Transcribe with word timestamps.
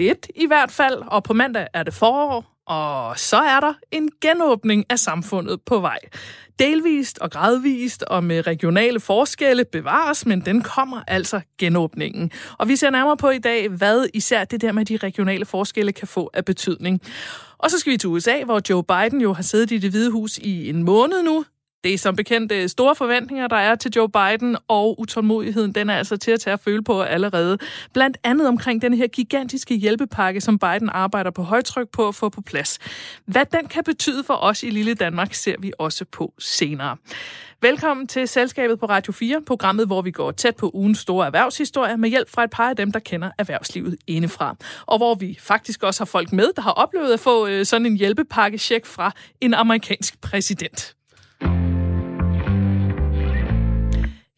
lidt 0.00 0.30
i 0.34 0.46
hvert 0.46 0.70
fald, 0.70 1.02
og 1.06 1.22
på 1.22 1.32
mandag 1.32 1.66
er 1.74 1.82
det 1.82 1.94
forår, 1.94 2.60
og 2.66 3.18
så 3.18 3.36
er 3.36 3.60
der 3.60 3.72
en 3.90 4.10
genåbning 4.20 4.84
af 4.90 4.98
samfundet 4.98 5.60
på 5.66 5.78
vej. 5.78 5.98
Delvist 6.58 7.18
og 7.18 7.30
gradvist 7.30 8.02
og 8.02 8.24
med 8.24 8.46
regionale 8.46 9.00
forskelle 9.00 9.64
bevares, 9.64 10.26
men 10.26 10.40
den 10.40 10.62
kommer 10.62 11.00
altså 11.08 11.40
genåbningen. 11.58 12.30
Og 12.58 12.68
vi 12.68 12.76
ser 12.76 12.90
nærmere 12.90 13.16
på 13.16 13.30
i 13.30 13.38
dag, 13.38 13.68
hvad 13.68 14.06
især 14.14 14.44
det 14.44 14.60
der 14.60 14.72
med 14.72 14.84
de 14.84 14.96
regionale 14.96 15.44
forskelle 15.44 15.92
kan 15.92 16.08
få 16.08 16.30
af 16.34 16.44
betydning. 16.44 17.00
Og 17.58 17.70
så 17.70 17.78
skal 17.78 17.92
vi 17.92 17.96
til 17.96 18.08
USA, 18.08 18.44
hvor 18.44 18.60
Joe 18.70 18.84
Biden 18.84 19.20
jo 19.20 19.32
har 19.32 19.42
siddet 19.42 19.70
i 19.70 19.78
det 19.78 19.90
hvide 19.90 20.10
hus 20.10 20.38
i 20.38 20.68
en 20.68 20.82
måned 20.82 21.22
nu. 21.22 21.44
Det 21.84 21.94
er 21.94 21.98
som 21.98 22.16
bekendt 22.16 22.52
øh, 22.52 22.68
store 22.68 22.94
forventninger, 22.94 23.48
der 23.48 23.56
er 23.56 23.74
til 23.74 23.92
Joe 23.96 24.08
Biden, 24.08 24.56
og 24.68 25.00
utålmodigheden 25.00 25.72
den 25.72 25.90
er 25.90 25.96
altså 25.96 26.16
til 26.16 26.30
at 26.30 26.40
tage 26.40 26.54
at 26.54 26.60
føle 26.60 26.84
på 26.84 27.02
allerede. 27.02 27.58
Blandt 27.94 28.16
andet 28.24 28.48
omkring 28.48 28.82
den 28.82 28.94
her 28.94 29.06
gigantiske 29.06 29.74
hjælpepakke, 29.74 30.40
som 30.40 30.58
Biden 30.58 30.88
arbejder 30.88 31.30
på 31.30 31.42
højtryk 31.42 31.88
på 31.88 32.08
at 32.08 32.14
få 32.14 32.28
på 32.28 32.40
plads. 32.40 32.78
Hvad 33.26 33.44
den 33.52 33.66
kan 33.66 33.84
betyde 33.84 34.24
for 34.24 34.34
os 34.34 34.62
i 34.62 34.70
lille 34.70 34.94
Danmark, 34.94 35.34
ser 35.34 35.54
vi 35.58 35.72
også 35.78 36.04
på 36.04 36.32
senere. 36.38 36.96
Velkommen 37.62 38.06
til 38.06 38.28
Selskabet 38.28 38.80
på 38.80 38.86
Radio 38.86 39.12
4, 39.12 39.42
programmet, 39.46 39.86
hvor 39.86 40.02
vi 40.02 40.10
går 40.10 40.30
tæt 40.30 40.56
på 40.56 40.70
ugens 40.74 40.98
store 40.98 41.26
erhvervshistorie 41.26 41.96
med 41.96 42.08
hjælp 42.10 42.30
fra 42.30 42.44
et 42.44 42.50
par 42.50 42.68
af 42.68 42.76
dem, 42.76 42.92
der 42.92 42.98
kender 42.98 43.30
erhvervslivet 43.38 43.96
indefra. 44.06 44.56
Og 44.86 44.98
hvor 44.98 45.14
vi 45.14 45.38
faktisk 45.40 45.82
også 45.82 46.00
har 46.00 46.06
folk 46.06 46.32
med, 46.32 46.50
der 46.56 46.62
har 46.62 46.72
oplevet 46.72 47.12
at 47.12 47.20
få 47.20 47.46
øh, 47.46 47.66
sådan 47.66 47.86
en 47.86 47.96
hjælpepakke-check 47.96 48.86
fra 48.86 49.12
en 49.40 49.54
amerikansk 49.54 50.20
præsident. 50.20 50.94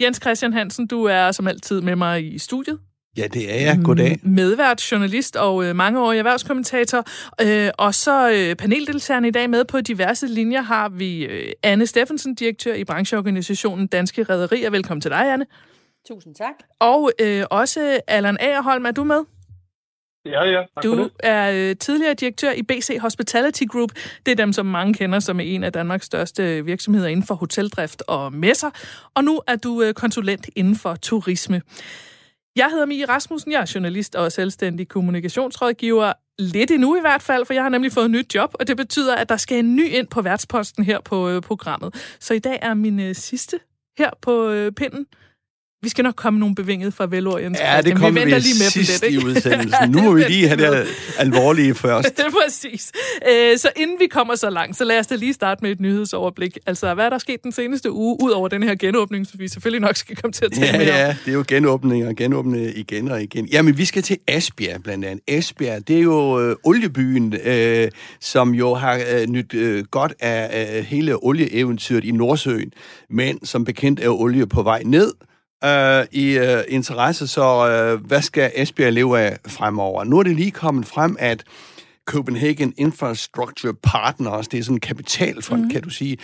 Jens 0.03 0.19
Christian 0.23 0.53
Hansen, 0.53 0.87
du 0.87 1.05
er 1.05 1.33
som 1.33 1.49
altid 1.49 1.81
med 1.81 1.97
mig 1.97 2.35
i 2.35 2.39
studiet. 2.39 2.79
Ja, 3.17 3.27
det 3.33 3.55
er 3.55 3.61
jeg. 3.61 3.81
Goddag. 3.85 4.19
Medvært, 4.23 4.93
journalist 4.93 5.37
og 5.37 5.65
øh, 5.65 5.77
mangeårig 5.77 6.19
erhvervskommentator. 6.19 7.05
Øh, 7.41 7.71
og 7.79 7.95
så 7.95 8.31
øh, 8.31 8.57
paneldeltagerne 8.57 9.29
i 9.29 9.31
dag 9.31 9.51
med 9.51 9.65
på 9.65 9.81
diverse 9.81 10.27
linjer 10.27 10.63
har 10.63 10.89
vi 10.89 11.25
øh, 11.25 11.53
Anne 11.63 11.87
Steffensen, 11.87 12.35
direktør 12.35 12.75
i 12.75 12.85
brancheorganisationen 12.85 13.87
Danske 13.87 14.23
Rederier. 14.23 14.71
Velkommen 14.71 15.01
til 15.01 15.11
dig, 15.11 15.33
Anne. 15.33 15.47
Tusind 16.09 16.35
tak. 16.35 16.55
Og 16.81 17.13
øh, 17.21 17.45
også 17.51 18.01
Allan 18.09 18.37
Agerholm, 18.41 18.87
er 18.87 18.91
du 18.91 19.05
med? 19.05 19.21
Ja, 20.25 20.45
ja. 20.45 20.63
Tak 20.75 20.85
du 20.85 21.11
er 21.21 21.51
øh, 21.71 21.77
tidligere 21.77 22.15
direktør 22.15 22.53
i 22.53 22.63
BC 22.63 22.99
Hospitality 23.01 23.63
Group. 23.69 23.91
Det 24.27 24.33
er 24.33 24.37
dem, 24.37 24.53
som 24.53 24.67
mange 24.67 24.95
kender 24.95 25.21
som 25.21 25.41
en 25.41 25.65
af 25.65 25.73
Danmarks 25.73 26.07
største 26.07 26.65
virksomheder 26.65 27.09
inden 27.09 27.27
for 27.27 27.35
hoteldrift 27.35 28.03
og 28.09 28.33
messer. 28.33 28.71
Og 29.15 29.25
nu 29.25 29.41
er 29.47 29.57
du 29.57 29.83
øh, 29.83 29.95
konsulent 29.95 30.49
inden 30.57 30.77
for 30.77 30.95
turisme. 30.95 31.63
Jeg 32.57 32.69
hedder 32.71 32.87
Mie 32.87 33.05
Rasmussen, 33.05 33.53
jeg 33.53 33.61
er 33.61 33.73
journalist 33.75 34.15
og 34.15 34.33
selvstændig 34.33 34.89
kommunikationsrådgiver. 34.89 36.13
Lidt 36.39 36.71
endnu 36.71 36.97
i 36.97 37.01
hvert 37.01 37.23
fald, 37.23 37.47
for 37.47 37.55
jeg 37.55 37.63
har 37.63 37.71
nemlig 37.71 37.93
fået 37.93 38.05
et 38.05 38.11
nyt 38.11 38.35
job, 38.35 38.55
og 38.55 38.69
det 38.69 38.77
betyder, 38.77 39.17
at 39.17 39.29
der 39.29 39.37
skal 39.37 39.59
en 39.59 39.77
ny 39.77 39.89
ind 39.89 40.07
på 40.07 40.23
værtsposten 40.23 40.85
her 40.85 41.01
på 41.01 41.29
øh, 41.29 41.43
programmet. 41.43 42.17
Så 42.21 42.35
i 42.35 42.39
dag 42.39 42.59
er 42.63 42.75
min 42.75 43.01
øh, 43.01 43.15
sidste 43.15 43.61
her 43.99 44.11
på 44.21 44.49
øh, 44.49 44.73
pinden. 44.73 45.07
Vi 45.85 45.89
skal 45.89 46.03
nok 46.03 46.15
komme 46.17 46.41
nogle 46.41 46.55
bevingede 46.55 46.93
farvelord, 46.93 47.41
Jens 47.41 47.59
Ja, 47.61 47.81
det 47.83 47.97
kommer 47.97 48.21
vi, 48.21 48.25
vi 48.25 48.31
lige 48.31 48.55
med 48.59 48.71
sidst 48.71 49.05
i 49.11 49.19
udsendelsen. 49.27 49.91
nu 49.91 50.03
må 50.03 50.13
vi 50.13 50.23
lige 50.23 50.49
have 50.49 50.61
det 50.63 50.87
alvorlige 51.19 51.75
først. 51.75 52.09
det 52.17 52.25
er 52.27 52.31
præcis. 52.45 52.93
Øh, 53.31 53.59
så 53.59 53.71
inden 53.77 53.97
vi 54.01 54.07
kommer 54.07 54.35
så 54.35 54.51
langt, 54.51 54.77
så 54.77 54.85
lad 54.85 54.99
os 54.99 55.07
da 55.07 55.15
lige 55.15 55.33
starte 55.33 55.59
med 55.65 55.71
et 55.71 55.81
nyhedsoverblik. 55.81 56.59
Altså, 56.67 56.95
hvad 56.95 57.05
er 57.05 57.11
der 57.11 57.19
sket 57.19 57.43
den 57.43 57.53
seneste 57.53 57.91
uge, 57.93 58.17
ud 58.23 58.31
over 58.31 58.49
den 58.49 58.63
her 58.63 58.75
genåbning, 58.75 59.27
som 59.27 59.41
vi 59.41 59.49
selvfølgelig 59.49 59.81
nok 59.81 59.97
skal 59.97 60.17
komme 60.17 60.33
til 60.33 60.45
at 60.45 60.53
tale 60.53 60.67
ja, 60.67 60.79
med 60.79 60.87
Ja, 60.87 61.17
det 61.25 61.31
er 61.31 61.33
jo 61.33 61.45
genåbning 61.49 62.07
og 62.09 62.17
genåbne 62.17 62.73
igen 62.73 63.11
og 63.11 63.23
igen. 63.23 63.47
Jamen, 63.47 63.79
vi 63.79 63.85
skal 63.85 64.03
til 64.03 64.19
Esbjerg 64.29 64.83
blandt 64.83 65.05
andet. 65.05 65.25
Esbjerg, 65.29 65.89
det 65.89 65.97
er 65.97 66.03
jo 66.03 66.41
øh, 66.41 66.57
oliebyen, 66.65 67.35
øh, 67.45 67.91
som 68.21 68.55
jo 68.55 68.75
har 68.75 69.01
øh, 69.15 69.27
nyt 69.29 69.55
øh, 69.55 69.85
godt 69.85 70.13
af 70.21 70.77
øh, 70.79 70.85
hele 70.85 71.25
olieeventyret 71.25 72.05
i 72.05 72.11
Nordsøen, 72.11 72.73
men 73.11 73.45
som 73.47 73.65
bekendt 73.65 74.01
er 74.01 74.09
olie 74.09 74.47
på 74.47 74.63
vej 74.63 74.83
ned, 74.85 75.13
øh, 75.65 76.07
i 76.13 76.39
øh, 76.39 76.65
interesse, 76.69 77.27
så 77.27 77.69
øh, 77.69 78.07
hvad 78.07 78.23
skal 78.23 78.53
Esbjerg 78.55 78.93
leve 78.93 79.21
af 79.21 79.39
fremover? 79.49 80.05
Nu 80.05 80.19
er 80.19 80.23
det 80.23 80.37
lige 80.37 80.51
kommet 80.51 80.87
frem, 80.87 81.17
at 81.19 81.45
Copenhagen 82.07 82.75
Infrastructure 82.77 83.75
Partners, 83.75 84.49
det 84.49 84.59
er 84.59 84.63
sådan 84.63 84.77
en 84.77 84.81
kapitalfond, 84.81 85.63
mm. 85.63 85.71
kan 85.71 85.83
du 85.83 85.91
sige, 85.91 86.19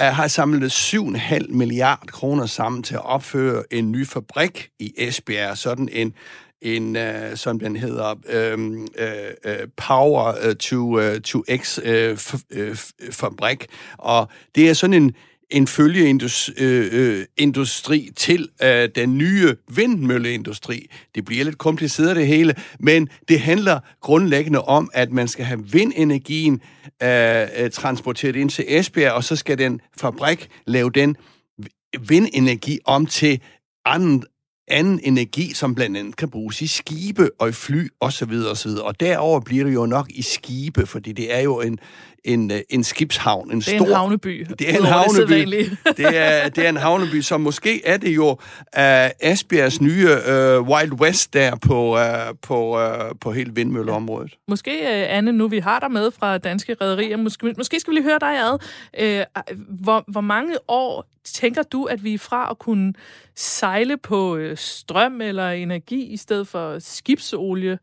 uh, 0.00 0.06
har 0.06 0.28
samlet 0.28 0.92
7,5 0.94 1.46
milliard 1.48 2.06
kroner 2.06 2.46
sammen 2.46 2.82
til 2.82 2.94
at 2.94 3.04
opføre 3.04 3.62
en 3.70 3.92
ny 3.92 4.06
fabrik 4.06 4.68
i 4.78 4.92
Esbjerg, 4.98 5.58
sådan 5.58 5.88
en 5.92 6.14
en, 6.62 6.96
uh, 6.96 7.34
som 7.34 7.58
den 7.58 7.76
hedder, 7.76 8.14
um, 8.54 8.88
uh, 9.00 9.50
uh, 9.52 9.68
Power 9.76 10.54
to, 10.54 10.76
uh, 10.76 11.20
to 11.20 11.42
X 11.56 11.78
uh, 11.78 12.18
fabrik. 13.10 13.66
Og 13.98 14.28
det 14.54 14.70
er 14.70 14.74
sådan 14.74 14.94
en 14.94 15.14
en 15.52 15.66
følgeindustri 15.66 17.98
øh, 17.98 18.04
øh 18.08 18.14
til 18.16 18.48
øh, 18.62 18.88
den 18.94 19.18
nye 19.18 19.54
vindmølleindustri. 19.76 20.86
Det 21.14 21.24
bliver 21.24 21.44
lidt 21.44 21.58
kompliceret 21.58 22.16
det 22.16 22.26
hele, 22.26 22.54
men 22.80 23.08
det 23.28 23.40
handler 23.40 23.80
grundlæggende 24.00 24.62
om, 24.62 24.90
at 24.94 25.12
man 25.12 25.28
skal 25.28 25.44
have 25.44 25.64
vindenergien 25.72 26.60
øh, 27.02 27.42
øh 27.56 27.70
transporteret 27.70 28.36
ind 28.36 28.50
til 28.50 28.64
Esbjerg, 28.68 29.12
og 29.12 29.24
så 29.24 29.36
skal 29.36 29.58
den 29.58 29.80
fabrik 30.00 30.48
lave 30.66 30.90
den 30.90 31.16
vindenergi 32.08 32.78
om 32.84 33.06
til 33.06 33.40
anden, 33.84 34.24
anden 34.72 35.00
energi, 35.02 35.54
som 35.54 35.74
blandt 35.74 35.96
andet 35.96 36.16
kan 36.16 36.30
bruges 36.30 36.62
i 36.62 36.66
skibe 36.66 37.30
og 37.38 37.48
i 37.48 37.52
fly 37.52 37.88
osv. 38.00 38.32
osv. 38.50 38.70
Og 38.70 39.00
derover 39.00 39.40
bliver 39.40 39.64
det 39.64 39.74
jo 39.74 39.86
nok 39.86 40.06
i 40.10 40.22
skibe, 40.22 40.86
fordi 40.86 41.12
det 41.12 41.34
er 41.34 41.40
jo 41.40 41.60
en, 41.60 41.78
en, 42.24 42.50
øh, 42.50 42.60
en 42.70 42.84
skibshavn. 42.84 43.50
En 43.50 43.60
det 43.60 43.68
er 43.68 43.78
stor, 43.78 43.86
en 43.86 43.92
havneby. 43.92 44.46
Det 44.58 44.74
er 44.74 44.78
en 44.78 44.84
havneby. 44.84 45.50
Det, 45.50 45.78
det, 45.96 46.16
er, 46.16 46.48
det 46.48 46.64
er 46.64 46.68
en 46.68 46.76
havneby, 46.76 47.20
som 47.20 47.40
måske 47.40 47.86
er 47.86 47.96
det 47.96 48.14
jo 48.14 48.28
uh, 48.30 48.36
Asbjergs 49.20 49.80
nye 49.80 50.08
uh, 50.08 50.68
Wild 50.68 50.92
West 50.92 51.34
der 51.34 51.56
på, 51.56 51.96
uh, 51.96 52.02
på, 52.42 52.78
uh, 52.78 53.18
på 53.20 53.32
hele 53.32 53.54
vindmølleområdet. 53.54 54.34
Måske, 54.48 54.70
uh, 54.70 55.16
Anne, 55.16 55.32
nu 55.32 55.48
vi 55.48 55.58
har 55.58 55.78
dig 55.78 55.90
med 55.90 56.10
fra 56.10 56.38
Danske 56.38 56.76
Rederier, 56.80 57.16
måske, 57.16 57.54
måske 57.56 57.80
skal 57.80 57.90
vi 57.90 57.96
lige 57.96 58.04
høre 58.04 58.18
dig 58.20 58.38
ad. 58.38 58.58
Uh, 59.02 59.44
hvor, 59.68 60.04
hvor 60.08 60.20
mange 60.20 60.54
år 60.68 61.12
tænker 61.24 61.62
du, 61.62 61.84
at 61.84 62.04
vi 62.04 62.14
er 62.14 62.18
fra 62.18 62.50
at 62.50 62.58
kunne 62.58 62.94
sejle 63.34 63.96
på 63.96 64.36
øh, 64.36 64.56
strøm 64.56 65.20
eller 65.20 65.50
energi 65.50 66.06
i 66.06 66.16
stedet 66.16 66.48
for 66.48 66.78
skibsolie? 66.78 67.78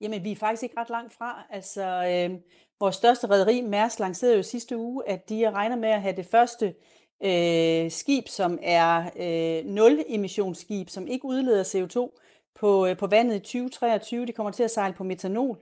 Jamen, 0.00 0.24
vi 0.24 0.32
er 0.32 0.36
faktisk 0.36 0.62
ikke 0.62 0.80
ret 0.80 0.90
langt 0.90 1.12
fra. 1.12 1.46
Altså, 1.50 1.82
øh, 1.82 2.38
Vores 2.80 2.96
største 2.96 3.30
rederi, 3.30 3.60
Mærsk, 3.60 3.98
lancerede 3.98 4.36
jo 4.36 4.42
sidste 4.42 4.76
uge, 4.76 5.08
at 5.08 5.28
de 5.28 5.50
regner 5.50 5.76
med 5.76 5.88
at 5.88 6.02
have 6.02 6.16
det 6.16 6.26
første 6.26 6.74
øh, 7.24 7.90
skib, 7.90 8.28
som 8.28 8.58
er 8.62 9.10
øh, 9.16 9.70
nul-emissionsskib, 9.70 10.88
som 10.88 11.06
ikke 11.06 11.24
udleder 11.24 11.64
CO2 11.64 12.20
på, 12.54 12.86
øh, 12.86 12.96
på 12.96 13.06
vandet 13.06 13.36
i 13.36 13.38
2023. 13.38 14.26
De 14.26 14.32
kommer 14.32 14.52
til 14.52 14.62
at 14.62 14.70
sejle 14.70 14.94
på 14.94 15.04
metanol. 15.04 15.58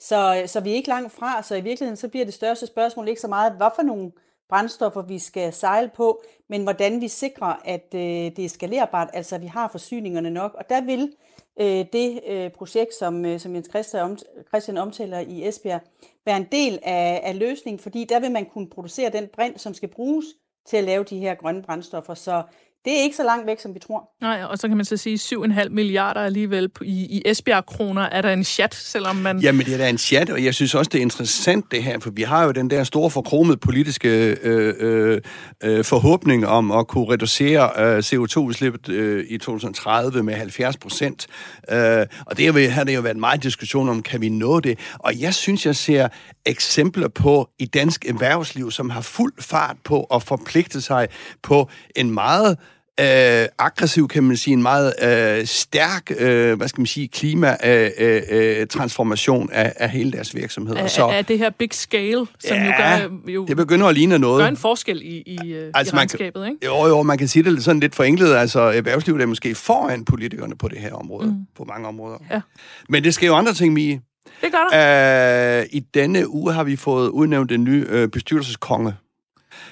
Så, 0.00 0.40
øh, 0.42 0.48
så 0.48 0.60
vi 0.60 0.70
er 0.70 0.74
ikke 0.74 0.88
langt 0.88 1.12
fra, 1.12 1.42
så 1.42 1.54
i 1.54 1.60
virkeligheden 1.60 1.96
så 1.96 2.08
bliver 2.08 2.24
det 2.24 2.34
største 2.34 2.66
spørgsmål 2.66 3.08
ikke 3.08 3.20
så 3.20 3.28
meget, 3.28 3.52
hvad 3.52 3.70
for 3.76 3.82
nogle 3.82 4.12
brændstoffer 4.48 5.02
vi 5.02 5.18
skal 5.18 5.52
sejle 5.52 5.90
på, 5.96 6.22
men 6.48 6.62
hvordan 6.62 7.00
vi 7.00 7.08
sikrer, 7.08 7.54
at 7.64 7.94
øh, 7.94 8.00
det 8.00 8.38
er 8.38 8.48
skalerbart, 8.48 9.10
altså 9.12 9.34
at 9.34 9.42
vi 9.42 9.46
har 9.46 9.68
forsyningerne 9.68 10.30
nok. 10.30 10.54
Og 10.54 10.68
der 10.68 10.80
vil 10.80 11.12
øh, 11.60 11.86
det 11.92 12.20
øh, 12.26 12.50
projekt, 12.50 12.94
som, 12.94 13.24
øh, 13.24 13.40
som 13.40 13.54
Jens 13.54 13.68
Christian, 13.70 14.02
om, 14.02 14.18
Christian 14.48 14.78
omtaler 14.78 15.18
i 15.18 15.48
Esbjerg, 15.48 15.80
være 16.26 16.36
en 16.36 16.46
del 16.52 16.78
af, 16.82 17.20
af 17.24 17.38
løsningen, 17.38 17.78
fordi 17.78 18.04
der 18.04 18.20
vil 18.20 18.32
man 18.32 18.46
kunne 18.46 18.70
producere 18.70 19.10
den 19.10 19.28
brint, 19.32 19.60
som 19.60 19.74
skal 19.74 19.88
bruges 19.88 20.26
til 20.66 20.76
at 20.76 20.84
lave 20.84 21.04
de 21.04 21.18
her 21.18 21.34
grønne 21.34 21.62
brændstoffer. 21.62 22.14
Så 22.14 22.42
det 22.88 22.98
er 22.98 23.02
ikke 23.02 23.16
så 23.16 23.22
langt 23.22 23.46
væk, 23.46 23.60
som 23.60 23.74
vi 23.74 23.78
tror. 23.78 24.10
Nej, 24.20 24.42
og 24.42 24.58
så 24.58 24.68
kan 24.68 24.76
man 24.76 24.84
så 24.84 24.96
sige 24.96 25.16
7,5 25.16 25.68
milliarder 25.68 26.20
alligevel 26.20 26.70
i, 26.82 27.06
i 27.16 27.22
Esbjerg-kroner. 27.26 28.02
Er 28.02 28.22
der 28.22 28.32
en 28.32 28.44
chat, 28.44 28.74
selvom 28.74 29.16
man... 29.16 29.38
Jamen, 29.38 29.66
det 29.66 29.74
er 29.74 29.78
da 29.78 29.88
en 29.88 29.98
chat, 29.98 30.30
og 30.30 30.44
jeg 30.44 30.54
synes 30.54 30.74
også, 30.74 30.88
det 30.88 30.98
er 30.98 31.02
interessant 31.02 31.64
det 31.70 31.82
her, 31.82 31.98
for 31.98 32.10
vi 32.10 32.22
har 32.22 32.44
jo 32.44 32.50
den 32.50 32.70
der 32.70 32.84
store 32.84 33.10
forkromede 33.10 33.56
politiske 33.56 34.36
øh, 34.42 34.74
øh, 34.78 35.20
øh, 35.64 35.84
forhåbning 35.84 36.46
om 36.46 36.70
at 36.70 36.86
kunne 36.86 37.12
reducere 37.12 37.70
øh, 37.76 37.98
CO2-udslippet 37.98 38.88
øh, 38.88 39.24
i 39.28 39.38
2030 39.38 40.22
med 40.22 40.34
70 40.34 40.76
procent. 40.76 41.26
Øh, 41.70 42.06
og 42.26 42.38
det 42.38 42.72
har 42.72 42.84
det 42.84 42.94
jo 42.94 43.00
været 43.00 43.16
meget 43.16 43.42
diskussion 43.42 43.88
om, 43.88 44.02
kan 44.02 44.20
vi 44.20 44.28
nå 44.28 44.60
det? 44.60 44.78
Og 44.98 45.20
jeg 45.20 45.34
synes, 45.34 45.66
jeg 45.66 45.76
ser 45.76 46.08
eksempler 46.46 47.08
på 47.08 47.50
i 47.58 47.66
dansk 47.66 48.04
erhvervsliv, 48.04 48.70
som 48.70 48.90
har 48.90 49.00
fuld 49.00 49.32
fart 49.40 49.76
på 49.84 50.04
at 50.04 50.22
forpligte 50.22 50.80
sig 50.80 51.08
på 51.42 51.70
en 51.96 52.10
meget 52.10 52.56
øh, 53.00 53.46
aggressiv, 53.58 54.08
kan 54.08 54.24
man 54.24 54.36
sige, 54.36 54.52
en 54.52 54.62
meget 54.62 54.94
øh, 55.02 55.46
stærk, 55.46 56.12
øh, 56.18 56.56
hvad 56.56 56.68
skal 56.68 56.80
man 56.80 56.86
sige, 56.86 57.08
klimatransformation 57.08 59.50
øh, 59.52 59.58
øh, 59.58 59.64
af, 59.64 59.72
af 59.76 59.90
hele 59.90 60.12
deres 60.12 60.34
virksomhed. 60.34 60.76
Er, 60.76 60.86
så, 60.86 61.04
er 61.04 61.22
det 61.22 61.38
her 61.38 61.50
big 61.50 61.68
scale, 61.72 62.26
som 62.38 62.56
ja, 62.56 62.64
jo 62.64 62.72
gør... 62.78 63.08
Jo, 63.32 63.46
det 63.46 63.56
begynder 63.56 63.86
at 63.86 63.94
ligne 63.94 64.18
noget. 64.18 64.42
Gør 64.42 64.48
en 64.48 64.56
forskel 64.56 65.02
i, 65.02 65.22
i, 65.26 65.52
øh, 65.52 65.70
altså, 65.74 65.96
i 65.96 65.98
regnskabet, 65.98 66.46
ikke? 66.46 66.66
Jo, 66.66 66.86
jo, 66.86 67.02
man 67.02 67.18
kan 67.18 67.28
sige 67.28 67.42
det 67.42 67.64
sådan 67.64 67.80
lidt 67.80 67.94
forenklet. 67.94 68.34
Altså, 68.34 68.60
erhvervslivet 68.60 69.22
er 69.22 69.26
måske 69.26 69.54
foran 69.54 70.04
politikerne 70.04 70.56
på 70.56 70.68
det 70.68 70.78
her 70.78 70.92
område, 70.92 71.26
mm. 71.26 71.34
på 71.56 71.64
mange 71.64 71.88
områder. 71.88 72.18
Ja. 72.30 72.40
Men 72.88 73.04
det 73.04 73.14
sker 73.14 73.26
jo 73.26 73.34
andre 73.34 73.54
ting, 73.54 73.74
Mie. 73.74 74.00
Det 74.42 74.52
gør 74.52 74.68
der. 74.72 75.60
Uh, 75.60 75.66
I 75.72 75.80
denne 75.94 76.28
uge 76.28 76.52
har 76.52 76.64
vi 76.64 76.76
fået 76.76 77.08
udnævnt 77.08 77.52
en 77.52 77.64
ny 77.64 78.02
uh, 78.02 78.08
bestyrelseskonge. 78.10 78.94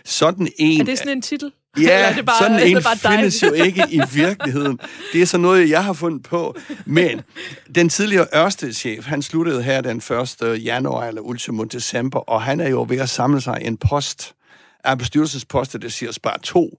Sådan 0.05 0.49
en... 0.59 0.81
Er 0.81 0.85
det 0.85 0.99
sådan 0.99 1.13
en 1.13 1.23
titel? 1.23 1.53
Ja, 1.83 2.13
det 2.17 2.27
bare, 2.27 2.39
sådan 2.39 2.67
en 2.67 2.83
bare 2.83 3.17
findes 3.17 3.43
jo 3.43 3.53
ikke 3.53 3.85
i 3.91 4.01
virkeligheden. 4.23 4.81
Det 5.13 5.23
er 5.23 5.27
så 5.27 5.39
noget, 5.39 5.71
jeg 5.71 5.85
har 5.85 5.93
fundet 5.93 6.23
på. 6.23 6.57
Men 6.85 7.21
den 7.75 7.89
tidligere 7.89 8.27
Ørsted-chef, 8.35 9.07
han 9.07 9.23
sluttede 9.23 9.63
her 9.63 9.81
den 9.81 9.97
1. 10.43 10.65
januar 10.65 11.05
eller 11.05 11.21
ultimo 11.21 11.65
december, 11.65 12.19
og 12.19 12.43
han 12.43 12.61
er 12.61 12.69
jo 12.69 12.87
ved 12.89 12.99
at 12.99 13.09
samle 13.09 13.41
sig 13.41 13.59
en 13.63 13.77
post 13.77 14.35
af 14.85 14.99
bestyrelsesposter, 14.99 15.79
der 15.79 15.89
siger 15.89 16.19
bare 16.23 16.39
to 16.39 16.79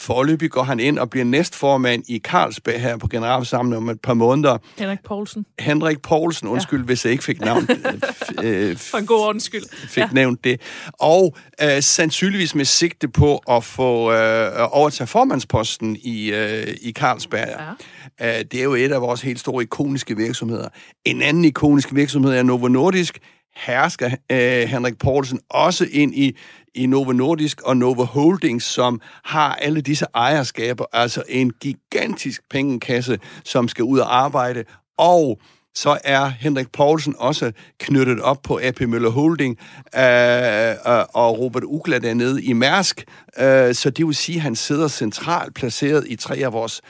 Forløbig 0.00 0.50
går 0.50 0.62
han 0.62 0.80
ind 0.80 0.98
og 0.98 1.10
bliver 1.10 1.24
næstformand 1.24 2.04
i 2.08 2.18
Carlsberg 2.18 2.80
her 2.80 2.96
på 2.96 3.08
generalforsamlingen 3.08 3.76
om 3.76 3.88
et 3.88 4.00
par 4.00 4.14
måneder. 4.14 4.58
Henrik 4.78 4.98
Poulsen. 5.04 5.46
Henrik 5.58 6.02
Poulsen, 6.02 6.48
undskyld, 6.48 6.80
ja. 6.80 6.84
hvis 6.84 7.04
jeg 7.04 7.12
ikke 7.12 7.24
fik 7.24 7.40
navn. 7.40 7.68
øh, 8.42 8.76
For 8.76 8.98
en 8.98 9.06
god 9.06 9.20
ordens 9.20 9.44
skyld. 9.44 9.88
Fik 9.88 10.02
ja. 10.02 10.08
nævnt 10.12 10.44
det. 10.44 10.60
Og 10.92 11.36
øh, 11.62 11.82
sandsynligvis 11.82 12.54
med 12.54 12.64
sigte 12.64 13.08
på 13.08 13.36
at 13.36 13.64
få 13.64 14.12
øh, 14.12 14.52
overtage 14.70 15.06
formandsposten 15.06 15.96
i, 15.96 16.32
øh, 16.32 16.66
i 16.82 16.92
Carlsberg. 16.92 17.76
Ja. 18.20 18.38
Øh, 18.38 18.44
det 18.44 18.60
er 18.60 18.64
jo 18.64 18.74
et 18.74 18.92
af 18.92 19.00
vores 19.00 19.20
helt 19.20 19.40
store 19.40 19.62
ikoniske 19.62 20.16
virksomheder. 20.16 20.68
En 21.04 21.22
anden 21.22 21.44
ikonisk 21.44 21.94
virksomhed 21.94 22.32
er 22.32 22.42
Novo 22.42 22.68
Nordisk, 22.68 23.18
hersker 23.56 24.10
øh, 24.32 24.68
Henrik 24.68 24.98
Poulsen 24.98 25.40
også 25.48 25.86
ind 25.92 26.14
i 26.14 26.36
i 26.74 26.86
Novo 26.86 27.12
Nordisk 27.12 27.62
og 27.62 27.76
Novo 27.76 28.04
Holdings, 28.04 28.64
som 28.64 29.00
har 29.24 29.54
alle 29.54 29.80
disse 29.80 30.06
ejerskaber, 30.14 30.84
altså 30.92 31.22
en 31.28 31.52
gigantisk 31.60 32.42
pengekasse, 32.50 33.18
som 33.44 33.68
skal 33.68 33.84
ud 33.84 33.98
og 33.98 34.16
arbejde, 34.16 34.64
og 34.98 35.40
så 35.74 35.98
er 36.04 36.26
Henrik 36.26 36.72
Poulsen 36.72 37.14
også 37.18 37.52
knyttet 37.78 38.20
op 38.20 38.42
på 38.42 38.60
AP 38.62 38.80
Møller 38.80 39.10
Holding 39.10 39.58
øh, 39.94 40.02
øh 40.02 41.04
og 41.14 41.38
Robert 41.38 41.64
Ugla 41.64 41.98
dernede 41.98 42.44
i 42.44 42.52
Mærsk. 42.52 43.04
Øh, 43.38 43.74
så 43.74 43.90
det 43.90 44.06
vil 44.06 44.14
sige, 44.14 44.36
at 44.36 44.42
han 44.42 44.56
sidder 44.56 44.88
centralt 44.88 45.54
placeret 45.54 46.04
i 46.08 46.16
tre 46.16 46.36
af 46.36 46.52
vores 46.52 46.80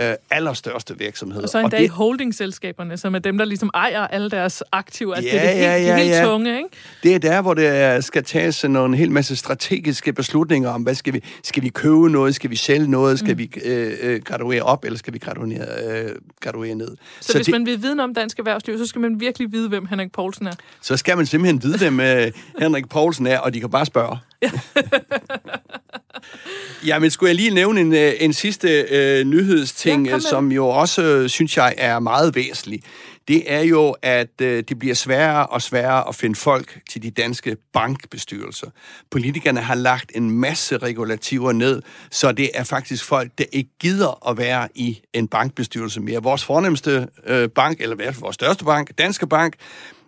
øh, 0.00 0.14
allerstørste 0.30 0.98
virksomheder. 0.98 1.42
Og 1.42 1.48
så 1.48 1.58
endda 1.58 1.76
og 1.76 1.80
det, 1.80 1.84
i 1.84 1.88
holdingselskaberne, 1.88 2.96
som 2.96 3.14
er 3.14 3.18
dem, 3.18 3.38
der 3.38 3.44
ligesom 3.44 3.70
ejer 3.74 4.06
alle 4.06 4.30
deres 4.30 4.62
aktiver. 4.72 5.14
Altså, 5.14 5.30
ja, 5.30 5.42
det 5.42 5.48
er 5.48 5.52
det 5.52 5.76
helt, 5.76 5.86
ja, 5.86 5.96
ja, 5.96 5.96
helt 5.96 6.10
ja. 6.10 6.24
tunge, 6.24 6.56
ikke? 6.56 6.68
Det 7.02 7.14
er 7.14 7.18
der, 7.18 7.42
hvor 7.42 7.54
det 7.54 8.04
skal 8.04 8.24
tages 8.24 8.64
nogle 8.64 8.96
helt 8.96 9.12
masse 9.12 9.36
strategiske 9.36 10.12
beslutninger 10.12 10.70
om, 10.70 10.82
hvad 10.82 10.94
skal 10.94 11.12
vi, 11.12 11.24
skal 11.42 11.62
vi 11.62 11.68
købe 11.68 12.10
noget, 12.10 12.34
skal 12.34 12.50
vi 12.50 12.56
sælge 12.56 12.90
noget, 12.90 13.18
skal 13.18 13.32
mm. 13.32 13.38
vi 13.38 13.50
øh, 13.64 13.92
øh, 14.02 14.22
graduere 14.22 14.62
op, 14.62 14.84
eller 14.84 14.98
skal 14.98 15.12
vi 15.12 15.18
graduere, 15.18 15.66
øh, 15.86 16.10
graduere 16.40 16.74
ned. 16.74 16.96
Så, 17.20 17.32
så 17.32 17.38
hvis 17.38 17.46
det, 17.46 17.52
man 17.52 17.66
vil 17.66 17.82
vide 17.82 18.02
om 18.02 18.14
dansk 18.14 18.38
erhvervsliv, 18.38 18.78
så 18.78 18.86
skal 18.86 19.00
man 19.00 19.20
virkelig 19.20 19.52
vide, 19.52 19.68
hvem 19.68 19.86
Henrik 19.86 20.12
Poulsen 20.12 20.46
er? 20.46 20.52
Så 20.80 20.96
skal 20.96 21.16
man 21.16 21.26
simpelthen 21.26 21.62
vide, 21.62 21.78
hvem 21.78 22.00
øh, 22.00 22.32
Henrik 22.58 22.88
Poulsen 22.88 23.26
er, 23.26 23.38
og 23.38 23.54
de 23.54 23.60
kan 23.60 23.70
bare 23.70 23.86
spørge. 23.86 24.18
Ja. 26.86 26.98
men 26.98 27.10
skulle 27.10 27.28
jeg 27.28 27.36
lige 27.36 27.50
nævne 27.50 27.80
en, 27.80 27.94
øh, 27.94 28.12
en 28.20 28.32
sidste 28.32 28.68
øh, 28.90 29.24
nyhedsting, 29.24 30.06
ja, 30.06 30.18
som 30.18 30.52
jo 30.52 30.68
også, 30.68 31.02
øh, 31.02 31.28
synes 31.28 31.56
jeg, 31.56 31.74
er 31.76 31.98
meget 31.98 32.34
væsentlig. 32.34 32.82
Det 33.28 33.52
er 33.52 33.60
jo, 33.60 33.96
at 34.02 34.40
øh, 34.42 34.64
det 34.68 34.78
bliver 34.78 34.94
sværere 34.94 35.46
og 35.46 35.62
sværere 35.62 36.08
at 36.08 36.14
finde 36.14 36.36
folk 36.36 36.80
til 36.90 37.02
de 37.02 37.10
danske 37.10 37.56
bankbestyrelser. 37.72 38.66
Politikerne 39.10 39.60
har 39.60 39.74
lagt 39.74 40.12
en 40.14 40.30
masse 40.30 40.78
regulativer 40.78 41.52
ned, 41.52 41.82
så 42.10 42.32
det 42.32 42.50
er 42.54 42.64
faktisk 42.64 43.04
folk, 43.04 43.30
der 43.38 43.44
ikke 43.52 43.70
gider 43.80 44.28
at 44.30 44.38
være 44.38 44.68
i 44.74 45.00
en 45.12 45.28
bankbestyrelse 45.28 46.00
mere. 46.00 46.22
Vores 46.22 46.44
fornemmeste 46.44 47.08
øh, 47.26 47.48
bank, 47.48 47.80
eller 47.80 47.94
i 47.94 47.96
hvert 47.96 48.14
fald 48.14 48.20
vores 48.20 48.34
største 48.34 48.64
bank, 48.64 48.98
Danske 48.98 49.26
Bank, 49.26 49.54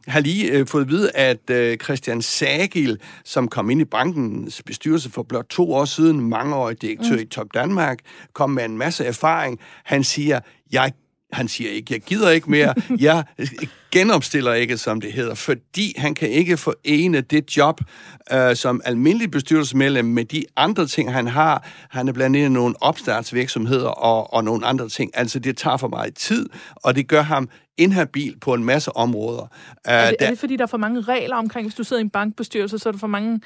har 0.07 0.21
lige 0.21 0.51
øh, 0.51 0.67
fået 0.67 0.83
at 0.83 0.89
vide, 0.89 1.11
at 1.11 1.51
øh, 1.51 1.79
Christian 1.79 2.23
Sagil, 2.23 2.99
som 3.25 3.49
kom 3.49 3.71
ind 3.71 3.81
i 3.81 3.85
bankens 3.85 4.63
bestyrelse 4.67 5.11
for 5.11 5.23
blot 5.23 5.47
to 5.51 5.73
år 5.73 5.85
siden, 5.85 6.21
mangeårig 6.21 6.83
direktør 6.83 7.17
mm. 7.17 7.23
i 7.23 7.25
Top 7.25 7.47
Danmark, 7.55 7.99
kom 8.33 8.51
med 8.51 8.65
en 8.65 8.79
masse 8.79 9.05
erfaring. 9.05 9.61
Han 9.85 10.05
siger, 10.05 10.41
jeg 10.73 10.93
han 11.33 11.49
siger 11.49 11.71
ikke, 11.71 11.95
jeg 11.95 12.01
gider 12.01 12.31
ikke 12.31 12.51
mere, 12.51 12.75
jeg 13.01 13.25
genopstiller 13.91 14.53
ikke, 14.53 14.79
som 14.79 15.01
det 15.01 15.13
hedder, 15.13 15.35
fordi 15.35 15.95
han 15.99 16.15
kan 16.15 16.29
ikke 16.29 16.57
forene 16.57 17.21
det 17.21 17.57
job 17.57 17.81
øh, 18.33 18.57
som 18.57 18.81
almindelig 18.85 19.31
bestyrelsesmedlem 19.31 20.05
med 20.05 20.25
de 20.25 20.45
andre 20.57 20.87
ting, 20.87 21.13
han 21.13 21.27
har. 21.27 21.67
Han 21.91 22.09
er 22.09 22.13
blandt 22.13 22.37
andet 22.37 22.53
nogle 22.53 22.75
opstartsvirksomheder 22.81 23.89
og, 23.89 24.35
og 24.35 24.45
nogle 24.45 24.67
andre 24.67 24.89
ting. 24.89 25.11
Altså, 25.15 25.39
det 25.39 25.57
tager 25.57 25.77
for 25.77 25.89
meget 25.89 26.15
tid, 26.15 26.49
og 26.77 26.97
det 26.97 27.09
gør 27.09 27.23
ham 27.23 27.49
inhabil 27.77 28.39
på 28.41 28.55
en 28.55 28.65
masse 28.65 28.97
områder. 28.97 29.47
Er 29.85 30.11
det, 30.11 30.17
der, 30.21 30.27
er 30.27 30.31
det 30.31 30.39
fordi, 30.39 30.57
der 30.57 30.63
er 30.63 30.67
for 30.67 30.79
mange 30.79 31.01
regler 31.01 31.37
omkring, 31.37 31.67
hvis 31.67 31.75
du 31.75 31.85
sidder 31.85 32.01
i 32.01 32.05
en 32.05 32.11
bankbestyrelse, 32.11 32.79
så 32.79 32.89
er 32.89 32.93
der 32.93 32.99
for 32.99 33.07
mange, 33.07 33.41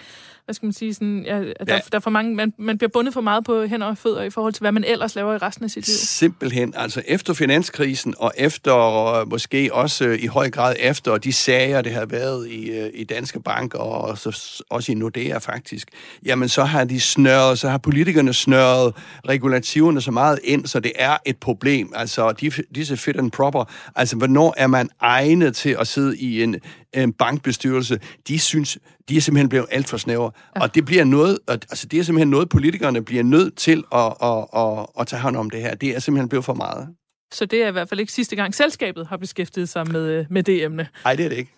hvad 0.47 0.55
skal 0.55 0.67
man 0.67 0.73
sige, 0.73 0.95
sådan, 0.95 1.25
ja, 1.27 1.41
der, 1.41 1.55
ja. 1.69 1.79
der 1.93 1.97
er 1.97 2.01
for 2.01 2.11
mange, 2.11 2.35
man, 2.35 2.53
man 2.59 2.79
bliver 2.79 2.91
bundet 2.91 3.15
for 3.15 3.21
meget 3.21 3.45
på 3.45 3.67
hænder 3.67 3.87
og 3.87 3.99
fødder 3.99 4.23
i 4.23 4.31
forhold 4.31 4.53
til, 4.53 4.61
hvad 4.61 4.73
man 4.73 4.85
ellers 4.85 5.15
laver 5.15 5.35
i 5.35 5.39
resten 5.39 5.65
af 5.65 5.71
sit 5.71 5.89
liv. 5.89 5.95
Simpelthen. 5.95 6.75
Altså 6.77 7.03
efter 7.07 7.35
finanskrisen, 7.35 8.15
og 8.19 8.33
efter 8.37 9.21
uh, 9.23 9.31
måske 9.31 9.71
også 9.73 10.09
uh, 10.09 10.15
i 10.15 10.27
høj 10.27 10.51
grad 10.51 10.77
efter 10.79 11.17
de 11.17 11.33
sager, 11.33 11.83
det 11.83 11.93
har 11.93 12.07
været 12.07 12.49
i, 12.49 12.81
uh, 12.81 12.89
i 12.95 13.05
Danske 13.05 13.41
Bank, 13.41 13.75
og 13.75 14.19
så, 14.19 14.63
også 14.71 14.93
i 14.93 14.95
Nordea 14.95 15.39
faktisk, 15.39 15.89
jamen 16.25 16.49
så 16.49 16.65
har 16.65 16.85
de 16.85 17.01
snørret, 17.01 17.59
så 17.59 17.69
har 17.69 17.79
politikerne 17.79 18.33
snørret 18.33 18.95
regulativerne 19.29 20.01
så 20.01 20.11
meget 20.11 20.39
ind, 20.45 20.67
så 20.67 20.81
det 20.81 20.93
er 20.95 21.17
et 21.27 21.37
problem. 21.37 21.93
Altså 21.95 22.33
de, 22.33 22.51
disse 22.75 22.97
fit 22.97 23.17
and 23.17 23.31
proper, 23.31 23.65
Altså, 23.97 24.17
hvornår 24.17 24.55
er 24.57 24.67
man 24.67 24.89
egnet 25.01 25.57
til 25.57 25.77
at 25.81 25.87
sidde 25.87 26.19
i 26.19 26.43
en, 26.43 26.57
en 27.03 27.13
bankbestyrelse? 27.13 28.01
De 28.29 28.39
synes, 28.39 28.79
de 29.09 29.17
er 29.17 29.21
simpelthen 29.21 29.49
blevet 29.49 29.67
alt 29.71 29.89
for 29.89 29.97
snævre. 29.97 30.31
Ja. 30.57 30.63
Og 30.63 30.75
det 30.75 30.85
bliver 30.85 31.05
noget, 31.05 31.39
altså 31.49 31.87
det 31.87 31.99
er 31.99 32.03
simpelthen 32.03 32.31
noget, 32.31 32.49
politikerne 32.49 33.05
bliver 33.05 33.23
nødt 33.23 33.57
til 33.57 33.85
at, 33.93 34.15
at, 34.23 34.47
at, 34.57 34.87
at 35.01 35.07
tage 35.07 35.23
hånd 35.23 35.37
om 35.37 35.51
det 35.51 35.61
her. 35.61 35.75
Det 35.75 35.97
er 35.97 35.99
simpelthen 35.99 36.29
blevet 36.29 36.45
for 36.45 36.55
meget. 36.55 36.89
Så 37.33 37.47
det 37.47 37.63
er 37.63 37.69
i 37.69 37.73
hvert 37.73 37.89
fald 37.89 38.01
ikke 38.01 38.13
sidste 38.13 38.37
gang, 38.37 38.55
selskabet 38.55 39.07
har 39.07 39.17
beskæftiget 39.17 39.69
sig 39.69 39.93
med, 39.93 40.25
med 40.31 40.43
det 40.43 40.65
emne. 40.65 40.89
Nej, 41.05 41.17
det 41.17 41.25
er 41.25 41.29
det 41.29 41.37
ikke. 41.37 41.53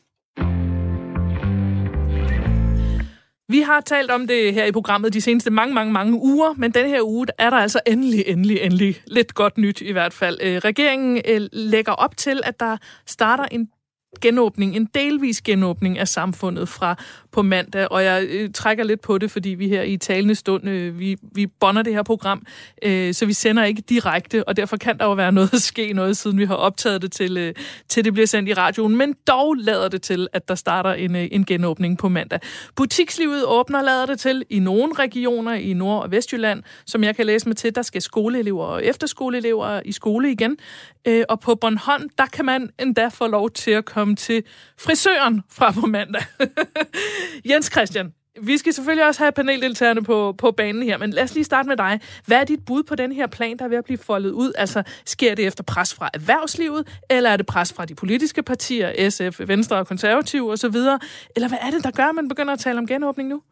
Vi 3.51 3.61
har 3.61 3.81
talt 3.81 4.11
om 4.11 4.27
det 4.27 4.55
her 4.55 4.65
i 4.65 4.73
programmet 4.73 5.13
de 5.13 5.21
seneste 5.21 5.51
mange, 5.51 5.75
mange, 5.75 5.93
mange 5.93 6.15
uger, 6.23 6.55
men 6.57 6.71
denne 6.71 6.89
her 6.89 7.03
uge 7.03 7.27
er 7.39 7.51
der 7.51 7.57
altså 7.57 7.81
endelig, 7.87 8.25
endelig, 8.27 8.59
endelig 8.61 9.03
lidt 9.07 9.35
godt 9.35 9.59
nyt 9.59 9.81
i 9.81 9.93
hvert 9.93 10.13
fald. 10.13 10.39
Øh, 10.43 10.57
regeringen 10.57 11.23
øh, 11.29 11.41
lægger 11.53 11.93
op 11.93 12.17
til, 12.17 12.41
at 12.45 12.61
der 12.61 12.77
starter 13.07 13.45
en 13.45 13.69
genåbning, 14.21 14.77
en 14.77 14.89
delvis 14.95 15.43
genåbning 15.43 15.99
af 15.99 16.09
samfundet 16.09 16.69
fra 16.69 16.97
på 17.33 17.43
mandag, 17.43 17.93
og 17.93 18.05
jeg 18.05 18.25
øh, 18.29 18.51
trækker 18.55 18.85
lidt 18.85 19.01
på 19.01 19.19
det, 19.19 19.31
fordi 19.31 19.49
vi 19.49 19.69
her 19.69 19.83
i 19.83 19.97
talende 19.97 20.35
stund, 20.35 20.69
øh, 20.69 20.99
vi, 20.99 21.17
vi 21.23 21.47
bonder 21.47 21.83
det 21.83 21.95
her 21.95 22.03
program, 22.03 22.47
øh, 22.83 23.15
så 23.15 23.27
vi 23.27 23.33
sender 23.33 23.65
ikke 23.65 23.83
direkte, 23.89 24.49
og 24.49 24.57
derfor 24.57 24.77
kan 24.77 24.99
der 24.99 25.05
jo 25.05 25.13
være 25.13 25.33
noget 25.39 25.55
at 25.55 25.63
ske 25.63 25.93
noget, 25.93 26.17
siden 26.17 26.39
vi 26.39 26.45
har 26.45 26.55
optaget 26.55 27.03
det 27.03 27.13
til, 27.13 27.37
øh, 27.37 27.55
til 27.89 28.05
det 28.05 28.13
bliver 28.13 28.27
sendt 28.27 28.49
i 28.49 28.55
radioen, 28.55 28.97
men 28.97 29.15
dog 29.27 29.55
lader 29.55 29.89
det 29.89 30.03
til, 30.03 30.29
at 30.33 30.49
der 30.49 30.55
starter 30.55 30.93
en, 30.93 31.17
øh, 31.17 31.29
en 31.33 31.45
genåbning 31.45 31.99
på 31.99 32.09
mandag. 32.09 32.41
Butikslivet 32.77 33.45
åbner, 33.47 33.83
lader 33.83 34.07
det 34.07 34.21
til, 34.21 34.45
i 34.51 34.59
nogle 34.59 34.95
regioner 34.95 35.55
i 35.55 35.73
Nord- 35.73 36.03
og 36.03 36.11
Vestjylland, 36.11 36.63
som 36.87 37.05
jeg 37.05 37.17
kan 37.17 37.27
læse 37.27 37.49
mig 37.49 37.57
til, 37.57 37.75
der 37.75 37.83
skal 37.83 38.03
skoleelever 38.03 38.65
og 38.65 38.85
efterskoleelever 38.85 39.81
i 39.85 39.93
skole 39.93 40.33
igen, 40.33 40.57
øh, 41.05 41.25
og 41.29 41.41
på 41.41 41.55
Bornholm, 41.55 42.09
der 42.19 42.27
kan 42.27 42.45
man 42.45 42.71
endda 42.79 43.09
få 43.09 43.27
lov 43.27 43.51
til 43.51 43.71
at 43.71 43.85
komme 43.85 44.08
til 44.17 44.43
frisøren 44.79 45.43
fra 45.51 45.71
på 45.71 45.87
mandag. 45.87 46.23
Jens 47.51 47.67
Christian, 47.67 48.13
vi 48.43 48.59
skal 48.59 48.73
selvfølgelig 48.73 49.07
også 49.07 49.23
have 49.23 49.33
paneldeltagerne 49.33 50.05
på, 50.05 50.35
på 50.39 50.51
banen 50.51 50.83
her, 50.83 50.99
men 50.99 51.11
lad 51.11 51.23
os 51.23 51.35
lige 51.35 51.45
starte 51.45 51.69
med 51.69 51.77
dig. 51.77 52.01
Hvad 52.27 52.41
er 52.41 52.45
dit 52.45 52.65
bud 52.65 52.83
på 52.83 52.95
den 52.95 53.13
her 53.13 53.27
plan, 53.27 53.59
der 53.59 53.65
er 53.65 53.69
ved 53.69 53.79
at 53.79 53.85
blive 53.85 53.99
foldet 53.99 54.31
ud? 54.31 54.53
Altså, 54.59 54.83
sker 55.07 55.35
det 55.35 55.47
efter 55.47 55.65
pres 55.65 55.95
fra 55.95 56.11
erhvervslivet, 56.15 57.01
eller 57.11 57.31
er 57.31 57.37
det 57.37 57.47
pres 57.47 57.73
fra 57.73 57.85
de 57.85 57.95
politiske 57.95 58.43
partier, 58.43 59.11
SF, 59.11 59.41
Venstre 59.49 59.77
og 59.77 59.87
Konservative 59.87 60.53
osv.? 60.53 60.77
Eller 61.37 61.49
hvad 61.49 61.59
er 61.63 61.71
det, 61.71 61.85
der 61.85 61.91
gør, 61.91 62.05
at 62.05 62.15
man 62.15 62.29
begynder 62.29 62.53
at 62.53 62.59
tale 62.59 62.79
om 62.79 62.87
genåbning 62.87 63.29
nu? 63.29 63.43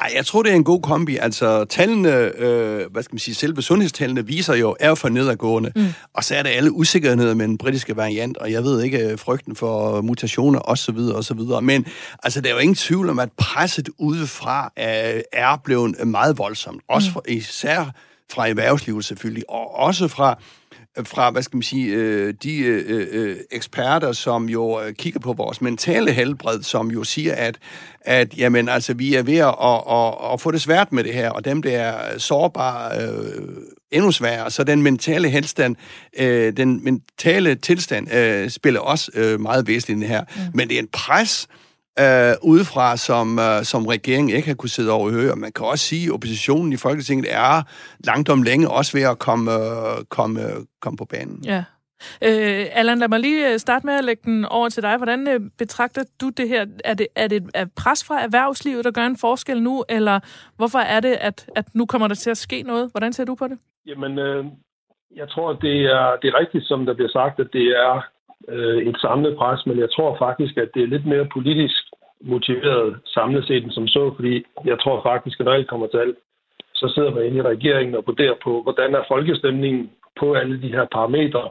Ej, 0.00 0.12
jeg 0.14 0.26
tror, 0.26 0.42
det 0.42 0.52
er 0.52 0.56
en 0.56 0.64
god 0.64 0.82
kombi. 0.82 1.16
Altså, 1.16 1.64
tallene, 1.64 2.08
øh, 2.38 2.92
hvad 2.92 3.02
skal 3.02 3.14
man 3.14 3.18
sige, 3.18 3.34
selve 3.34 3.62
sundhedstallene 3.62 4.26
viser 4.26 4.54
jo, 4.54 4.76
er 4.80 4.94
for 4.94 5.08
nedadgående. 5.08 5.72
Mm. 5.76 5.86
Og 6.14 6.24
så 6.24 6.34
er 6.34 6.42
der 6.42 6.50
alle 6.50 6.72
usikkerheder 6.72 7.34
med 7.34 7.48
den 7.48 7.58
britiske 7.58 7.96
variant, 7.96 8.36
og 8.36 8.52
jeg 8.52 8.64
ved 8.64 8.82
ikke, 8.82 8.98
øh, 8.98 9.18
frygten 9.18 9.56
for 9.56 10.00
mutationer 10.00 10.60
osv. 10.60 10.98
osv. 10.98 11.40
Men 11.62 11.86
altså, 12.22 12.40
der 12.40 12.48
er 12.48 12.52
jo 12.52 12.58
ingen 12.58 12.74
tvivl 12.74 13.10
om, 13.10 13.18
at 13.18 13.32
presset 13.36 13.88
udefra 13.98 14.72
er, 14.76 15.22
er 15.32 15.56
blevet 15.64 16.06
meget 16.06 16.38
voldsomt. 16.38 16.82
Også 16.88 17.08
mm. 17.08 17.12
for, 17.12 17.24
især 17.28 17.84
fra 18.32 18.48
erhvervslivet 18.48 19.04
selvfølgelig, 19.04 19.50
og 19.50 19.74
også 19.74 20.08
fra 20.08 20.38
fra, 21.04 21.30
hvad 21.30 21.42
skal 21.42 21.56
man 21.56 21.62
sige, 21.62 21.94
øh, 21.94 22.34
de 22.42 22.58
øh, 22.58 23.06
øh, 23.12 23.36
eksperter, 23.50 24.12
som 24.12 24.48
jo 24.48 24.80
øh, 24.80 24.92
kigger 24.92 25.20
på 25.20 25.32
vores 25.32 25.60
mentale 25.60 26.12
helbred, 26.12 26.62
som 26.62 26.90
jo 26.90 27.04
siger, 27.04 27.34
at, 27.34 27.58
at 28.00 28.38
jamen, 28.38 28.68
altså, 28.68 28.94
vi 28.94 29.14
er 29.14 29.22
ved 29.22 29.38
at, 29.38 29.54
at, 29.62 29.82
at, 29.90 30.32
at 30.32 30.40
få 30.40 30.50
det 30.50 30.60
svært 30.60 30.92
med 30.92 31.04
det 31.04 31.14
her, 31.14 31.30
og 31.30 31.44
dem, 31.44 31.62
der 31.62 31.78
er 31.78 32.18
sårbare, 32.18 33.02
øh, 33.02 33.42
endnu 33.90 34.12
sværere. 34.12 34.50
Så 34.50 34.64
den 34.64 34.82
mentale 34.82 35.28
helstand, 35.28 35.76
øh, 36.18 36.56
den 36.56 36.84
mentale 36.84 37.54
tilstand 37.54 38.14
øh, 38.14 38.50
spiller 38.50 38.80
også 38.80 39.10
øh, 39.14 39.40
meget 39.40 39.66
væsentligt 39.66 39.98
i 39.98 40.00
det 40.00 40.08
her. 40.08 40.24
Mm. 40.36 40.42
Men 40.54 40.68
det 40.68 40.74
er 40.74 40.78
en 40.78 40.88
pres, 40.92 41.46
øh, 41.50 41.65
udefra, 42.42 42.96
som, 42.96 43.38
øh, 43.38 43.62
som 43.62 43.86
regeringen 43.86 44.36
ikke 44.36 44.48
har 44.48 44.54
kunne 44.54 44.68
sidde 44.68 44.92
over 44.92 45.10
høre. 45.10 45.36
Man 45.36 45.52
kan 45.52 45.66
også 45.66 45.84
sige, 45.84 46.06
at 46.06 46.12
oppositionen 46.12 46.72
i 46.72 46.76
Folketinget 46.76 47.26
er 47.34 47.62
langt 48.04 48.28
om 48.28 48.42
længe 48.42 48.70
også 48.70 48.96
ved 48.98 49.06
at 49.12 49.18
komme, 49.18 49.52
øh, 49.52 50.04
komme, 50.10 50.42
øh, 50.42 50.56
komme 50.80 50.96
på 50.96 51.04
banen. 51.04 51.44
Ja. 51.44 51.64
Øh, 52.24 52.66
Allan, 52.72 52.98
lad 52.98 53.08
mig 53.08 53.20
lige 53.20 53.52
øh, 53.52 53.58
starte 53.58 53.86
med 53.86 53.94
at 53.94 54.04
lægge 54.04 54.22
den 54.24 54.44
over 54.44 54.68
til 54.68 54.82
dig. 54.82 54.96
Hvordan 54.96 55.28
øh, 55.28 55.40
betragter 55.58 56.02
du 56.20 56.28
det 56.28 56.48
her? 56.48 56.66
Er 56.84 56.94
det, 56.94 57.06
er 57.16 57.28
det 57.28 57.36
et 57.36 57.70
pres 57.76 58.04
fra 58.08 58.22
erhvervslivet, 58.22 58.84
der 58.84 58.90
gør 58.90 59.06
en 59.06 59.16
forskel 59.20 59.62
nu, 59.62 59.84
eller 59.88 60.20
hvorfor 60.56 60.78
er 60.78 61.00
det, 61.00 61.16
at, 61.20 61.50
at 61.56 61.74
nu 61.74 61.86
kommer 61.86 62.08
der 62.08 62.14
til 62.14 62.30
at 62.30 62.36
ske 62.36 62.62
noget? 62.62 62.90
Hvordan 62.90 63.12
ser 63.12 63.24
du 63.24 63.34
på 63.34 63.48
det? 63.48 63.58
Jamen, 63.86 64.18
øh, 64.18 64.44
jeg 65.16 65.28
tror, 65.28 65.52
det 65.52 65.76
er, 65.84 66.16
det 66.22 66.28
er 66.28 66.38
rigtigt, 66.40 66.66
som 66.66 66.86
der 66.86 66.94
bliver 66.94 67.10
sagt, 67.10 67.40
at 67.40 67.48
det 67.52 67.66
er 67.66 68.02
øh, 68.48 68.78
et 68.88 68.96
samlet 69.00 69.36
pres, 69.38 69.66
men 69.66 69.78
jeg 69.78 69.90
tror 69.96 70.16
faktisk, 70.18 70.56
at 70.56 70.68
det 70.74 70.82
er 70.82 70.86
lidt 70.86 71.06
mere 71.06 71.26
politisk 71.32 71.82
motiveret 72.20 73.00
samlet 73.06 73.46
set 73.46 73.64
end 73.64 73.70
som 73.70 73.88
så, 73.88 74.12
fordi 74.16 74.44
jeg 74.64 74.80
tror 74.80 75.02
faktisk, 75.02 75.40
at 75.40 75.46
når 75.46 75.52
alt 75.52 75.68
kommer 75.68 75.86
til 75.86 75.98
alt, 75.98 76.16
så 76.74 76.92
sidder 76.94 77.14
man 77.14 77.24
inde 77.24 77.36
i 77.36 77.42
regeringen 77.42 77.94
og 77.94 78.04
vurderer 78.06 78.34
på, 78.44 78.62
hvordan 78.62 78.94
er 78.94 79.02
folkestemningen 79.08 79.90
på 80.20 80.34
alle 80.34 80.62
de 80.62 80.68
her 80.68 80.84
parametre. 80.92 81.50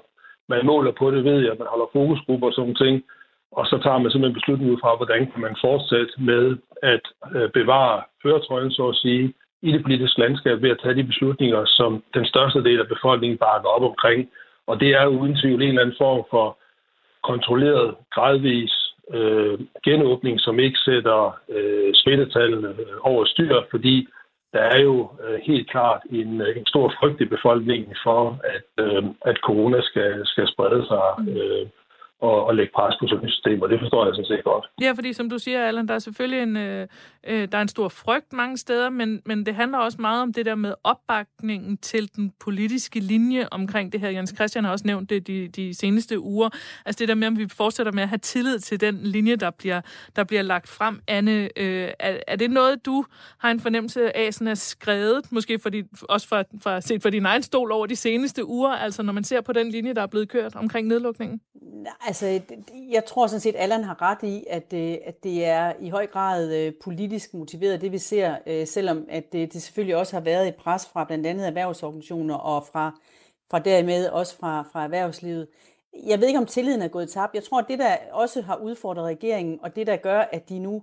Man 0.50 0.66
måler 0.66 0.92
på 0.92 1.12
det, 1.12 1.24
ved 1.24 1.40
jeg, 1.40 1.56
man 1.60 1.68
holder 1.68 1.90
fokusgrupper 1.94 2.48
og 2.48 2.54
sådan 2.54 2.76
ting, 2.76 3.04
og 3.52 3.66
så 3.66 3.80
tager 3.84 3.98
man 3.98 4.12
simpelthen 4.12 4.40
beslutning 4.40 4.72
ud 4.72 4.78
fra, 4.82 4.96
hvordan 4.96 5.32
kan 5.32 5.42
man 5.42 5.56
fortsætte 5.62 6.14
med 6.18 6.58
at 6.84 7.04
øh, 7.36 7.50
bevare 7.50 8.04
føretrøjen, 8.24 8.72
så 8.72 8.88
at 8.88 8.96
sige, 8.96 9.34
i 9.62 9.72
det 9.72 9.84
politiske 9.84 10.20
landskab 10.20 10.62
ved 10.62 10.70
at 10.70 10.80
tage 10.84 10.96
de 10.96 11.04
beslutninger, 11.04 11.66
som 11.66 12.04
den 12.14 12.26
største 12.26 12.64
del 12.64 12.80
af 12.80 12.88
befolkningen 12.88 13.38
bakker 13.38 13.70
op 13.70 13.84
omkring. 13.84 14.30
Og 14.68 14.80
det 14.80 14.90
er 14.90 15.06
uden 15.06 15.36
tvivl 15.42 15.62
en 15.62 15.70
eller 15.70 15.82
anden 15.82 15.96
form 15.98 16.24
for 16.30 16.58
kontrolleret, 17.24 17.96
gradvis 18.14 18.85
øh, 19.14 19.60
genåbning, 19.84 20.40
som 20.40 20.60
ikke 20.60 20.78
sætter 20.78 21.40
øh, 21.50 21.94
smittetallene 21.94 22.70
øh, 22.70 22.98
over 23.02 23.26
styr, 23.26 23.62
fordi 23.72 24.08
der 24.54 24.62
er 24.62 24.82
jo 24.82 25.10
øh, 25.24 25.40
helt 25.44 25.70
klart 25.70 26.02
en, 26.10 26.42
øh, 26.42 26.58
en 26.58 26.66
stor 26.66 26.94
frygt 27.00 27.22
i 27.22 27.26
befolkningen 27.26 27.96
for, 28.04 28.40
at, 28.44 28.86
øh, 28.86 29.04
at 29.26 29.38
corona 29.38 29.82
skal, 29.82 30.22
skal 30.26 30.48
sprede 30.48 30.86
sig 30.88 31.08
mm. 31.18 31.28
øh, 31.28 31.68
og, 32.22 32.46
og 32.46 32.56
lægge 32.56 32.72
pres 32.76 32.96
på 33.00 33.08
sundhedssystemet, 33.08 33.64
og 33.64 33.70
det 33.70 33.80
forstår 33.80 34.06
jeg 34.06 34.16
sådan 34.16 34.26
set 34.26 34.44
godt. 34.44 34.66
Ja, 34.82 34.92
fordi 34.92 35.14
som 35.14 35.30
du 35.30 35.40
siger, 35.40 35.68
Allan, 35.68 35.88
der 35.88 35.94
er 35.94 36.00
selvfølgelig 36.00 36.44
en, 36.44 36.58
øh, 36.58 36.88
øh, 37.28 37.48
der 37.52 37.58
er 37.58 37.62
en 37.62 37.68
stor 37.68 37.88
frygt 37.90 38.34
mange 38.34 38.58
steder, 38.58 38.90
men, 38.90 39.22
men 39.26 39.46
det 39.46 39.56
handler 39.56 39.78
også 39.78 39.98
meget 40.02 40.22
om 40.22 40.34
det 40.34 40.46
der 40.46 40.56
med 40.56 40.74
opbakningen 40.84 41.78
til 41.78 42.16
den 42.16 42.32
politiske 42.40 43.00
linje 43.00 43.48
omkring 43.52 43.92
det 43.92 44.00
her. 44.00 44.10
Jens 44.10 44.34
Christian 44.36 44.64
har 44.64 44.72
også 44.72 44.88
nævnt 44.88 45.10
det 45.10 45.28
de, 45.28 45.48
de 45.48 45.74
seneste 45.74 46.20
uger. 46.20 46.50
Altså 46.86 47.00
det 47.00 47.08
der 47.08 47.16
med, 47.16 47.28
om 47.28 47.38
vi 47.38 47.48
fortsætter 47.50 47.92
med 47.92 48.04
at 48.04 48.10
have 48.10 48.18
tillid 48.18 48.60
til 48.60 48.82
den 48.82 48.96
linje, 48.96 49.36
der 49.36 49.52
bliver, 49.52 49.82
der 50.16 50.24
bliver 50.24 50.42
lagt 50.42 50.70
frem. 50.70 51.02
Anne, 51.08 51.50
øh, 51.60 51.90
er, 52.00 52.18
er 52.28 52.36
det 52.36 52.52
noget, 52.52 52.86
du 52.86 53.06
har 53.38 53.52
en 53.52 53.60
fornemmelse 53.60 54.18
af, 54.18 54.34
sådan 54.34 54.48
er 54.48 54.56
skrevet, 54.56 55.32
måske 55.32 55.60
fordi, 55.60 55.84
også 56.02 56.28
fra, 56.28 56.44
fra, 56.64 56.82
set 56.82 57.02
fra 57.02 57.10
din 57.10 57.26
egen 57.26 57.44
stol 57.44 57.72
over 57.72 57.86
de 57.86 57.96
seneste 57.96 58.46
uger, 58.46 58.72
altså 58.72 59.04
når 59.04 59.14
man 59.14 59.24
ser 59.24 59.42
på 59.42 59.54
den 59.54 59.70
linje, 59.70 59.94
der 59.94 60.02
er 60.02 60.08
blevet 60.08 60.30
kørt 60.30 60.56
omkring 60.56 60.88
nedlukningen? 60.88 61.42
Altså, 62.08 62.42
jeg 62.92 63.06
tror 63.06 63.28
sådan 63.28 63.40
set, 63.40 63.56
at 63.56 63.62
Allan 63.62 63.84
har 63.84 64.02
ret 64.02 64.24
i, 64.24 64.46
at, 64.50 64.74
øh, 64.74 64.98
at 65.06 65.24
det 65.24 65.46
er 65.46 65.74
i 65.80 65.90
høj 65.90 66.08
grad 66.08 66.54
øh, 66.54 66.74
politisk 66.84 67.34
motiveret, 67.34 67.82
det 67.82 67.92
vi 67.92 67.98
ser, 67.98 68.36
øh, 68.48 68.68
selvom 68.68 69.06
at 69.10 69.34
det, 69.34 69.54
det 69.54 69.62
selvfølgelig 69.62 69.96
også 69.96 70.16
har 70.16 70.22
været 70.22 70.48
et 70.48 70.56
pres 70.56 70.86
fra 70.86 71.04
blandt 71.04 71.28
andet 71.28 71.48
erhvervsorganisationer 71.48 72.36
og 72.36 72.66
fra, 72.72 73.00
fra 73.52 73.60
dermed 73.60 74.10
også 74.10 74.38
fra, 74.38 74.66
fra 74.72 74.84
erhvervslivet. 74.84 75.48
Jeg 76.06 76.20
ved 76.20 76.28
ikke, 76.28 76.40
om 76.40 76.46
tilliden 76.46 76.82
er 76.82 76.88
gået 76.88 77.10
tabt. 77.10 77.36
Jeg 77.36 77.44
tror, 77.44 77.60
at 77.60 77.66
det, 77.68 77.80
der 77.80 77.96
også 78.12 78.42
har 78.42 78.56
udfordret 78.56 79.06
regeringen, 79.06 79.60
og 79.62 79.76
det, 79.76 79.88
der 79.88 79.96
gør, 79.96 80.20
at 80.20 80.50
de 80.50 80.60
nu, 80.60 80.82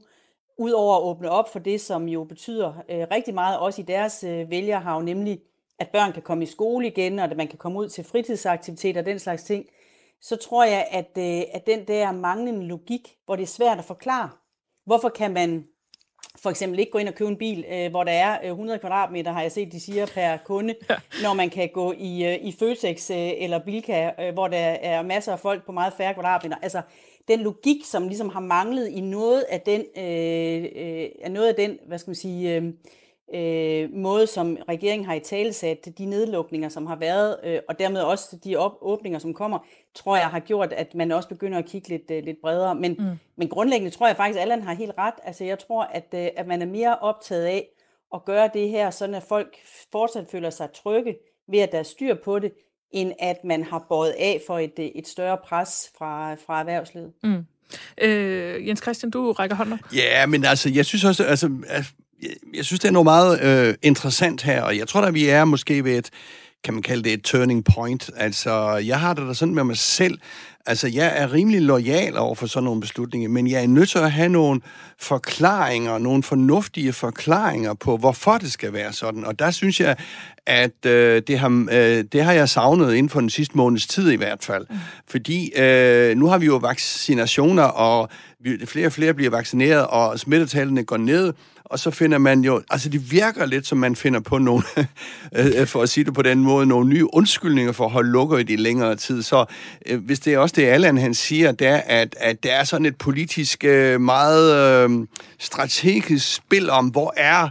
udover 0.58 0.96
at 0.96 1.02
åbne 1.02 1.30
op 1.30 1.52
for 1.52 1.58
det, 1.58 1.80
som 1.80 2.08
jo 2.08 2.24
betyder 2.24 2.72
øh, 2.88 3.06
rigtig 3.10 3.34
meget 3.34 3.58
også 3.58 3.80
i 3.80 3.84
deres 3.84 4.24
øh, 4.24 4.50
vælgerhav, 4.50 5.02
nemlig 5.02 5.40
at 5.78 5.88
børn 5.88 6.12
kan 6.12 6.22
komme 6.22 6.44
i 6.44 6.46
skole 6.46 6.86
igen, 6.86 7.18
og 7.18 7.24
at 7.24 7.36
man 7.36 7.48
kan 7.48 7.58
komme 7.58 7.78
ud 7.78 7.88
til 7.88 8.04
fritidsaktiviteter 8.04 9.00
og 9.00 9.06
den 9.06 9.18
slags 9.18 9.42
ting, 9.42 9.66
så 10.22 10.36
tror 10.36 10.64
jeg, 10.64 10.86
at, 10.90 11.10
øh, 11.18 11.42
at 11.52 11.66
den 11.66 11.86
der 11.88 12.12
manglende 12.12 12.66
logik, 12.66 13.16
hvor 13.24 13.36
det 13.36 13.42
er 13.42 13.46
svært 13.46 13.78
at 13.78 13.84
forklare, 13.84 14.30
hvorfor 14.86 15.08
kan 15.08 15.32
man 15.32 15.64
for 16.36 16.50
eksempel 16.50 16.78
ikke 16.78 16.92
gå 16.92 16.98
ind 16.98 17.08
og 17.08 17.14
købe 17.14 17.30
en 17.30 17.36
bil, 17.36 17.64
øh, 17.72 17.90
hvor 17.90 18.04
der 18.04 18.12
er 18.12 18.50
100 18.50 18.78
kvadratmeter, 18.78 19.32
har 19.32 19.42
jeg 19.42 19.52
set, 19.52 19.72
de 19.72 19.80
siger 19.80 20.06
per 20.06 20.36
kunde, 20.36 20.74
ja. 20.90 20.94
når 21.22 21.34
man 21.34 21.50
kan 21.50 21.68
gå 21.74 21.92
i, 21.98 22.24
øh, 22.24 22.34
i 22.34 22.52
Føtex 22.58 23.10
øh, 23.10 23.16
eller 23.16 23.58
Bilka, 23.58 24.10
øh, 24.20 24.32
hvor 24.32 24.48
der 24.48 24.58
er 24.58 25.02
masser 25.02 25.32
af 25.32 25.38
folk 25.38 25.66
på 25.66 25.72
meget 25.72 25.92
færre 25.92 26.14
kvadratmeter. 26.14 26.56
Altså, 26.62 26.82
den 27.28 27.40
logik, 27.40 27.84
som 27.84 28.08
ligesom 28.08 28.28
har 28.28 28.40
manglet 28.40 28.88
i 28.88 29.00
noget 29.00 29.42
af 29.42 29.60
den, 29.60 29.80
øh, 29.96 30.64
øh, 30.76 31.32
noget 31.32 31.48
af 31.48 31.54
den 31.54 31.78
hvad 31.86 31.98
skal 31.98 32.10
man 32.10 32.14
sige, 32.14 32.56
øh, 32.56 32.72
øh, 33.34 33.90
måde, 33.92 34.26
som 34.26 34.58
regeringen 34.68 35.06
har 35.06 35.14
i 35.14 35.20
talesat 35.20 35.88
de 35.98 36.04
nedlukninger, 36.04 36.68
som 36.68 36.86
har 36.86 36.96
været, 36.96 37.36
øh, 37.44 37.58
og 37.68 37.78
dermed 37.78 38.00
også 38.00 38.36
de 38.44 38.56
op- 38.56 38.78
åbninger, 38.80 39.18
som 39.18 39.34
kommer, 39.34 39.58
tror 39.94 40.16
jeg 40.16 40.26
har 40.26 40.40
gjort, 40.40 40.72
at 40.72 40.94
man 40.94 41.12
også 41.12 41.28
begynder 41.28 41.58
at 41.58 41.66
kigge 41.66 41.88
lidt, 41.88 42.10
øh, 42.10 42.24
lidt 42.24 42.36
bredere. 42.42 42.74
Men, 42.74 42.96
mm. 42.98 43.18
men 43.36 43.48
grundlæggende 43.48 43.94
tror 43.94 44.06
jeg 44.06 44.16
faktisk, 44.16 44.36
at 44.36 44.42
Allan 44.42 44.62
har 44.62 44.74
helt 44.74 44.92
ret. 44.98 45.14
Altså 45.24 45.44
jeg 45.44 45.58
tror, 45.58 45.82
at, 45.82 46.06
øh, 46.14 46.28
at 46.36 46.46
man 46.46 46.62
er 46.62 46.66
mere 46.66 46.98
optaget 46.98 47.44
af 47.44 47.68
at 48.14 48.24
gøre 48.24 48.50
det 48.54 48.68
her, 48.68 48.90
sådan 48.90 49.14
at 49.14 49.22
folk 49.22 49.56
fortsat 49.92 50.26
føler 50.32 50.50
sig 50.50 50.68
trygge 50.72 51.16
ved, 51.48 51.58
at 51.58 51.72
der 51.72 51.78
er 51.78 51.82
styr 51.82 52.14
på 52.24 52.38
det, 52.38 52.52
end 52.90 53.12
at 53.18 53.36
man 53.44 53.64
har 53.64 53.86
båret 53.88 54.14
af 54.18 54.40
for 54.46 54.58
et, 54.58 54.78
øh, 54.78 54.84
et 54.84 55.08
større 55.08 55.38
pres 55.44 55.90
fra, 55.98 56.34
fra 56.34 56.60
erhvervslivet. 56.60 57.12
Mm. 57.22 57.44
Øh, 57.98 58.68
Jens 58.68 58.82
Christian, 58.82 59.10
du 59.10 59.32
rækker 59.32 59.56
hånden 59.56 59.80
Ja, 59.94 60.26
men 60.26 60.44
altså, 60.44 60.70
jeg 60.74 60.86
synes 60.86 61.04
også, 61.04 61.24
altså, 61.24 61.50
jeg 62.54 62.64
synes, 62.64 62.80
det 62.80 62.88
er 62.88 62.92
noget 62.92 63.04
meget 63.04 63.42
øh, 63.42 63.74
interessant 63.82 64.42
her, 64.42 64.62
og 64.62 64.78
jeg 64.78 64.88
tror 64.88 65.00
at 65.00 65.14
vi 65.14 65.28
er 65.28 65.44
måske 65.44 65.84
ved 65.84 65.98
et, 65.98 66.10
kan 66.64 66.74
man 66.74 66.82
kalde 66.82 67.02
det 67.02 67.12
et 67.12 67.22
turning 67.22 67.64
point. 67.64 68.10
Altså, 68.16 68.76
jeg 68.76 69.00
har 69.00 69.14
det 69.14 69.28
da 69.28 69.34
sådan 69.34 69.54
med 69.54 69.64
mig 69.64 69.76
selv, 69.76 70.18
Altså, 70.66 70.88
jeg 70.88 71.12
er 71.16 71.32
rimelig 71.32 71.62
lojal 71.62 72.16
over 72.16 72.34
for 72.34 72.46
sådan 72.46 72.64
nogle 72.64 72.80
beslutninger, 72.80 73.28
men 73.28 73.50
jeg 73.50 73.62
er 73.62 73.66
nødt 73.66 73.88
til 73.88 73.98
at 73.98 74.12
have 74.12 74.28
nogle 74.28 74.60
forklaringer, 74.98 75.98
nogle 75.98 76.22
fornuftige 76.22 76.92
forklaringer 76.92 77.74
på, 77.74 77.96
hvorfor 77.96 78.38
det 78.38 78.52
skal 78.52 78.72
være 78.72 78.92
sådan. 78.92 79.24
Og 79.24 79.38
der 79.38 79.50
synes 79.50 79.80
jeg, 79.80 79.96
at 80.46 80.86
øh, 80.86 81.22
det, 81.26 81.38
har, 81.38 81.66
øh, 81.72 82.04
det 82.12 82.24
har 82.24 82.32
jeg 82.32 82.48
savnet 82.48 82.94
inden 82.94 83.10
for 83.10 83.20
den 83.20 83.30
sidste 83.30 83.56
måneds 83.56 83.86
tid 83.86 84.10
i 84.10 84.16
hvert 84.16 84.44
fald. 84.44 84.66
Mm. 84.70 84.76
Fordi 85.08 85.52
øh, 85.56 86.16
nu 86.16 86.26
har 86.26 86.38
vi 86.38 86.46
jo 86.46 86.56
vaccinationer, 86.56 87.62
og 87.62 88.08
flere 88.66 88.86
og 88.86 88.92
flere 88.92 89.14
bliver 89.14 89.30
vaccineret, 89.30 89.86
og 89.86 90.18
smittetallene 90.18 90.84
går 90.84 90.96
ned, 90.96 91.32
og 91.72 91.78
så 91.78 91.90
finder 91.90 92.18
man 92.18 92.40
jo, 92.40 92.62
altså 92.70 92.88
det 92.88 93.10
virker 93.10 93.46
lidt, 93.46 93.66
som 93.66 93.78
man 93.78 93.96
finder 93.96 94.20
på 94.20 94.38
nogle, 94.38 94.62
øh, 95.36 95.46
øh, 95.56 95.66
for 95.66 95.82
at 95.82 95.88
sige 95.88 96.04
det 96.04 96.14
på 96.14 96.22
den 96.22 96.38
måde, 96.38 96.66
nogle 96.66 96.88
nye 96.88 97.14
undskyldninger 97.14 97.72
for 97.72 97.84
at 97.84 97.90
holde 97.90 98.10
lukket 98.10 98.50
i 98.50 98.56
længere 98.56 98.96
tid. 98.96 99.22
Så 99.22 99.44
øh, 99.86 100.04
hvis 100.04 100.20
det 100.20 100.34
er 100.34 100.38
også 100.38 100.54
det, 100.56 100.66
Allan 100.66 100.98
han 100.98 101.14
siger, 101.14 101.52
det 101.52 101.66
er, 101.66 101.76
at, 101.86 102.16
at 102.18 102.42
der 102.42 102.52
er 102.52 102.64
sådan 102.64 102.86
et 102.86 102.96
politisk 102.96 103.64
øh, 103.64 104.00
meget 104.00 104.84
øh, 104.84 105.06
strategisk 105.38 106.34
spil 106.34 106.70
om, 106.70 106.86
hvor 106.86 107.14
er 107.16 107.48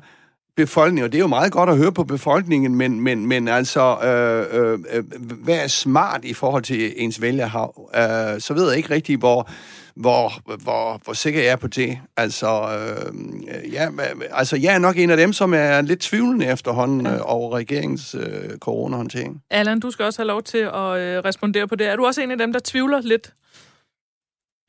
befolkningen, 0.56 1.06
og 1.06 1.12
det 1.12 1.18
er 1.18 1.22
jo 1.22 1.28
meget 1.28 1.52
godt 1.52 1.70
at 1.70 1.78
høre 1.78 1.92
på 1.92 2.04
befolkningen, 2.04 2.76
men, 2.76 3.02
men, 3.02 3.28
men 3.28 3.48
altså, 3.48 3.98
øh, 4.10 4.60
øh, 4.60 4.80
øh 4.94 5.04
hvad 5.46 5.64
er 5.64 5.68
smart 5.68 6.26
i 6.26 6.34
forhold 6.34 6.64
til 6.64 6.94
ens 6.96 7.22
vælgerhav? 7.22 7.90
Øh, 7.96 8.40
så 8.40 8.54
ved 8.54 8.68
jeg 8.68 8.78
ikke 8.78 8.94
rigtig, 8.94 9.18
hvor, 9.18 9.50
hvor, 9.96 10.28
hvor, 10.64 11.04
hvor 11.04 11.14
sikker 11.14 11.42
jeg 11.42 11.52
er 11.52 11.56
på 11.56 11.68
det. 11.68 11.98
Altså, 12.18 12.48
øh, 12.48 13.74
ja, 13.74 13.88
altså, 14.32 14.58
jeg 14.64 14.76
er 14.76 14.80
nok 14.80 14.98
en 14.98 15.10
af 15.10 15.18
dem, 15.18 15.34
som 15.34 15.54
er 15.54 15.82
lidt 15.82 16.00
tvivlende 16.00 16.46
efterhånden 16.46 17.06
ja. 17.06 17.14
øh, 17.14 17.20
over 17.26 17.56
regeringens 17.56 18.16
øh, 18.16 18.58
coronahåndtering. 18.58 19.44
Allan, 19.50 19.80
du 19.80 19.92
skal 19.92 20.06
også 20.06 20.22
have 20.22 20.28
lov 20.28 20.44
til 20.44 20.58
at 20.58 20.92
øh, 21.02 21.18
respondere 21.30 21.68
på 21.68 21.76
det. 21.76 21.88
Er 21.88 21.96
du 21.96 22.06
også 22.06 22.22
en 22.22 22.32
af 22.32 22.38
dem, 22.38 22.54
der 22.54 22.60
tvivler 22.64 23.02
lidt? 23.02 23.34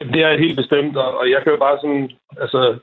Det 0.00 0.22
er 0.22 0.38
helt 0.38 0.56
bestemt, 0.56 0.96
og 0.96 1.30
jeg 1.30 1.40
kan 1.42 1.52
jo 1.52 1.58
bare 1.58 1.78
sådan, 1.82 2.10
altså, 2.40 2.78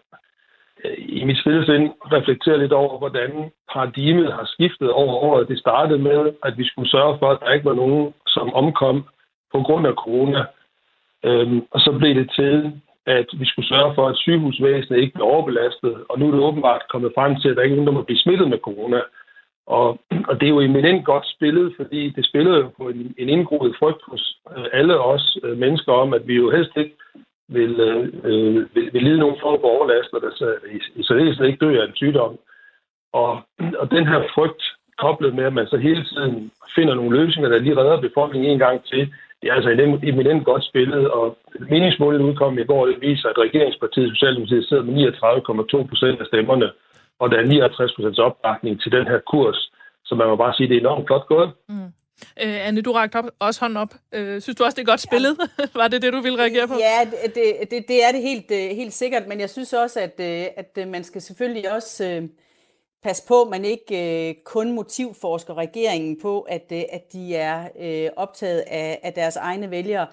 Øh, 0.86 0.96
i 0.98 1.24
mit 1.24 1.38
stillesind 1.38 1.90
reflektere 2.16 2.58
lidt 2.60 2.74
over, 2.74 2.98
hvordan 2.98 3.52
paradigmet 3.74 4.34
har 4.34 4.46
skiftet 4.46 4.92
over 4.92 5.14
året. 5.14 5.48
Det 5.48 5.60
startede 5.60 6.00
med, 6.00 6.34
at 6.44 6.58
vi 6.58 6.66
skulle 6.68 6.90
sørge 6.90 7.20
for, 7.20 7.30
at 7.32 7.40
der 7.40 7.54
ikke 7.54 7.66
var 7.66 7.74
nogen, 7.84 8.14
som 8.28 8.54
omkom 8.54 9.06
på 9.54 9.62
grund 9.62 9.88
af 9.88 9.94
corona. 9.94 10.46
Øhm, 11.24 11.62
og 11.72 11.80
så 11.80 11.92
blev 12.00 12.16
det 12.16 12.32
til, 12.36 12.72
at 13.06 13.28
vi 13.34 13.46
skulle 13.46 13.68
sørge 13.68 13.96
for, 13.96 14.08
at 14.08 14.18
sygehusvæsenet 14.18 15.00
ikke 15.00 15.14
blev 15.14 15.26
overbelastet. 15.26 16.04
Og 16.10 16.20
nu 16.20 16.28
er 16.28 16.32
det 16.32 16.40
åbenbart 16.40 16.82
kommet 16.90 17.12
frem 17.16 17.36
til, 17.36 17.50
at 17.50 17.56
der 17.56 17.64
ikke 17.64 17.74
er 17.74 17.76
nogen, 17.78 17.88
der 17.88 18.00
må 18.00 18.04
blive 18.04 18.24
smittet 18.24 18.50
med 18.50 18.58
corona. 18.58 19.02
Og, 19.68 19.88
og 20.30 20.34
det 20.40 20.46
er 20.46 20.56
jo 20.56 20.60
eminent 20.60 21.06
godt 21.06 21.26
spillet, 21.36 21.74
fordi 21.78 22.10
det 22.10 22.26
spillede 22.26 22.58
jo 22.58 22.70
på 22.78 22.90
en, 22.90 23.16
en 23.18 23.30
indgroet 23.30 23.76
frygt 23.80 24.02
hos 24.08 24.38
øh, 24.58 24.66
alle 24.74 25.00
os 25.00 25.38
øh, 25.44 25.58
mennesker 25.58 25.92
om, 25.92 26.14
at 26.14 26.28
vi 26.28 26.36
jo 26.36 26.52
helst 26.52 26.72
ikke 26.78 26.96
vil, 27.58 27.74
øh, 27.88 28.04
øh, 28.30 28.56
vil, 28.76 28.86
vil 28.94 29.04
lide 29.04 29.20
nogen 29.20 29.38
form 29.42 29.58
for 29.62 29.70
overlast, 29.76 30.14
og 30.14 30.22
der 30.22 30.32
så, 30.36 30.48
i, 30.96 31.04
særdeleshed 31.04 31.46
ikke 31.46 31.66
dør 31.66 31.82
af 31.82 31.88
en 31.88 31.96
sygdom. 31.96 32.38
Og, 33.14 33.32
og 33.82 33.92
den 33.92 34.08
her 34.08 34.22
frygt, 34.36 34.64
koblet 34.98 35.36
med, 35.36 35.44
at 35.44 35.54
man 35.54 35.68
så 35.68 35.78
hele 35.78 36.04
tiden 36.04 36.52
finder 36.76 36.94
nogle 36.96 37.18
løsninger, 37.20 37.50
der 37.50 37.60
lige 37.60 37.78
redder 37.82 38.02
befolkningen 38.08 38.52
en 38.52 38.60
gang 38.60 38.78
til, 38.92 39.14
det 39.42 39.50
er 39.50 39.54
altså 39.54 39.70
eminent 40.04 40.46
godt 40.46 40.64
spillet, 40.66 41.12
og 41.12 41.38
meningsmålet 41.70 42.22
udkom 42.22 42.60
i 42.60 42.64
går, 42.64 42.86
det 42.86 43.02
viser, 43.02 43.30
at 43.30 43.38
regeringspartiet 43.38 44.10
Socialdemokratiet 44.10 44.68
sidder 44.68 44.84
med 44.84 44.94
39,2 45.84 45.90
procent 45.90 46.20
af 46.22 46.26
stemmerne, 46.26 46.68
og 47.20 47.32
der 47.32 47.38
er 47.38 47.46
59 47.46 47.94
procents 47.96 48.20
opbakning 48.20 48.82
til 48.82 48.92
den 48.92 49.08
her 49.08 49.20
kurs. 49.32 49.72
Så 50.06 50.16
man 50.16 50.28
må 50.28 50.36
bare 50.36 50.54
sige, 50.54 50.66
at 50.66 50.70
det 50.70 50.76
er 50.76 50.80
enormt 50.80 51.08
godt 51.08 51.26
gået. 51.28 51.52
Mm. 51.70 51.92
Øh, 52.42 52.68
Anne, 52.68 52.82
du 52.82 52.92
rakte 52.92 53.16
op, 53.16 53.26
også 53.40 53.60
hånden 53.60 53.78
op. 53.78 53.94
Øh, 54.12 54.42
synes 54.42 54.56
du 54.56 54.64
også, 54.64 54.76
det 54.76 54.82
er 54.82 54.86
godt 54.86 55.02
spillet? 55.02 55.38
Ja. 55.60 55.66
Var 55.80 55.88
det 55.88 56.02
det, 56.02 56.14
du 56.14 56.22
ville 56.22 56.40
reagere 56.40 56.68
på? 56.68 56.74
Ja, 56.80 57.08
det, 57.36 57.72
det, 57.72 57.88
det 57.88 58.04
er 58.04 58.12
det 58.12 58.22
helt, 58.22 58.52
øh, 58.52 58.70
helt 58.70 58.94
sikkert, 58.94 59.28
men 59.28 59.40
jeg 59.40 59.50
synes 59.50 59.74
også, 59.74 60.00
at, 60.00 60.20
øh, 60.20 60.48
at 60.58 60.78
øh, 60.78 60.88
man 60.88 61.04
skal 61.04 61.22
selvfølgelig 61.22 61.72
også 61.72 62.06
øh, 62.06 62.30
passe 63.04 63.28
på, 63.28 63.42
at 63.42 63.50
man 63.50 63.66
ikke 63.66 64.30
øh, 64.30 64.36
kun 64.46 64.72
motivforsker 64.72 65.58
regeringen 65.58 66.20
på, 66.22 66.42
at, 66.42 66.72
at 66.72 67.14
de 67.14 67.36
er 67.36 67.68
øh, 67.80 68.10
optaget 68.16 68.60
af, 68.68 69.00
af 69.04 69.14
deres 69.14 69.36
egne 69.36 69.72
vælgere. 69.72 70.08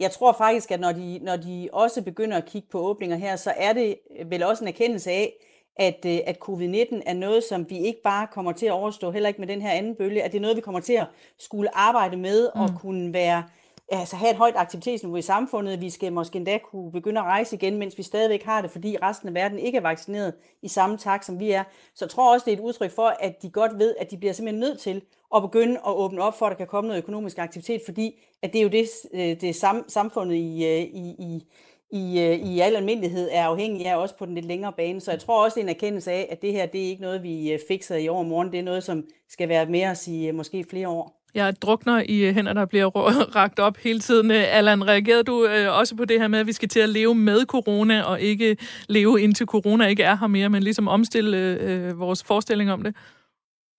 Jeg 0.00 0.10
tror 0.10 0.32
faktisk, 0.32 0.70
at 0.70 0.80
når 0.80 0.92
de, 0.92 1.18
når 1.22 1.36
de 1.36 1.68
også 1.72 2.02
begynder 2.02 2.36
at 2.36 2.46
kigge 2.46 2.68
på 2.70 2.80
åbninger 2.80 3.16
her, 3.16 3.36
så 3.36 3.52
er 3.56 3.72
det 3.72 3.98
vel 4.26 4.42
også 4.42 4.64
en 4.64 4.68
erkendelse 4.68 5.10
af, 5.10 5.32
at, 5.76 6.04
øh, 6.06 6.18
at 6.26 6.38
covid-19 6.48 7.02
er 7.06 7.14
noget, 7.14 7.44
som 7.44 7.70
vi 7.70 7.78
ikke 7.78 8.02
bare 8.04 8.26
kommer 8.26 8.52
til 8.52 8.66
at 8.66 8.72
overstå, 8.72 9.10
heller 9.10 9.28
ikke 9.28 9.40
med 9.40 9.48
den 9.48 9.62
her 9.62 9.70
anden 9.70 9.94
bølge, 9.94 10.22
at 10.22 10.32
det 10.32 10.38
er 10.38 10.42
noget, 10.42 10.56
vi 10.56 10.60
kommer 10.60 10.80
til 10.80 10.92
at 10.92 11.06
skulle 11.38 11.76
arbejde 11.76 12.16
med 12.16 12.50
mm. 12.54 12.60
og 12.60 12.70
kunne 12.80 13.12
være, 13.12 13.44
altså 13.88 14.16
have 14.16 14.30
et 14.30 14.36
højt 14.36 14.56
aktivitetsniveau 14.56 15.16
i 15.16 15.22
samfundet. 15.22 15.80
Vi 15.80 15.90
skal 15.90 16.12
måske 16.12 16.36
endda 16.36 16.58
kunne 16.58 16.92
begynde 16.92 17.20
at 17.20 17.26
rejse 17.26 17.56
igen, 17.56 17.78
mens 17.78 17.98
vi 17.98 18.02
stadigvæk 18.02 18.42
har 18.42 18.62
det, 18.62 18.70
fordi 18.70 18.96
resten 19.02 19.28
af 19.28 19.34
verden 19.34 19.58
ikke 19.58 19.78
er 19.78 19.82
vaccineret 19.82 20.34
i 20.62 20.68
samme 20.68 20.96
takt, 20.96 21.24
som 21.24 21.40
vi 21.40 21.50
er. 21.50 21.64
Så 21.94 22.04
jeg 22.04 22.10
tror 22.10 22.32
også, 22.32 22.44
det 22.44 22.52
er 22.52 22.56
et 22.56 22.62
udtryk 22.62 22.90
for, 22.90 23.16
at 23.20 23.42
de 23.42 23.50
godt 23.50 23.78
ved, 23.78 23.94
at 23.98 24.10
de 24.10 24.16
bliver 24.16 24.32
simpelthen 24.32 24.60
nødt 24.60 24.80
til 24.80 25.02
at 25.34 25.42
begynde 25.42 25.74
at 25.74 25.92
åbne 25.92 26.22
op 26.22 26.38
for, 26.38 26.46
at 26.46 26.50
der 26.50 26.56
kan 26.56 26.66
komme 26.66 26.88
noget 26.88 27.02
økonomisk 27.02 27.38
aktivitet, 27.38 27.82
fordi 27.84 28.20
at 28.42 28.52
det 28.52 28.58
er 28.58 28.62
jo 28.62 28.68
det, 28.68 28.88
øh, 29.12 29.40
det 29.40 29.56
samfundet 29.88 30.36
i, 30.36 30.64
øh, 30.66 30.80
i, 30.80 31.16
i 31.18 31.46
i, 31.92 32.04
øh, 32.26 32.52
i 32.52 32.60
al 32.60 32.76
almindelighed 32.76 33.28
er 33.32 33.44
afhængig 33.44 33.86
af 33.86 33.96
også 33.96 34.18
på 34.18 34.26
den 34.26 34.34
lidt 34.34 34.46
længere 34.46 34.72
bane. 34.72 35.00
Så 35.00 35.10
jeg 35.10 35.20
tror 35.20 35.44
også, 35.44 35.54
det 35.54 35.60
er 35.60 35.68
en 35.68 35.76
erkendelse 35.76 36.10
af, 36.10 36.28
at 36.30 36.42
det 36.42 36.52
her 36.52 36.66
det 36.66 36.80
er 36.84 36.88
ikke 36.88 37.02
noget, 37.02 37.22
vi 37.22 37.52
øh, 37.52 37.58
fikser 37.68 37.96
i 37.96 38.08
overmorgen. 38.08 38.52
Det 38.52 38.58
er 38.58 38.64
noget, 38.64 38.82
som 38.82 39.04
skal 39.28 39.48
være 39.48 39.66
med 39.66 39.90
os 39.90 40.08
i 40.08 40.28
øh, 40.28 40.34
måske 40.34 40.64
flere 40.70 40.88
år. 40.88 41.18
Jeg 41.34 41.54
drukner 41.62 42.02
i 42.08 42.32
hænder, 42.32 42.52
der 42.52 42.66
bliver 42.66 42.86
ragt 43.40 43.58
op 43.58 43.76
hele 43.76 43.98
tiden. 43.98 44.30
Allan, 44.30 44.88
reagerede 44.88 45.24
du 45.24 45.46
også 45.80 45.96
på 45.96 46.04
det 46.04 46.20
her 46.20 46.28
med, 46.28 46.38
at 46.38 46.46
vi 46.46 46.52
skal 46.52 46.68
til 46.68 46.80
at 46.80 46.88
leve 46.88 47.14
med 47.14 47.46
corona, 47.46 48.02
og 48.02 48.20
ikke 48.20 48.56
leve 48.88 49.20
indtil 49.20 49.46
corona 49.46 49.86
ikke 49.86 50.02
er 50.02 50.16
her 50.16 50.26
mere, 50.26 50.48
men 50.48 50.62
ligesom 50.62 50.88
omstille 50.88 51.36
øh, 51.60 52.00
vores 52.00 52.24
forestilling 52.26 52.72
om 52.72 52.82
det? 52.82 52.94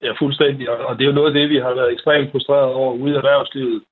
Ja, 0.01 0.12
fuldstændig. 0.22 0.70
Og 0.70 0.98
det 0.98 1.03
er 1.03 1.08
jo 1.08 1.20
noget 1.20 1.27
af 1.27 1.34
det, 1.34 1.50
vi 1.50 1.58
har 1.58 1.74
været 1.75 1.93
ekstremt 1.93 2.32
frustreret 2.32 2.74
over 2.74 2.93
ude 2.93 3.13
i 3.13 3.15
erhvervslivet 3.15 3.84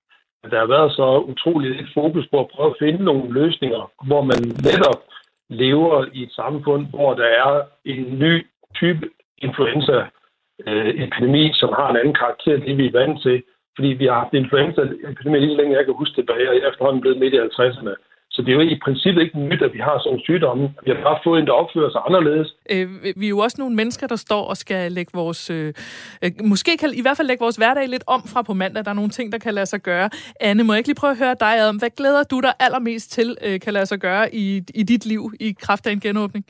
der 0.49 0.59
har 0.59 0.65
været 0.65 0.91
så 0.91 1.17
utroligt 1.31 1.75
lidt 1.75 1.93
fokus 1.93 2.27
på 2.31 2.39
at 2.39 2.47
prøve 2.47 2.69
at 2.69 2.75
finde 2.79 3.03
nogle 3.03 3.33
løsninger, 3.33 3.91
hvor 4.07 4.21
man 4.21 4.37
netop 4.69 5.03
lever 5.49 6.05
i 6.13 6.23
et 6.23 6.31
samfund, 6.31 6.87
hvor 6.87 7.13
der 7.13 7.25
er 7.25 7.61
en 7.85 8.19
ny 8.19 8.47
type 8.75 9.09
influenza-epidemi, 9.37 11.47
øh, 11.47 11.53
som 11.53 11.73
har 11.79 11.89
en 11.89 11.97
anden 11.97 12.13
karakter 12.13 12.55
end 12.55 12.63
det, 12.63 12.77
vi 12.77 12.87
er 12.87 12.99
vant 12.99 13.21
til. 13.21 13.43
Fordi 13.75 13.87
vi 13.87 14.05
har 14.05 14.13
haft 14.13 14.33
influenza-epidemi 14.33 15.39
lige 15.39 15.55
så 15.55 15.61
længe 15.61 15.77
jeg 15.77 15.85
kan 15.85 15.93
huske 15.93 16.15
tilbage, 16.15 16.49
og 16.49 16.55
jeg 16.55 16.63
er 16.63 16.69
efterhånden 16.69 17.01
blevet 17.01 17.19
midt 17.19 17.33
i 17.33 17.37
50'erne. 17.37 17.95
Så 18.33 18.41
det 18.41 18.49
er 18.49 18.53
jo 18.53 18.61
i 18.61 18.79
princippet 18.83 19.21
ikke 19.21 19.39
nyt, 19.39 19.61
at 19.61 19.73
vi 19.73 19.79
har 19.79 19.99
sådan 19.99 20.17
en 20.17 20.23
sygdomme. 20.23 20.73
Vi 20.85 20.91
har 20.91 21.03
bare 21.03 21.19
fået 21.23 21.39
en, 21.39 21.47
der 21.47 21.53
opfører 21.53 21.91
sig 21.91 22.01
anderledes. 22.07 22.55
Øh, 22.69 22.89
vi 23.15 23.25
er 23.25 23.29
jo 23.29 23.39
også 23.39 23.55
nogle 23.59 23.75
mennesker, 23.75 24.07
der 24.07 24.15
står 24.15 24.43
og 24.43 24.57
skal 24.57 24.91
lægge 24.91 25.11
vores... 25.13 25.49
Øh, 25.49 25.73
øh, 26.21 26.31
måske 26.43 26.77
kan 26.77 26.93
i 26.93 27.01
hvert 27.01 27.17
fald 27.17 27.27
lægge 27.27 27.41
vores 27.41 27.55
hverdag 27.55 27.87
lidt 27.87 28.03
om 28.07 28.23
fra 28.27 28.41
på 28.41 28.53
mandag. 28.53 28.85
Der 28.85 28.91
er 28.91 28.95
nogle 28.95 29.09
ting, 29.09 29.31
der 29.31 29.37
kan 29.37 29.53
lade 29.53 29.65
sig 29.65 29.81
gøre. 29.81 30.09
Anne, 30.39 30.63
må 30.63 30.73
jeg 30.73 30.77
ikke 30.77 30.87
lige 30.87 30.95
prøve 30.95 31.11
at 31.11 31.17
høre 31.17 31.35
dig 31.39 31.67
om, 31.67 31.75
hvad 31.77 31.89
glæder 31.89 32.23
du 32.23 32.39
dig 32.39 32.53
allermest 32.59 33.11
til, 33.11 33.37
øh, 33.41 33.59
kan 33.59 33.73
lade 33.73 33.85
sig 33.85 33.99
gøre 33.99 34.35
i, 34.35 34.63
i 34.75 34.83
dit 34.83 35.05
liv 35.05 35.31
i 35.39 35.55
kraft 35.61 35.87
af 35.87 35.91
en 35.91 35.99
genåbning? 35.99 36.45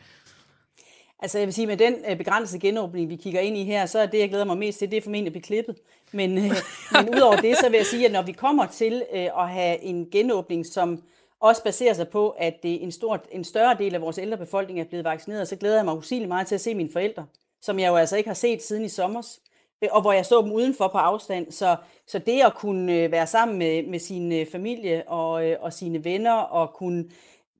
Altså 1.19 1.37
jeg 1.37 1.47
vil 1.47 1.53
sige, 1.53 1.67
med 1.67 1.77
den 1.77 1.95
øh, 2.09 2.17
begrænsede 2.17 2.61
genåbning, 2.61 3.09
vi 3.09 3.15
kigger 3.15 3.39
ind 3.39 3.57
i 3.57 3.63
her, 3.63 3.85
så 3.85 3.99
er 3.99 4.05
det, 4.05 4.19
jeg 4.19 4.29
glæder 4.29 4.45
mig 4.45 4.57
mest 4.57 4.79
til, 4.79 4.91
det 4.91 4.97
er 4.97 5.01
formentlig 5.01 5.27
at 5.27 5.33
blive 5.33 5.43
klippet. 5.43 5.75
Men, 6.11 6.37
øh, 6.37 6.51
men 6.91 7.15
udover 7.15 7.35
det, 7.35 7.57
så 7.57 7.69
vil 7.69 7.77
jeg 7.77 7.85
sige, 7.85 8.05
at 8.05 8.11
når 8.11 8.21
vi 8.21 8.31
kommer 8.31 8.65
til 8.65 9.03
at 9.13 9.49
have 9.49 9.83
en 9.83 10.07
genåbning, 10.11 10.65
som 10.65 11.01
også 11.41 11.63
baserer 11.63 11.93
sig 11.93 12.07
på, 12.07 12.29
at 12.29 12.63
det 12.63 12.83
en, 12.83 12.91
stor, 12.91 13.23
en 13.31 13.43
større 13.43 13.75
del 13.79 13.95
af 13.95 14.01
vores 14.01 14.17
ældre 14.17 14.37
befolkning 14.37 14.79
er 14.79 14.83
blevet 14.83 15.05
vaccineret, 15.05 15.47
så 15.47 15.55
glæder 15.55 15.75
jeg 15.75 15.85
mig 15.85 15.97
usigeligt 15.97 16.27
meget 16.27 16.47
til 16.47 16.55
at 16.55 16.61
se 16.61 16.75
mine 16.75 16.91
forældre, 16.91 17.25
som 17.61 17.79
jeg 17.79 17.87
jo 17.87 17.95
altså 17.95 18.17
ikke 18.17 18.29
har 18.29 18.33
set 18.33 18.63
siden 18.63 18.85
i 18.85 18.89
sommer, 18.89 19.37
øh, 19.81 19.89
og 19.91 20.01
hvor 20.01 20.11
jeg 20.11 20.25
så 20.25 20.41
dem 20.41 20.51
udenfor 20.51 20.87
på 20.87 20.97
afstand. 20.97 21.51
Så, 21.51 21.75
så 22.07 22.19
det 22.19 22.41
at 22.41 22.53
kunne 22.55 22.93
øh, 22.93 23.11
være 23.11 23.27
sammen 23.27 23.57
med, 23.57 23.83
med 23.83 23.99
sin 23.99 24.31
øh, 24.31 24.45
familie 24.51 25.03
og, 25.07 25.31
og 25.59 25.73
sine 25.73 26.03
venner, 26.03 26.33
og 26.33 26.73
kunne 26.73 27.05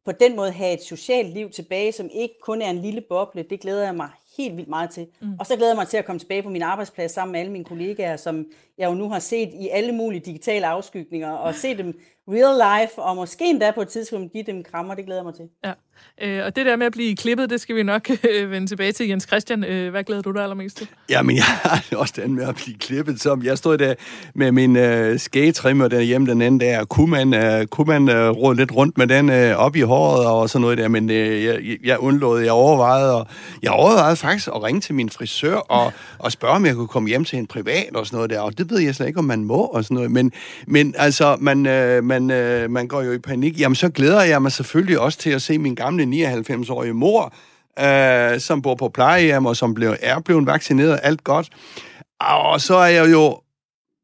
på 0.06 0.12
den 0.12 0.36
måde 0.36 0.52
have 0.52 0.74
et 0.74 0.84
socialt 0.84 1.34
liv 1.34 1.50
tilbage, 1.50 1.92
som 1.92 2.10
ikke 2.14 2.36
kun 2.42 2.62
er 2.62 2.70
en 2.70 2.82
lille 2.82 3.02
boble, 3.02 3.44
det 3.44 3.60
glæder 3.60 3.84
jeg 3.84 3.96
mig 3.96 4.10
helt 4.38 4.58
vildt 4.58 4.70
meget 4.70 4.90
til. 4.90 5.08
Mm. 5.22 5.34
Og 5.40 5.46
så 5.46 5.56
glæder 5.56 5.72
jeg 5.72 5.78
mig 5.78 5.88
til 5.88 5.98
at 5.98 6.06
komme 6.06 6.20
tilbage 6.20 6.44
på 6.44 6.50
min 6.50 6.62
arbejdsplads 6.62 7.12
sammen 7.12 7.32
med 7.32 7.40
alle 7.40 7.52
mine 7.52 7.66
kollegaer, 7.66 8.18
som 8.18 8.46
jeg 8.78 8.90
jo 8.90 8.94
nu 8.94 9.10
har 9.10 9.20
set 9.20 9.50
i 9.54 9.70
alle 9.70 9.92
mulige 9.92 10.22
digitale 10.22 10.68
afskygninger, 10.68 11.32
og 11.32 11.56
se 11.56 11.78
dem 11.78 12.00
real 12.32 12.82
life, 12.82 13.02
og 13.02 13.16
måske 13.16 13.50
endda 13.50 13.72
på 13.72 13.82
et 13.82 13.88
tidspunkt 13.88 14.32
give 14.32 14.44
dem 14.44 14.64
krammer, 14.64 14.96
det 14.96 15.06
glæder 15.06 15.20
jeg 15.22 15.26
mig 15.26 15.36
til. 15.36 15.50
Ja. 15.66 15.74
Øh, 16.22 16.46
og 16.46 16.56
det 16.56 16.66
der 16.66 16.76
med 16.76 16.86
at 16.86 16.92
blive 16.92 17.16
klippet, 17.16 17.50
det 17.50 17.62
skal 17.62 17.76
vi 17.76 17.84
nok 17.84 18.10
øh, 18.32 18.52
vende 18.52 18.68
tilbage 18.68 18.92
til. 18.92 19.08
Jens 19.08 19.24
Christian, 19.24 19.64
øh, 19.64 19.92
hvad 19.92 20.04
glæder 20.04 20.22
du 20.22 20.32
dig 20.32 20.44
allermest 20.44 20.78
til? 20.78 20.88
Ja, 21.10 21.22
men 21.22 21.36
jeg 21.36 21.44
har 21.64 21.84
også 21.96 22.14
den 22.18 22.36
med 22.36 22.44
at 22.44 22.56
blive 22.56 22.78
klippet. 22.78 23.22
Som 23.22 23.44
jeg 23.44 23.58
stod 23.58 23.78
der 23.78 23.94
med 24.36 24.52
min 24.52 24.76
øh, 24.76 25.20
skægetrimmer 25.20 25.88
derhjemme 25.88 26.28
den 26.28 26.42
anden 26.42 26.60
der. 26.60 26.86
Kunne 26.86 27.12
man, 27.12 27.34
øh, 27.34 27.68
kunne 27.68 27.88
man 27.88 28.10
øh, 28.10 28.30
råde 28.30 28.58
lidt 28.58 28.76
rundt 28.76 28.98
med 28.98 29.08
den 29.08 29.30
øh, 29.30 29.56
op 29.56 29.76
i 29.76 29.82
håret 29.82 30.26
og 30.26 30.50
sådan 30.50 30.62
noget 30.62 30.78
der, 30.78 30.88
men 30.88 31.10
øh, 31.10 31.44
jeg, 31.44 31.78
jeg 31.84 32.00
undlod, 32.00 32.42
jeg 32.42 32.52
overvejede, 32.52 33.16
og 33.16 33.28
jeg 33.64 33.72
overvejede 33.72 34.16
faktisk 34.16 34.48
at 34.48 34.64
ringe 34.64 34.82
til 34.82 34.96
min 34.96 35.10
frisør 35.10 35.56
og, 35.56 35.94
og 36.18 36.32
spørge, 36.32 36.54
om 36.54 36.66
jeg 36.66 36.76
kunne 36.76 36.88
komme 36.88 37.10
hjem 37.10 37.26
til 37.26 37.40
en 37.40 37.48
privat 37.48 37.96
og 37.96 38.06
sådan 38.06 38.18
noget 38.18 38.30
der, 38.30 38.40
og 38.40 38.58
det 38.58 38.70
ved 38.70 38.80
jeg 38.80 38.96
slet 38.96 39.08
ikke, 39.08 39.20
om 39.20 39.26
man 39.26 39.44
må 39.44 39.62
og 39.62 39.84
sådan 39.84 39.96
noget, 39.96 40.12
men, 40.12 40.32
men 40.68 40.94
altså, 40.98 41.38
man, 41.40 41.66
øh, 41.66 42.04
man, 42.04 42.32
øh, 42.32 42.72
man 42.72 42.88
går 42.88 43.02
jo 43.02 43.12
i 43.12 43.20
panik. 43.20 43.60
Jamen, 43.60 43.76
så 43.76 43.90
glæder 43.90 44.24
jeg 44.24 44.42
mig 44.42 44.52
selvfølgelig 44.52 45.00
også 45.00 45.18
til 45.20 45.30
at 45.30 45.42
se 45.42 45.58
min 45.58 45.76
gamle 45.76 45.91
99-årige 46.00 46.94
mor, 46.94 47.34
øh, 47.80 48.40
som 48.40 48.62
bor 48.62 48.76
på 48.76 48.90
plejehjem 48.90 49.46
og 49.46 49.58
som 49.58 49.74
blev, 49.74 49.96
er 50.02 50.20
blevet 50.20 50.46
vaccineret, 50.46 51.00
alt 51.04 51.24
godt. 51.24 51.50
Og 52.20 52.62
så 52.62 52.76
er 52.76 52.88
jeg 52.88 53.12
jo 53.12 53.42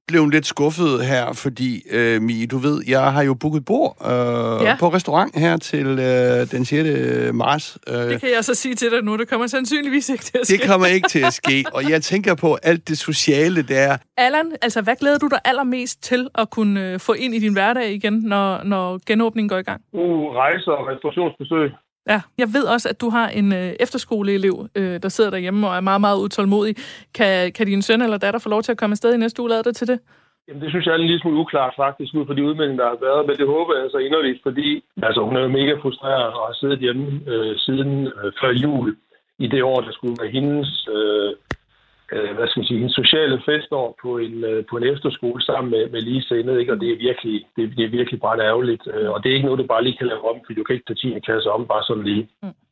blevet 0.08 0.34
lidt 0.34 0.46
skuffet 0.46 1.06
her, 1.06 1.34
fordi, 1.34 1.72
øh, 1.92 2.22
Mi, 2.22 2.46
du 2.46 2.58
ved, 2.58 2.84
jeg 2.88 3.14
har 3.14 3.24
jo 3.24 3.34
booket 3.34 3.66
bord 3.66 3.98
øh, 4.02 4.66
ja. 4.66 4.76
på 4.80 4.88
restaurant 4.90 5.40
her 5.40 5.58
til 5.58 5.88
øh, 5.88 6.52
den 6.52 6.66
6. 6.66 7.34
marts. 7.34 7.78
Øh, 7.88 7.94
det 7.94 8.20
kan 8.20 8.30
jeg 8.36 8.44
så 8.44 8.56
sige 8.56 8.76
til 8.76 8.92
dig 8.92 9.04
nu, 9.04 9.18
det 9.18 9.28
kommer 9.30 9.48
sandsynligvis 9.48 10.10
ikke 10.10 10.24
til 10.24 10.38
at 10.38 10.48
ske. 10.48 10.58
Det 10.58 10.70
kommer 10.70 10.88
ikke 10.88 11.08
til 11.08 11.24
at 11.26 11.34
ske, 11.42 11.66
og 11.74 11.90
jeg 11.90 12.02
tænker 12.02 12.36
på 12.36 12.58
alt 12.64 12.88
det 12.90 12.98
sociale 12.98 13.62
der. 13.62 13.98
Allan, 14.18 14.52
altså 14.62 14.82
hvad 14.82 14.96
glæder 14.96 15.18
du 15.18 15.28
dig 15.28 15.40
allermest 15.46 16.04
til 16.04 16.28
at 16.36 16.50
kunne 16.50 16.92
øh, 16.92 17.00
få 17.00 17.14
ind 17.14 17.36
i 17.36 17.40
din 17.40 17.54
hverdag 17.54 17.94
igen, 17.94 18.14
når, 18.14 18.64
når 18.64 19.00
genåbningen 19.06 19.50
går 19.50 19.58
i 19.58 19.62
gang? 19.62 19.82
Uh, 19.94 20.36
rejser 20.36 20.72
og 20.72 20.88
restaurationsbesøg. 20.88 21.72
Ja, 22.10 22.22
jeg 22.38 22.48
ved 22.54 22.66
også, 22.74 22.90
at 22.90 23.02
du 23.02 23.10
har 23.10 23.30
en 23.30 23.54
øh, 23.54 23.74
efterskoleelev, 23.80 24.68
øh, 24.76 25.02
der 25.04 25.10
sidder 25.10 25.30
derhjemme 25.30 25.68
og 25.68 25.76
er 25.76 25.82
meget, 25.82 26.02
meget 26.02 26.20
utålmodig. 26.26 26.76
Kan, 27.14 27.52
kan 27.52 27.68
din 27.68 27.82
søn 27.82 28.02
eller 28.02 28.18
datter 28.18 28.40
få 28.40 28.50
lov 28.50 28.62
til 28.64 28.72
at 28.72 28.78
komme 28.78 28.94
afsted 28.94 29.14
i 29.14 29.18
næste 29.18 29.42
uge? 29.42 29.50
Lader 29.50 29.64
det 29.64 29.76
til 29.76 29.88
det? 29.88 30.00
Jamen, 30.48 30.62
det 30.62 30.70
synes 30.70 30.86
jeg 30.86 30.92
er 30.92 30.96
en 30.96 31.08
lille 31.08 31.20
smule 31.20 31.40
uklart 31.40 31.74
faktisk, 31.78 32.14
ud 32.14 32.26
fra 32.26 32.36
de 32.36 32.44
udmeldinger, 32.44 32.84
der 32.84 32.90
har 32.90 33.02
været. 33.08 33.28
Men 33.28 33.36
det 33.40 33.48
håber 33.48 33.74
jeg 33.76 33.84
altså 33.84 33.98
inderligt, 33.98 34.40
fordi 34.44 34.84
altså, 35.08 35.22
hun 35.28 35.36
er 35.36 35.42
jo 35.42 35.48
mega 35.48 35.74
frustreret 35.82 36.34
og 36.38 36.44
har 36.48 36.56
siddet 36.60 36.80
hjemme 36.80 37.22
øh, 37.32 37.56
siden 37.58 38.08
øh, 38.08 38.32
før 38.42 38.52
jul 38.64 38.96
i 39.40 39.48
det 39.48 39.64
år, 39.64 39.80
der 39.82 39.92
skulle 39.92 40.18
være 40.22 40.32
hendes 40.38 40.88
øh, 40.96 41.32
øh, 42.14 42.36
hvad 42.36 42.48
skal 42.48 42.60
man 42.60 42.68
sige, 42.68 42.82
en 42.84 43.00
sociale 43.02 43.42
festår 43.46 43.96
på 44.02 44.18
en, 44.18 44.44
øh, 44.44 44.66
på 44.70 44.78
en 44.78 44.84
efterskole 44.84 45.42
sammen 45.42 45.72
med, 45.72 45.90
med 45.90 46.02
ligesindede, 46.02 46.60
ikke? 46.60 46.74
og 46.74 46.80
det 46.82 46.90
er 46.92 46.98
virkelig, 46.98 47.46
det, 47.56 47.78
det 47.78 47.86
er 47.86 47.98
virkelig 47.98 48.20
bare 48.22 48.40
ærgerligt. 48.40 48.88
Øh, 48.94 49.10
og 49.12 49.24
det 49.24 49.30
er 49.30 49.36
ikke 49.36 49.46
noget, 49.46 49.60
du 49.60 49.68
bare 49.68 49.84
lige 49.84 49.98
kan 49.98 50.08
lave 50.08 50.30
om, 50.30 50.38
for 50.46 50.54
du 50.54 50.64
kan 50.64 50.76
ikke 50.76 50.88
tage 50.88 51.14
10. 51.16 51.20
klasse 51.20 51.52
om 51.52 51.68
bare 51.68 51.84
sådan 51.84 52.04
lige. 52.04 52.30
Mm. 52.44 52.67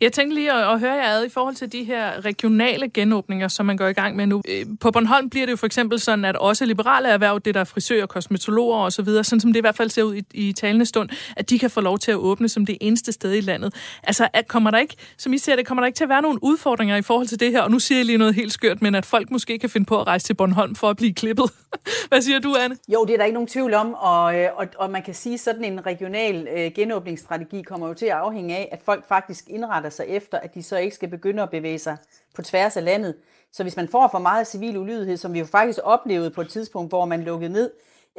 Jeg 0.00 0.12
tænkte 0.12 0.34
lige 0.34 0.52
at, 0.52 0.72
at 0.72 0.80
høre 0.80 0.92
jer 0.92 1.08
ad 1.08 1.24
i 1.24 1.28
forhold 1.28 1.54
til 1.54 1.72
de 1.72 1.84
her 1.84 2.24
regionale 2.24 2.88
genåbninger, 2.88 3.48
som 3.48 3.66
man 3.66 3.76
går 3.76 3.86
i 3.86 3.92
gang 3.92 4.16
med 4.16 4.26
nu. 4.26 4.42
Øh, 4.48 4.66
på 4.80 4.90
Bornholm 4.90 5.30
bliver 5.30 5.46
det 5.46 5.50
jo 5.50 5.56
for 5.56 5.66
eksempel 5.66 6.00
sådan, 6.00 6.24
at 6.24 6.36
også 6.36 6.64
liberale 6.64 7.08
erhverv, 7.08 7.40
det 7.44 7.54
der 7.54 7.60
er 7.60 7.64
frisører, 7.64 8.06
kosmetologer 8.06 8.78
osv., 8.78 9.02
så 9.02 9.04
videre, 9.04 9.24
sådan 9.24 9.40
som 9.40 9.52
det 9.52 9.60
i 9.60 9.60
hvert 9.60 9.76
fald 9.76 9.90
ser 9.90 10.02
ud 10.02 10.14
i, 10.14 10.22
i 10.34 10.52
talende 10.52 10.86
stund, 10.86 11.08
at 11.36 11.50
de 11.50 11.58
kan 11.58 11.70
få 11.70 11.80
lov 11.80 11.98
til 11.98 12.10
at 12.10 12.16
åbne 12.16 12.48
som 12.48 12.66
det 12.66 12.78
eneste 12.80 13.12
sted 13.12 13.34
i 13.34 13.40
landet. 13.40 13.74
Altså, 14.02 14.28
at 14.32 14.48
kommer 14.48 14.70
der 14.70 14.78
ikke, 14.78 14.96
som 15.18 15.32
I 15.32 15.38
ser 15.38 15.56
det, 15.56 15.66
kommer 15.66 15.82
der 15.82 15.86
ikke 15.86 15.96
til 15.96 16.04
at 16.04 16.08
være 16.08 16.22
nogen 16.22 16.38
udfordringer 16.42 16.96
i 16.96 17.02
forhold 17.02 17.26
til 17.26 17.40
det 17.40 17.50
her? 17.50 17.60
Og 17.60 17.70
nu 17.70 17.78
siger 17.78 17.98
jeg 17.98 18.06
lige 18.06 18.18
noget 18.18 18.34
helt 18.34 18.52
skørt, 18.52 18.82
men 18.82 18.94
at 18.94 19.06
folk 19.06 19.30
måske 19.30 19.58
kan 19.58 19.70
finde 19.70 19.86
på 19.86 20.00
at 20.00 20.06
rejse 20.06 20.26
til 20.26 20.34
Bornholm 20.34 20.74
for 20.74 20.90
at 20.90 20.96
blive 20.96 21.14
klippet. 21.14 21.50
Hvad 22.08 22.22
siger 22.22 22.38
du, 22.38 22.54
Anne? 22.60 22.76
Jo, 22.88 23.04
det 23.04 23.12
er 23.12 23.16
der 23.16 23.24
ikke 23.24 23.34
nogen 23.34 23.48
tvivl 23.48 23.74
om, 23.74 23.94
og, 23.94 24.38
øh, 24.38 24.48
og, 24.56 24.66
og 24.78 24.90
man 24.90 25.02
kan 25.02 25.14
sige, 25.14 25.38
sådan 25.38 25.64
en 25.64 25.86
regional 25.86 26.48
øh, 26.56 26.70
genåbningsstrategi 26.74 27.62
kommer 27.62 27.88
jo 27.88 27.94
til 27.94 28.06
at 28.06 28.12
afhænge 28.12 28.56
af, 28.56 28.68
at 28.72 28.80
folk 28.84 29.08
faktisk 29.08 29.44
indretter 29.62 29.90
sig 29.90 30.06
efter, 30.08 30.38
at 30.38 30.54
de 30.54 30.62
så 30.62 30.76
ikke 30.76 30.94
skal 30.94 31.08
begynde 31.08 31.42
at 31.42 31.50
bevæge 31.50 31.78
sig 31.78 31.96
på 32.34 32.42
tværs 32.42 32.76
af 32.76 32.84
landet. 32.84 33.14
Så 33.52 33.62
hvis 33.62 33.76
man 33.76 33.88
får 33.88 34.08
for 34.08 34.18
meget 34.18 34.46
civil 34.46 34.78
ulydighed, 34.78 35.16
som 35.16 35.32
vi 35.32 35.38
jo 35.38 35.44
faktisk 35.44 35.78
oplevede 35.82 36.30
på 36.30 36.40
et 36.40 36.48
tidspunkt, 36.48 36.90
hvor 36.90 37.04
man 37.04 37.22
lukkede 37.22 37.52
ned 37.52 37.70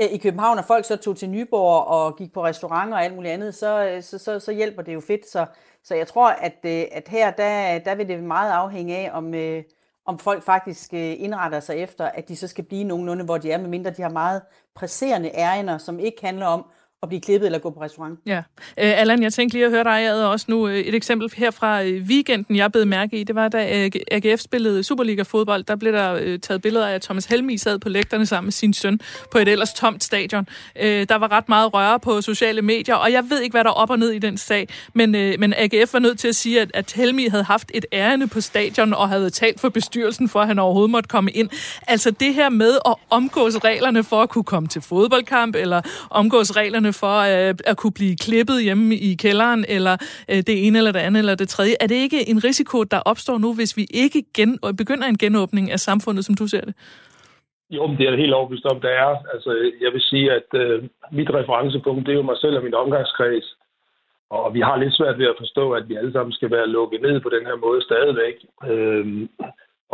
øh, 0.01 0.08
i 0.08 0.17
København, 0.17 0.60
og 0.60 0.65
folk 0.65 0.86
så 0.86 0.95
tog 0.95 1.17
til 1.17 1.29
Nyborg 1.29 1.88
og 1.88 2.17
gik 2.17 2.34
på 2.34 2.45
restauranter 2.45 2.97
og 2.97 3.03
alt 3.03 3.15
muligt 3.15 3.34
andet, 3.34 3.56
så, 3.56 3.86
øh, 3.86 4.03
så, 4.03 4.17
så, 4.17 4.39
så 4.39 4.51
hjælper 4.51 4.82
det 4.82 4.93
jo 4.93 5.01
fedt. 5.01 5.29
Så, 5.29 5.45
så 5.84 5.95
jeg 5.95 6.08
tror, 6.08 6.29
at, 6.29 6.58
øh, 6.65 6.84
at 6.91 7.08
her 7.08 7.32
der, 7.32 7.79
der 7.79 7.95
vil 7.95 8.08
det 8.08 8.23
meget 8.23 8.51
afhænge 8.51 8.97
af, 8.97 9.10
om, 9.13 9.34
om 10.06 10.19
folk 10.19 10.43
faktisk 10.43 10.93
indretter 10.93 11.60
sig 11.60 11.75
efter, 11.75 12.06
at 12.06 12.27
de 12.27 12.36
så 12.36 12.47
skal 12.47 12.63
blive 12.63 12.84
nogenlunde, 12.84 13.25
hvor 13.25 13.38
de 13.38 13.51
er, 13.51 13.58
medmindre 13.58 13.91
de 13.91 14.01
har 14.01 14.10
meget 14.10 14.41
presserende 14.75 15.32
ærender, 15.36 15.77
som 15.77 15.99
ikke 15.99 16.25
handler 16.25 16.45
om 16.45 16.65
at 17.03 17.09
blive 17.09 17.21
klippet 17.21 17.45
eller 17.45 17.59
gå 17.59 17.69
på 17.69 17.81
restaurant. 17.81 18.19
Ja. 18.25 18.37
Uh, 18.37 18.43
Allan, 18.75 19.23
jeg 19.23 19.33
tænkte 19.33 19.57
lige 19.57 19.65
at 19.65 19.71
høre 19.71 19.83
dig 19.83 19.99
ad 19.99 20.23
også 20.23 20.45
nu. 20.49 20.67
Øh, 20.67 20.77
et 20.77 20.95
eksempel 20.95 21.31
her 21.35 21.51
fra 21.51 21.83
øh, 21.83 22.03
weekenden, 22.03 22.55
jeg 22.55 22.71
blev 22.71 22.87
mærke 22.87 23.19
i, 23.19 23.23
det 23.23 23.35
var, 23.35 23.47
da 23.47 23.89
AGF 24.11 24.41
spillede 24.41 24.83
Superliga-fodbold, 24.83 25.63
der 25.63 25.75
blev 25.75 25.93
der 25.93 26.13
uh, 26.13 26.39
taget 26.41 26.61
billeder 26.61 26.87
af, 26.87 26.93
at 26.93 27.01
Thomas 27.01 27.25
Helmi 27.25 27.57
sad 27.57 27.79
på 27.79 27.89
lægterne 27.89 28.25
sammen 28.25 28.45
med 28.45 28.51
sin 28.51 28.73
søn 28.73 28.99
på 29.31 29.37
et 29.37 29.47
ellers 29.47 29.73
tomt 29.73 30.03
stadion. 30.03 30.47
Uh, 30.75 30.83
der 30.85 31.15
var 31.15 31.31
ret 31.31 31.49
meget 31.49 31.73
røre 31.73 31.99
på 31.99 32.21
sociale 32.21 32.61
medier, 32.61 32.95
og 32.95 33.11
jeg 33.11 33.23
ved 33.29 33.41
ikke, 33.41 33.53
hvad 33.53 33.63
der 33.63 33.69
er 33.69 33.73
op 33.73 33.89
og 33.89 33.99
ned 33.99 34.11
i 34.11 34.19
den 34.19 34.37
sag, 34.37 34.67
men, 34.93 35.15
uh, 35.15 35.39
men 35.39 35.53
AGF 35.57 35.93
var 35.93 35.99
nødt 35.99 36.19
til 36.19 36.27
at 36.27 36.35
sige, 36.35 36.61
at, 36.61 36.71
at 36.73 36.91
Helmi 36.91 37.27
havde 37.27 37.43
haft 37.43 37.71
et 37.73 37.85
ærende 37.93 38.27
på 38.27 38.41
stadion 38.41 38.93
og 38.93 39.09
havde 39.09 39.29
talt 39.29 39.59
for 39.59 39.69
bestyrelsen 39.69 40.29
for, 40.29 40.41
at 40.41 40.47
han 40.47 40.59
overhovedet 40.59 40.91
måtte 40.91 41.09
komme 41.09 41.31
ind. 41.31 41.49
Altså 41.87 42.11
det 42.11 42.33
her 42.33 42.49
med 42.49 42.77
at 42.85 42.95
omgås 43.09 43.55
reglerne 43.63 44.03
for 44.03 44.21
at 44.21 44.29
kunne 44.29 44.43
komme 44.43 44.69
til 44.69 44.81
fodboldkamp, 44.81 45.55
eller 45.55 45.81
omgås 46.09 46.55
reglerne 46.55 46.92
for 46.93 47.15
øh, 47.32 47.56
at 47.65 47.77
kunne 47.77 47.95
blive 47.99 48.15
klippet 48.25 48.63
hjemme 48.63 48.95
i 48.95 49.15
kælderen, 49.23 49.65
eller 49.69 49.97
øh, 50.32 50.38
det 50.49 50.67
ene 50.67 50.77
eller 50.77 50.91
det 50.91 50.99
andet 50.99 51.19
eller 51.19 51.36
det 51.36 51.49
tredje. 51.49 51.73
Er 51.82 51.88
det 51.88 51.95
ikke 51.95 52.29
en 52.29 52.43
risiko, 52.43 52.84
der 52.84 52.99
opstår 52.99 53.38
nu, 53.38 53.56
hvis 53.56 53.77
vi 53.77 53.86
ikke 53.93 54.23
gen, 54.36 54.60
begynder 54.77 55.08
en 55.08 55.17
genåbning 55.17 55.71
af 55.71 55.79
samfundet, 55.79 56.25
som 56.25 56.36
du 56.36 56.47
ser 56.47 56.62
det? 56.62 56.75
Jo, 57.69 57.88
men 57.88 57.97
det 57.97 58.06
er 58.08 58.23
helt 58.23 58.34
overbevist 58.34 58.65
om, 58.65 58.82
der 58.82 58.89
er. 58.89 59.12
Altså, 59.34 59.51
jeg 59.82 59.91
vil 59.93 60.01
sige, 60.01 60.32
at 60.32 60.49
øh, 60.53 60.84
mit 61.12 61.29
referencepunkt, 61.29 62.06
det 62.06 62.12
er 62.12 62.21
jo 62.21 62.29
mig 62.32 62.38
selv 62.38 62.58
og 62.58 62.63
min 62.63 62.73
omgangskreds. 62.73 63.56
Og 64.29 64.53
vi 64.53 64.62
har 64.67 64.77
lidt 64.77 64.95
svært 64.95 65.17
ved 65.19 65.25
at 65.25 65.39
forstå, 65.39 65.71
at 65.71 65.89
vi 65.89 65.95
alle 65.95 66.13
sammen 66.13 66.34
skal 66.34 66.51
være 66.51 66.67
lukket 66.67 67.01
ned 67.01 67.19
på 67.19 67.29
den 67.29 67.45
her 67.45 67.56
måde 67.56 67.82
stadigvæk. 67.82 68.36
Øh, 68.71 69.27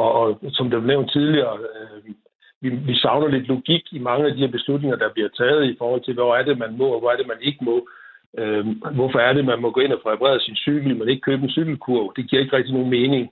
og, 0.04 0.10
og 0.22 0.40
som 0.52 0.70
det 0.70 0.82
blev 0.82 0.88
nævnt 0.88 1.12
tidligere, 1.12 1.58
øh, 1.58 2.14
vi, 2.62 2.70
vi 2.70 2.96
savner 2.96 3.28
lidt 3.28 3.48
logik 3.48 3.84
i 3.92 4.00
mange 4.00 4.28
af 4.28 4.34
de 4.34 4.40
her 4.40 4.52
beslutninger, 4.52 4.98
der 4.98 5.14
bliver 5.14 5.30
taget 5.30 5.70
i 5.70 5.76
forhold 5.78 6.02
til, 6.02 6.14
hvor 6.14 6.36
er 6.36 6.44
det, 6.44 6.58
man 6.58 6.78
må, 6.78 6.86
og 6.86 7.00
hvor 7.00 7.12
er 7.12 7.18
det, 7.18 7.28
man 7.28 7.42
ikke 7.42 7.66
må. 7.66 7.90
Øh, 8.38 8.66
hvorfor 8.96 9.20
er 9.20 9.34
det, 9.34 9.46
man 9.46 9.62
må 9.62 9.72
gå 9.72 9.80
ind 9.82 9.94
og 9.94 10.00
forberede 10.04 10.44
sin 10.44 10.56
cykel, 10.56 10.98
men 10.98 11.10
ikke 11.10 11.22
købe 11.22 11.44
en 11.44 11.50
cykelkurv? 11.50 12.14
Det 12.16 12.30
giver 12.30 12.42
ikke 12.42 12.58
rigtig 12.58 12.74
nogen 12.74 12.90
mening. 12.90 13.32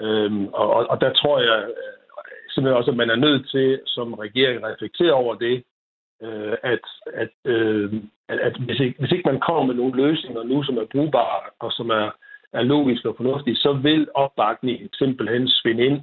Øh, 0.00 0.32
og, 0.52 0.66
og 0.76 0.86
og 0.90 1.00
der 1.00 1.12
tror 1.12 1.40
jeg 1.40 1.58
øh, 1.68 1.94
simpelthen 2.50 2.78
også, 2.78 2.90
at 2.90 2.96
man 2.96 3.10
er 3.10 3.16
nødt 3.26 3.50
til 3.50 3.80
som 3.86 4.14
regering 4.14 4.64
at 4.64 4.72
reflektere 4.72 5.12
over 5.12 5.34
det, 5.34 5.62
øh, 6.22 6.56
at, 6.62 6.84
at, 7.22 7.34
øh, 7.44 7.92
at, 8.28 8.38
at 8.38 8.56
hvis, 8.66 8.80
ikke, 8.80 8.96
hvis 8.98 9.12
ikke 9.12 9.30
man 9.30 9.40
kommer 9.40 9.62
med 9.62 9.74
nogle 9.74 9.96
løsninger 10.02 10.42
nu, 10.42 10.62
som 10.62 10.76
er 10.78 10.92
brugbare 10.92 11.40
og 11.58 11.72
som 11.72 11.90
er, 11.90 12.10
er 12.52 12.62
logiske 12.62 13.08
og 13.08 13.16
fornuftige, 13.16 13.56
så 13.56 13.72
vil 13.72 14.08
opbakningen 14.14 14.88
simpelthen 14.92 15.48
svinde 15.48 15.84
ind 15.86 16.00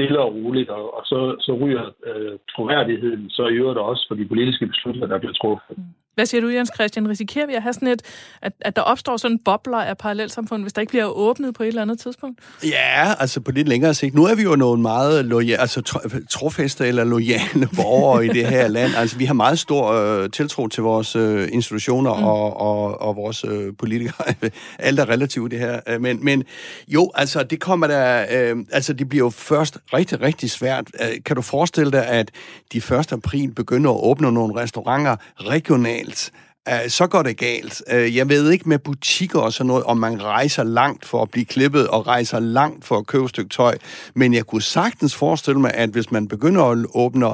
stille 0.00 0.20
og 0.20 0.34
roligt, 0.34 0.70
og, 0.70 0.84
og 0.96 1.02
så, 1.04 1.36
så 1.40 1.52
ryger 1.62 1.84
øh, 2.06 2.38
troværdigheden 2.54 3.30
så 3.30 3.46
i 3.46 3.54
øvrigt 3.62 3.78
også 3.78 4.04
for 4.08 4.14
de 4.14 4.28
politiske 4.28 4.66
beslutninger, 4.66 5.08
der 5.08 5.18
bliver 5.18 5.32
truffet. 5.32 5.78
Mm. 5.78 5.84
Hvad 6.14 6.26
siger 6.26 6.40
du, 6.40 6.48
Jens 6.48 6.70
Christian? 6.74 7.08
Risikerer 7.08 7.46
vi 7.46 7.54
at 7.54 7.62
have 7.62 7.72
sådan 7.72 7.88
et, 7.88 8.02
at, 8.42 8.52
at 8.60 8.76
der 8.76 8.82
opstår 8.82 9.16
sådan 9.16 9.38
bobler 9.38 9.78
af 9.78 9.98
parallelsamfund, 9.98 10.62
hvis 10.62 10.72
der 10.72 10.80
ikke 10.80 10.90
bliver 10.90 11.04
åbnet 11.04 11.54
på 11.54 11.62
et 11.62 11.66
eller 11.66 11.82
andet 11.82 12.00
tidspunkt? 12.00 12.40
Ja, 12.64 13.14
altså 13.18 13.40
på 13.40 13.50
lidt 13.50 13.68
længere 13.68 13.94
sigt. 13.94 14.14
Nu 14.14 14.24
er 14.24 14.34
vi 14.34 14.42
jo 14.42 14.56
nogle 14.56 14.82
meget 14.82 15.24
loja, 15.24 15.56
altså 15.56 16.00
trofæste 16.30 16.86
eller 16.86 17.04
lojale 17.04 17.68
borgere 17.76 18.26
i 18.26 18.28
det 18.28 18.46
her 18.46 18.68
land. 18.68 18.94
Altså 18.96 19.16
vi 19.16 19.24
har 19.24 19.34
meget 19.34 19.58
stor 19.58 19.92
øh, 19.92 20.30
tiltro 20.30 20.68
til 20.68 20.82
vores 20.82 21.16
øh, 21.16 21.48
institutioner 21.52 22.16
mm. 22.16 22.24
og, 22.24 22.60
og, 22.60 23.00
og 23.00 23.16
vores 23.16 23.44
øh, 23.44 23.72
politikere. 23.78 24.34
Alt 24.78 25.00
er 25.00 25.08
relativt 25.08 25.50
det 25.50 25.58
her. 25.58 25.80
Øh, 25.88 26.00
men, 26.00 26.24
men 26.24 26.44
jo, 26.88 27.10
altså 27.14 27.42
det 27.42 27.60
kommer 27.60 27.86
der, 27.86 28.26
øh, 28.30 28.56
altså 28.72 28.92
det 28.92 29.08
bliver 29.08 29.24
jo 29.24 29.30
først 29.30 29.78
rigtig, 29.92 30.20
rigtig 30.20 30.50
svært. 30.50 30.84
Øh, 31.00 31.08
kan 31.26 31.36
du 31.36 31.42
forestille 31.42 31.92
dig, 31.92 32.06
at 32.06 32.30
de 32.72 32.78
1. 32.78 33.12
april 33.12 33.54
begynder 33.54 33.90
at 33.90 34.00
åbne 34.02 34.32
nogle 34.32 34.60
restauranter 34.60 35.16
regionalt 35.40 35.99
galt. 36.04 36.30
Uh, 36.70 36.88
så 36.88 37.06
går 37.06 37.22
det 37.22 37.36
galt. 37.36 37.82
Uh, 37.92 38.16
jeg 38.16 38.28
ved 38.28 38.50
ikke 38.50 38.68
med 38.68 38.78
butikker 38.78 39.38
og 39.38 39.52
sådan 39.52 39.66
noget, 39.66 39.84
om 39.84 39.96
man 39.96 40.22
rejser 40.22 40.64
langt 40.64 41.06
for 41.06 41.22
at 41.22 41.30
blive 41.30 41.44
klippet 41.44 41.88
og 41.88 42.06
rejser 42.06 42.40
langt 42.40 42.84
for 42.84 42.98
at 42.98 43.06
købe 43.06 43.24
et 43.24 43.30
stykke 43.30 43.50
tøj. 43.50 43.78
Men 44.14 44.34
jeg 44.34 44.44
kunne 44.44 44.62
sagtens 44.62 45.14
forestille 45.14 45.60
mig, 45.60 45.74
at 45.74 45.90
hvis 45.90 46.10
man 46.10 46.28
begynder 46.28 46.64
at 46.64 46.86
åbne 46.94 47.26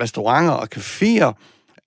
restauranter 0.00 0.52
og 0.52 0.68
caféer, 0.76 1.32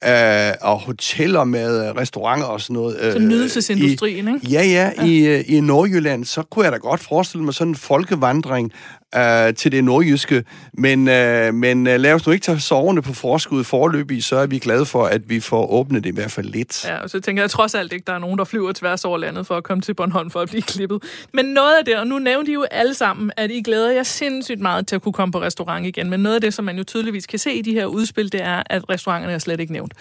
øh, 0.06 0.54
og 0.62 0.80
hoteller 0.80 1.44
med 1.44 1.98
restauranter 1.98 2.46
og 2.46 2.62
sådan 2.62 2.74
noget. 2.74 2.98
Øh, 3.02 3.13
så 3.13 3.20
nydelsesindustrien, 3.20 4.28
i, 4.28 4.34
ikke? 4.34 4.48
Ja, 4.48 4.63
ja, 4.63 4.91
ja. 4.98 5.06
I, 5.06 5.28
øh, 5.28 5.44
i 5.48 5.60
Nordjylland, 5.60 6.26
så 6.26 6.44
kunne 6.44 6.65
jeg 6.65 6.72
da 6.72 6.78
godt 6.78 7.02
forestille 7.02 7.46
mig 7.46 7.54
sådan 7.54 7.72
en 7.72 7.76
folkevandring 7.76 8.72
øh, 9.15 9.54
til 9.54 9.71
det 9.71 9.84
nordjyske. 9.84 10.43
Men, 10.74 11.08
øh, 11.08 11.54
men 11.54 11.88
øh, 11.88 12.00
lad 12.00 12.13
os 12.13 12.26
nu 12.26 12.32
ikke 12.32 12.43
tage 12.43 12.60
sovende 12.60 13.02
på 13.02 13.13
forskud 13.13 13.63
forløbig, 13.63 14.24
så 14.24 14.36
er 14.36 14.47
vi 14.47 14.60
glade 14.60 14.86
for, 14.86 15.06
at 15.06 15.30
vi 15.30 15.39
får 15.39 15.71
åbnet 15.71 16.04
det 16.04 16.10
i 16.10 16.13
hvert 16.13 16.32
fald 16.32 16.47
lidt. 16.47 16.86
Ja, 16.86 16.97
og 16.97 17.10
så 17.10 17.19
tænker 17.19 17.43
jeg 17.43 17.50
trods 17.50 17.76
alt 17.76 17.93
ikke, 17.93 18.04
der 18.08 18.13
er 18.13 18.19
nogen, 18.19 18.38
der 18.38 18.43
flyver 18.43 18.71
tværs 18.71 19.06
over 19.06 19.17
landet 19.17 19.47
for 19.47 19.56
at 19.56 19.63
komme 19.63 19.82
til 19.82 19.93
Bornholm 19.93 20.32
for 20.32 20.39
at 20.39 20.50
blive 20.50 20.62
klippet. 20.62 21.04
Men 21.34 21.45
noget 21.45 21.78
af 21.78 21.86
det, 21.86 21.97
og 21.97 22.08
nu 22.08 22.19
nævnte 22.19 22.52
I 22.52 22.54
jo 22.54 22.63
alle 22.71 22.93
sammen, 22.93 23.32
at 23.38 23.52
I 23.52 23.62
glæder 23.62 23.91
jer 23.91 24.04
sindssygt 24.04 24.60
meget 24.60 24.88
til 24.88 24.95
at 24.95 25.02
kunne 25.02 25.13
komme 25.13 25.32
på 25.32 25.41
restaurant 25.41 25.86
igen. 25.86 26.10
Men 26.10 26.19
noget 26.19 26.36
af 26.36 26.41
det, 26.41 26.54
som 26.54 26.65
man 26.65 26.78
jo 26.78 26.84
tydeligvis 26.84 27.28
kan 27.28 27.39
se 27.39 27.54
i 27.54 27.62
de 27.62 27.74
her 27.74 27.86
udspil, 27.86 28.32
det 28.32 28.41
er, 28.41 28.63
at 28.65 28.89
restauranterne 28.89 29.34
er 29.34 29.38
slet 29.38 29.60
ikke 29.60 29.74
nævnt. 29.74 29.93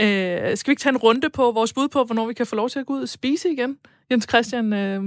Øh, 0.00 0.56
skal 0.56 0.70
vi 0.70 0.72
ikke 0.72 0.82
tage 0.82 0.90
en 0.90 0.96
runde 0.96 1.30
på 1.30 1.52
vores 1.54 1.72
bud 1.72 1.88
på, 1.88 2.04
hvornår 2.04 2.26
vi 2.26 2.34
kan 2.34 2.46
få 2.46 2.56
lov 2.56 2.68
til 2.68 2.78
at 2.78 2.86
gå 2.86 2.94
ud 2.94 3.02
og 3.02 3.08
spise 3.08 3.48
igen? 3.50 3.76
Jens 4.10 4.26
Christian, 4.28 4.72
øh, 4.72 5.02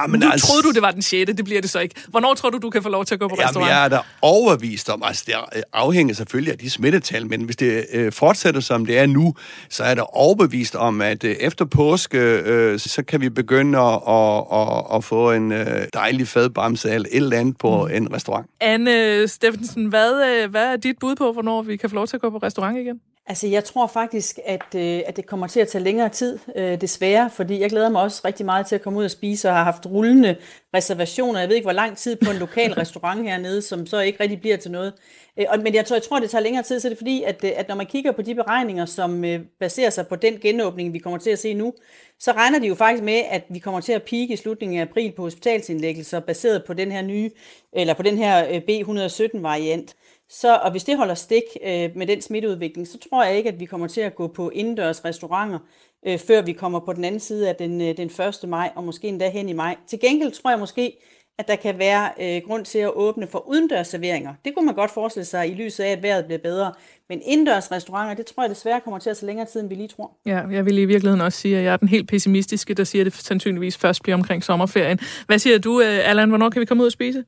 Ja, 0.00 0.06
men 0.06 0.20
nu 0.20 0.30
altså, 0.30 0.46
troede 0.46 0.62
du, 0.62 0.70
det 0.70 0.82
var 0.82 0.90
den 0.90 1.02
6. 1.02 1.32
Det 1.36 1.44
bliver 1.44 1.60
det 1.60 1.70
så 1.70 1.80
ikke. 1.80 1.94
Hvornår 2.08 2.34
tror 2.34 2.50
du, 2.50 2.58
du 2.58 2.70
kan 2.70 2.82
få 2.82 2.88
lov 2.88 3.04
til 3.04 3.14
at 3.14 3.20
gå 3.20 3.28
på 3.28 3.34
jamen, 3.38 3.46
restaurant? 3.46 3.70
Jeg 3.70 3.84
er 3.84 3.88
da 3.88 3.98
overvist 4.22 4.90
om, 4.90 5.02
altså 5.02 5.24
det 5.26 5.34
øh, 5.56 5.62
afhænger 5.72 6.14
selvfølgelig 6.14 6.52
af 6.52 6.58
de 6.58 6.70
smittetal, 6.70 7.26
men 7.26 7.42
hvis 7.42 7.56
det 7.56 7.86
øh, 7.92 8.12
fortsætter 8.12 8.60
som 8.60 8.86
det 8.86 8.98
er 8.98 9.06
nu, 9.06 9.34
så 9.68 9.84
er 9.84 9.94
der 9.94 10.16
overbevist 10.16 10.76
om, 10.76 11.00
at 11.00 11.24
øh, 11.24 11.36
efter 11.40 11.64
påske, 11.64 12.18
øh, 12.18 12.78
så 12.78 13.02
kan 13.02 13.20
vi 13.20 13.28
begynde 13.28 13.78
at, 13.78 14.00
at, 14.08 14.44
at, 14.52 14.96
at 14.96 15.04
få 15.04 15.32
en 15.32 15.52
øh, 15.52 15.86
dejlig 15.94 16.28
fadbamse 16.28 16.90
eller 16.90 17.08
et 17.12 17.16
eller 17.16 17.38
andet 17.38 17.58
på 17.58 17.86
mm. 17.86 17.94
en 17.94 18.14
restaurant. 18.14 18.46
Anne 18.60 19.28
Steffensen, 19.28 19.86
hvad, 19.86 20.42
øh, 20.42 20.50
hvad 20.50 20.72
er 20.72 20.76
dit 20.76 20.98
bud 21.00 21.14
på, 21.14 21.32
hvornår 21.32 21.62
vi 21.62 21.76
kan 21.76 21.90
få 21.90 21.94
lov 21.94 22.06
til 22.06 22.16
at 22.16 22.20
gå 22.20 22.30
på 22.30 22.38
restaurant 22.38 22.78
igen? 22.78 23.00
Altså, 23.26 23.46
jeg 23.46 23.64
tror 23.64 23.86
faktisk, 23.86 24.38
at, 24.46 24.74
øh, 24.76 25.02
at 25.06 25.16
det 25.16 25.26
kommer 25.26 25.46
til 25.46 25.60
at 25.60 25.68
tage 25.68 25.84
længere 25.84 26.08
tid, 26.08 26.38
øh, 26.56 26.80
desværre, 26.80 27.30
fordi 27.30 27.60
jeg 27.60 27.70
glæder 27.70 27.88
mig 27.88 28.02
også 28.02 28.22
rigtig 28.24 28.46
meget 28.46 28.66
til 28.66 28.74
at 28.74 28.82
komme 28.82 28.98
ud 28.98 29.04
og 29.04 29.10
spise, 29.10 29.48
og 29.48 29.54
har 29.54 29.64
haft 29.64 29.86
rullende 29.86 30.36
reservationer. 30.74 31.40
Jeg 31.40 31.48
ved 31.48 31.56
ikke, 31.56 31.64
hvor 31.64 31.72
lang 31.72 31.96
tid 31.96 32.16
på 32.16 32.30
en 32.30 32.36
lokal 32.36 32.72
restaurant 32.82 33.22
hernede, 33.22 33.62
som 33.62 33.86
så 33.86 34.00
ikke 34.00 34.20
rigtig 34.20 34.40
bliver 34.40 34.56
til 34.56 34.70
noget. 34.70 34.92
Øh, 35.36 35.46
men 35.62 35.74
jeg 35.74 35.86
tror, 35.86 35.96
jeg 35.96 36.02
tror, 36.02 36.20
det 36.20 36.30
tager 36.30 36.42
længere 36.42 36.62
tid, 36.62 36.80
så 36.80 36.88
det 36.88 36.94
er 36.94 36.98
fordi, 36.98 37.22
at, 37.22 37.44
at 37.44 37.68
når 37.68 37.74
man 37.74 37.86
kigger 37.86 38.12
på 38.12 38.22
de 38.22 38.34
beregninger, 38.34 38.86
som 38.86 39.24
baserer 39.60 39.90
sig 39.90 40.06
på 40.06 40.16
den 40.16 40.38
genåbning, 40.40 40.92
vi 40.92 40.98
kommer 40.98 41.18
til 41.18 41.30
at 41.30 41.38
se 41.38 41.54
nu, 41.54 41.74
så 42.18 42.32
regner 42.32 42.58
de 42.58 42.66
jo 42.66 42.74
faktisk 42.74 43.04
med, 43.04 43.22
at 43.30 43.44
vi 43.48 43.58
kommer 43.58 43.80
til 43.80 43.92
at 43.92 44.02
pike 44.02 44.34
i 44.34 44.36
slutningen 44.36 44.78
af 44.78 44.82
april 44.82 45.12
på 45.12 45.22
hospitalsindlæggelser, 45.22 46.20
baseret 46.20 46.64
på 46.64 46.74
den 46.74 46.92
her 46.92 47.02
nye, 47.02 47.30
eller 47.72 47.94
på 47.94 48.02
den 48.02 48.18
her 48.18 48.60
B117-variant. 48.60 49.94
Så, 50.30 50.56
og 50.56 50.70
hvis 50.70 50.84
det 50.84 50.96
holder 50.96 51.14
stik 51.14 51.42
øh, 51.64 51.90
med 51.96 52.06
den 52.06 52.20
smitteudvikling, 52.20 52.88
så 52.88 52.98
tror 52.98 53.24
jeg 53.24 53.36
ikke, 53.36 53.50
at 53.50 53.60
vi 53.60 53.64
kommer 53.64 53.86
til 53.86 54.00
at 54.00 54.14
gå 54.14 54.28
på 54.28 54.50
indendørs 54.50 55.04
restauranter, 55.04 55.58
øh, 56.06 56.18
før 56.18 56.42
vi 56.42 56.52
kommer 56.52 56.80
på 56.80 56.92
den 56.92 57.04
anden 57.04 57.20
side 57.20 57.48
af 57.48 57.56
den, 57.56 57.80
øh, 57.80 57.96
den 57.96 58.10
1. 58.42 58.48
maj, 58.48 58.70
og 58.76 58.84
måske 58.84 59.08
endda 59.08 59.30
hen 59.30 59.48
i 59.48 59.52
maj. 59.52 59.76
Til 59.86 60.00
gengæld 60.00 60.32
tror 60.32 60.50
jeg 60.50 60.58
måske, 60.58 60.96
at 61.38 61.48
der 61.48 61.56
kan 61.56 61.78
være 61.78 62.10
øh, 62.20 62.42
grund 62.46 62.64
til 62.64 62.78
at 62.78 62.90
åbne 62.94 63.26
for 63.26 63.48
udendørs 63.48 63.88
serveringer. 63.88 64.34
Det 64.44 64.54
kunne 64.54 64.66
man 64.66 64.74
godt 64.74 64.90
forestille 64.90 65.24
sig 65.24 65.50
i 65.50 65.54
lyset 65.54 65.84
af, 65.84 65.88
at 65.88 66.02
vejret 66.02 66.24
bliver 66.24 66.38
bedre. 66.38 66.72
Men 67.08 67.20
indendørs 67.24 67.72
restauranter, 67.72 68.14
det 68.14 68.26
tror 68.26 68.42
jeg 68.42 68.50
desværre 68.50 68.80
kommer 68.80 68.98
til 68.98 69.10
at 69.10 69.16
tage 69.16 69.26
længere 69.26 69.46
tid, 69.46 69.60
end 69.60 69.68
vi 69.68 69.74
lige 69.74 69.88
tror. 69.88 70.10
Ja, 70.26 70.42
jeg 70.50 70.64
vil 70.64 70.78
i 70.78 70.84
virkeligheden 70.84 71.20
også 71.20 71.40
sige, 71.40 71.58
at 71.58 71.64
jeg 71.64 71.72
er 71.72 71.76
den 71.76 71.88
helt 71.88 72.08
pessimistiske, 72.08 72.74
der 72.74 72.84
siger, 72.84 73.02
at 73.02 73.06
det 73.06 73.14
sandsynligvis 73.14 73.76
først 73.76 74.02
bliver 74.02 74.16
omkring 74.16 74.44
sommerferien. 74.44 74.98
Hvad 75.26 75.38
siger 75.38 75.58
du, 75.58 75.80
øh, 75.80 76.10
Allan? 76.10 76.28
Hvornår 76.28 76.50
kan 76.50 76.60
vi 76.60 76.66
komme 76.66 76.82
ud 76.82 76.86
og 76.86 76.92
spise? 76.92 77.24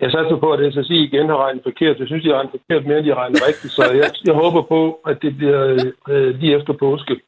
Jeg 0.00 0.10
satser 0.10 0.36
på, 0.36 0.52
at 0.52 0.72
SSI 0.72 0.96
igen 1.04 1.28
har 1.28 1.36
regnet 1.44 1.62
forkert. 1.62 1.98
Jeg 1.98 2.06
synes, 2.06 2.22
de 2.22 2.28
har 2.28 2.36
regnet 2.36 2.56
forkert 2.58 2.86
mere, 2.86 2.98
end 2.98 3.06
de 3.06 3.12
har 3.12 3.20
regnet 3.22 3.46
rigtigt. 3.48 3.72
Så 3.72 3.82
jeg, 4.00 4.10
jeg 4.24 4.34
håber 4.34 4.62
på, 4.62 5.00
at 5.06 5.22
det 5.22 5.36
bliver 5.36 5.60
øh, 5.66 5.78
øh 6.08 6.34
lige 6.40 6.56
efter 6.56 6.72
påske. 6.72 7.20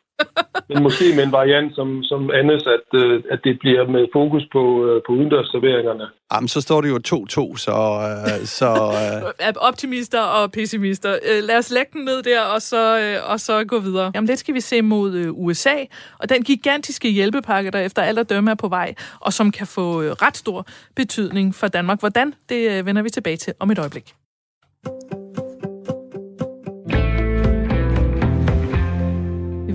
Men 0.69 0.83
måske 0.83 1.05
med 1.17 1.25
en 1.25 1.33
variant 1.33 1.75
som, 1.75 2.03
som 2.03 2.31
andet, 2.31 2.67
at, 2.67 3.01
øh, 3.01 3.23
at 3.31 3.41
det 3.45 3.59
bliver 3.61 3.87
med 3.87 4.07
fokus 4.13 4.43
på, 4.53 4.87
øh, 4.87 5.03
på 5.07 5.13
udendørsserveringerne. 5.13 6.07
Jamen, 6.33 6.49
så 6.49 6.61
står 6.61 6.81
det 6.81 6.89
jo 6.89 6.99
2-2, 7.09 7.57
så... 7.57 7.73
Øh, 8.11 8.47
så 8.47 8.71
øh. 9.47 9.53
Optimister 9.57 10.21
og 10.21 10.53
pessimister. 10.53 11.17
Lad 11.43 11.59
os 11.59 11.71
lægge 11.71 11.91
den 11.93 12.05
ned 12.05 12.23
der, 12.23 12.41
og 12.41 12.63
så, 12.63 12.99
øh, 12.99 13.31
og 13.31 13.41
så 13.41 13.65
gå 13.65 13.79
videre. 13.79 14.13
Jamen, 14.15 14.27
lidt 14.27 14.39
skal 14.39 14.55
vi 14.55 14.61
se 14.61 14.83
mod 14.83 15.15
øh, 15.15 15.29
USA, 15.33 15.77
og 16.19 16.29
den 16.29 16.43
gigantiske 16.43 17.09
hjælpepakke, 17.09 17.71
der 17.71 17.79
efter 17.79 18.03
alt 18.03 18.19
at 18.19 18.31
dømme 18.31 18.51
er 18.51 18.55
på 18.55 18.69
vej, 18.69 18.95
og 19.21 19.33
som 19.33 19.51
kan 19.51 19.67
få 19.67 20.03
øh, 20.03 20.11
ret 20.11 20.37
stor 20.37 20.67
betydning 20.97 21.55
for 21.55 21.69
Danmark. 21.69 22.01
Hvordan? 22.01 22.35
Det 22.49 22.71
øh, 22.71 22.87
vender 22.87 23.03
vi 23.03 23.11
tilbage 23.11 23.37
til 23.37 23.53
om 23.61 23.71
et 23.71 23.79
øjeblik. 23.79 24.15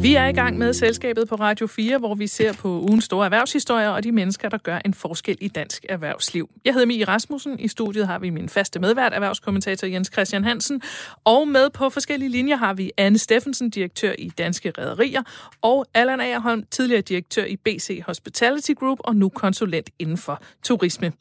Vi 0.02 0.16
er 0.16 0.26
i 0.26 0.32
gang 0.32 0.58
med 0.58 0.74
selskabet 0.74 1.30
på 1.30 1.36
Radio 1.36 1.68
4, 1.68 1.98
hvor 1.98 2.16
vi 2.16 2.28
ser 2.28 2.54
på 2.54 2.68
ugens 2.68 3.04
store 3.04 3.26
erhvervshistorier 3.26 3.90
og 3.90 4.04
de 4.04 4.12
mennesker, 4.12 4.50
der 4.50 4.58
gør 4.58 4.80
en 4.86 4.94
forskel 4.94 5.38
i 5.42 5.48
dansk 5.48 5.86
erhvervsliv. 5.90 6.50
Jeg 6.66 6.74
hedder 6.74 6.88
Mie 6.88 7.06
Rasmussen. 7.06 7.60
I 7.60 7.68
studiet 7.68 8.08
har 8.08 8.20
vi 8.20 8.30
min 8.30 8.50
faste 8.50 8.80
medvært, 8.80 9.14
erhvervskommentator 9.14 9.88
Jens 9.88 10.10
Christian 10.14 10.44
Hansen. 10.44 10.82
Og 11.24 11.48
med 11.48 11.70
på 11.70 11.90
forskellige 11.90 12.30
linjer 12.30 12.56
har 12.56 12.74
vi 12.74 12.92
Anne 12.98 13.18
Steffensen, 13.18 13.70
direktør 13.70 14.14
i 14.18 14.30
Danske 14.30 14.74
Rederier, 14.78 15.22
og 15.62 15.86
Allan 15.94 16.22
Agerholm, 16.22 16.64
tidligere 16.72 17.02
direktør 17.02 17.46
i 17.46 17.56
BC 17.56 18.02
Hospitality 18.06 18.72
Group 18.72 18.98
og 19.00 19.16
nu 19.16 19.30
konsulent 19.30 19.90
inden 20.00 20.18
for 20.18 20.42
turisme. 20.64 21.12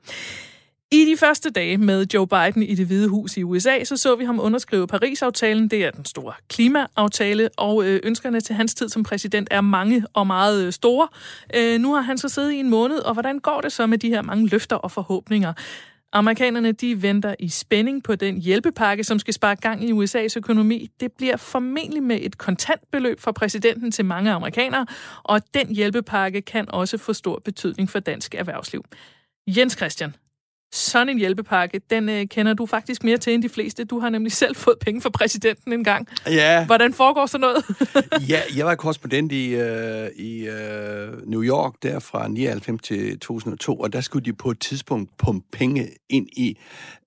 I 0.92 1.04
de 1.04 1.16
første 1.16 1.50
dage 1.50 1.78
med 1.78 2.06
Joe 2.14 2.26
Biden 2.26 2.62
i 2.62 2.74
det 2.74 2.86
hvide 2.86 3.08
hus 3.08 3.36
i 3.36 3.42
USA, 3.42 3.84
så 3.84 3.96
så 3.96 4.16
vi 4.16 4.24
ham 4.24 4.40
underskrive 4.40 4.86
Paris-aftalen. 4.86 5.68
Det 5.68 5.84
er 5.84 5.90
den 5.90 6.04
store 6.04 6.32
klimaaftale, 6.48 7.48
og 7.56 7.84
øh, 7.84 8.00
ønskerne 8.04 8.40
til 8.40 8.54
hans 8.54 8.74
tid 8.74 8.88
som 8.88 9.02
præsident 9.02 9.48
er 9.50 9.60
mange 9.60 10.04
og 10.12 10.26
meget 10.26 10.66
øh, 10.66 10.72
store. 10.72 11.08
Øh, 11.54 11.80
nu 11.80 11.94
har 11.94 12.00
han 12.00 12.18
så 12.18 12.28
siddet 12.28 12.52
i 12.52 12.56
en 12.56 12.70
måned, 12.70 12.98
og 12.98 13.12
hvordan 13.12 13.38
går 13.38 13.60
det 13.60 13.72
så 13.72 13.86
med 13.86 13.98
de 13.98 14.08
her 14.08 14.22
mange 14.22 14.48
løfter 14.48 14.76
og 14.76 14.90
forhåbninger? 14.90 15.52
Amerikanerne 16.12 16.72
de 16.72 17.02
venter 17.02 17.34
i 17.38 17.48
spænding 17.48 18.02
på 18.02 18.14
den 18.14 18.40
hjælpepakke, 18.40 19.04
som 19.04 19.18
skal 19.18 19.34
spare 19.34 19.56
gang 19.56 19.84
i 19.84 19.92
USA's 19.92 20.34
økonomi. 20.36 20.90
Det 21.00 21.12
bliver 21.12 21.36
formentlig 21.36 22.02
med 22.02 22.18
et 22.22 22.38
kontantbeløb 22.38 23.20
fra 23.20 23.32
præsidenten 23.32 23.90
til 23.90 24.04
mange 24.04 24.30
amerikanere, 24.30 24.86
og 25.22 25.40
den 25.54 25.74
hjælpepakke 25.74 26.42
kan 26.42 26.70
også 26.70 26.98
få 26.98 27.12
stor 27.12 27.42
betydning 27.44 27.90
for 27.90 27.98
dansk 27.98 28.34
erhvervsliv. 28.34 28.84
Jens 29.46 29.76
Christian, 29.76 30.14
sådan 30.72 31.08
en 31.08 31.18
hjælpepakke, 31.18 31.80
den 31.90 32.08
øh, 32.08 32.26
kender 32.26 32.54
du 32.54 32.66
faktisk 32.66 33.04
mere 33.04 33.16
til 33.16 33.34
end 33.34 33.42
de 33.42 33.48
fleste. 33.48 33.84
Du 33.84 33.98
har 33.98 34.10
nemlig 34.10 34.32
selv 34.32 34.56
fået 34.64 34.78
penge 34.78 35.00
fra 35.00 35.10
præsidenten 35.10 35.72
en 35.72 35.84
gang. 35.84 36.08
Ja. 36.26 36.66
Hvordan 36.66 36.94
foregår 36.94 37.26
sådan 37.26 37.40
noget? 37.40 37.64
ja, 38.32 38.40
jeg 38.56 38.66
var 38.66 38.74
korrespondent 38.74 39.32
i, 39.32 39.54
øh, 39.54 40.08
i 40.16 40.48
øh, 40.48 41.28
New 41.28 41.42
York, 41.42 41.72
der 41.82 41.98
fra 41.98 42.28
99 42.28 42.82
til 42.82 43.18
2002, 43.18 43.76
og 43.76 43.92
der 43.92 44.00
skulle 44.00 44.24
de 44.24 44.32
på 44.32 44.50
et 44.50 44.60
tidspunkt 44.60 45.10
pumpe 45.18 45.46
penge 45.52 45.88
ind 46.08 46.26
i, 46.36 46.58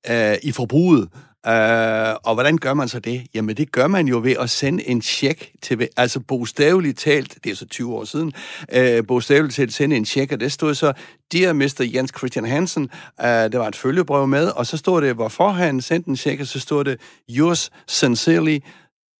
øh, 0.09 0.35
i 0.43 0.51
forbruget 0.51 1.09
Øh, 1.47 2.15
og 2.23 2.33
hvordan 2.33 2.57
gør 2.57 2.73
man 2.73 2.87
så 2.87 2.99
det? 2.99 3.27
Jamen, 3.33 3.57
det 3.57 3.71
gør 3.71 3.87
man 3.87 4.07
jo 4.07 4.19
ved 4.23 4.35
at 4.39 4.49
sende 4.49 4.87
en 4.87 5.01
check 5.01 5.51
til, 5.61 5.87
altså 5.97 6.19
bogstaveligt 6.19 6.99
talt, 6.99 7.37
det 7.43 7.51
er 7.51 7.55
så 7.55 7.65
20 7.65 7.95
år 7.95 8.03
siden, 8.03 8.33
øh, 8.73 9.07
bogstaveligt 9.07 9.55
talt 9.55 9.73
sende 9.73 9.95
en 9.95 10.05
check, 10.05 10.31
og 10.31 10.39
det 10.39 10.51
stod 10.51 10.75
så, 10.75 10.93
Dear 11.31 11.53
Mr. 11.53 11.89
Jens 11.93 12.11
Christian 12.17 12.45
Hansen, 12.45 12.83
øh, 13.21 13.25
der 13.25 13.57
var 13.57 13.67
et 13.67 13.75
følgebrev 13.75 14.27
med, 14.27 14.47
og 14.47 14.65
så 14.65 14.77
stod 14.77 15.01
det, 15.01 15.15
hvorfor 15.15 15.49
han 15.49 15.81
sendte 15.81 16.09
en 16.09 16.17
check, 16.17 16.41
og 16.41 16.47
så 16.47 16.59
stod 16.59 16.83
det, 16.83 16.99
Yours 17.29 17.71
sincerely, 17.87 18.59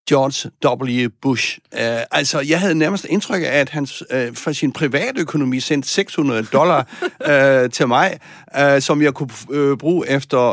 George 0.10 0.50
W. 0.66 1.10
Bush. 1.22 1.58
Uh, 1.74 1.80
altså, 2.12 2.40
jeg 2.40 2.60
havde 2.60 2.76
nærmest 2.76 3.06
indtryk 3.10 3.42
af, 3.42 3.60
at 3.60 3.70
han 3.70 3.88
uh, 4.14 4.36
for 4.36 4.52
sin 4.52 4.72
private 4.72 5.22
økonomi 5.22 5.60
sendte 5.60 5.90
600 5.90 6.44
dollar 6.54 6.88
uh, 7.02 7.70
til 7.76 7.88
mig, 7.88 8.20
uh, 8.60 8.82
som 8.82 9.02
jeg 9.02 9.14
kunne 9.14 9.30
uh, 9.50 9.78
bruge 9.78 10.10
efter 10.10 10.50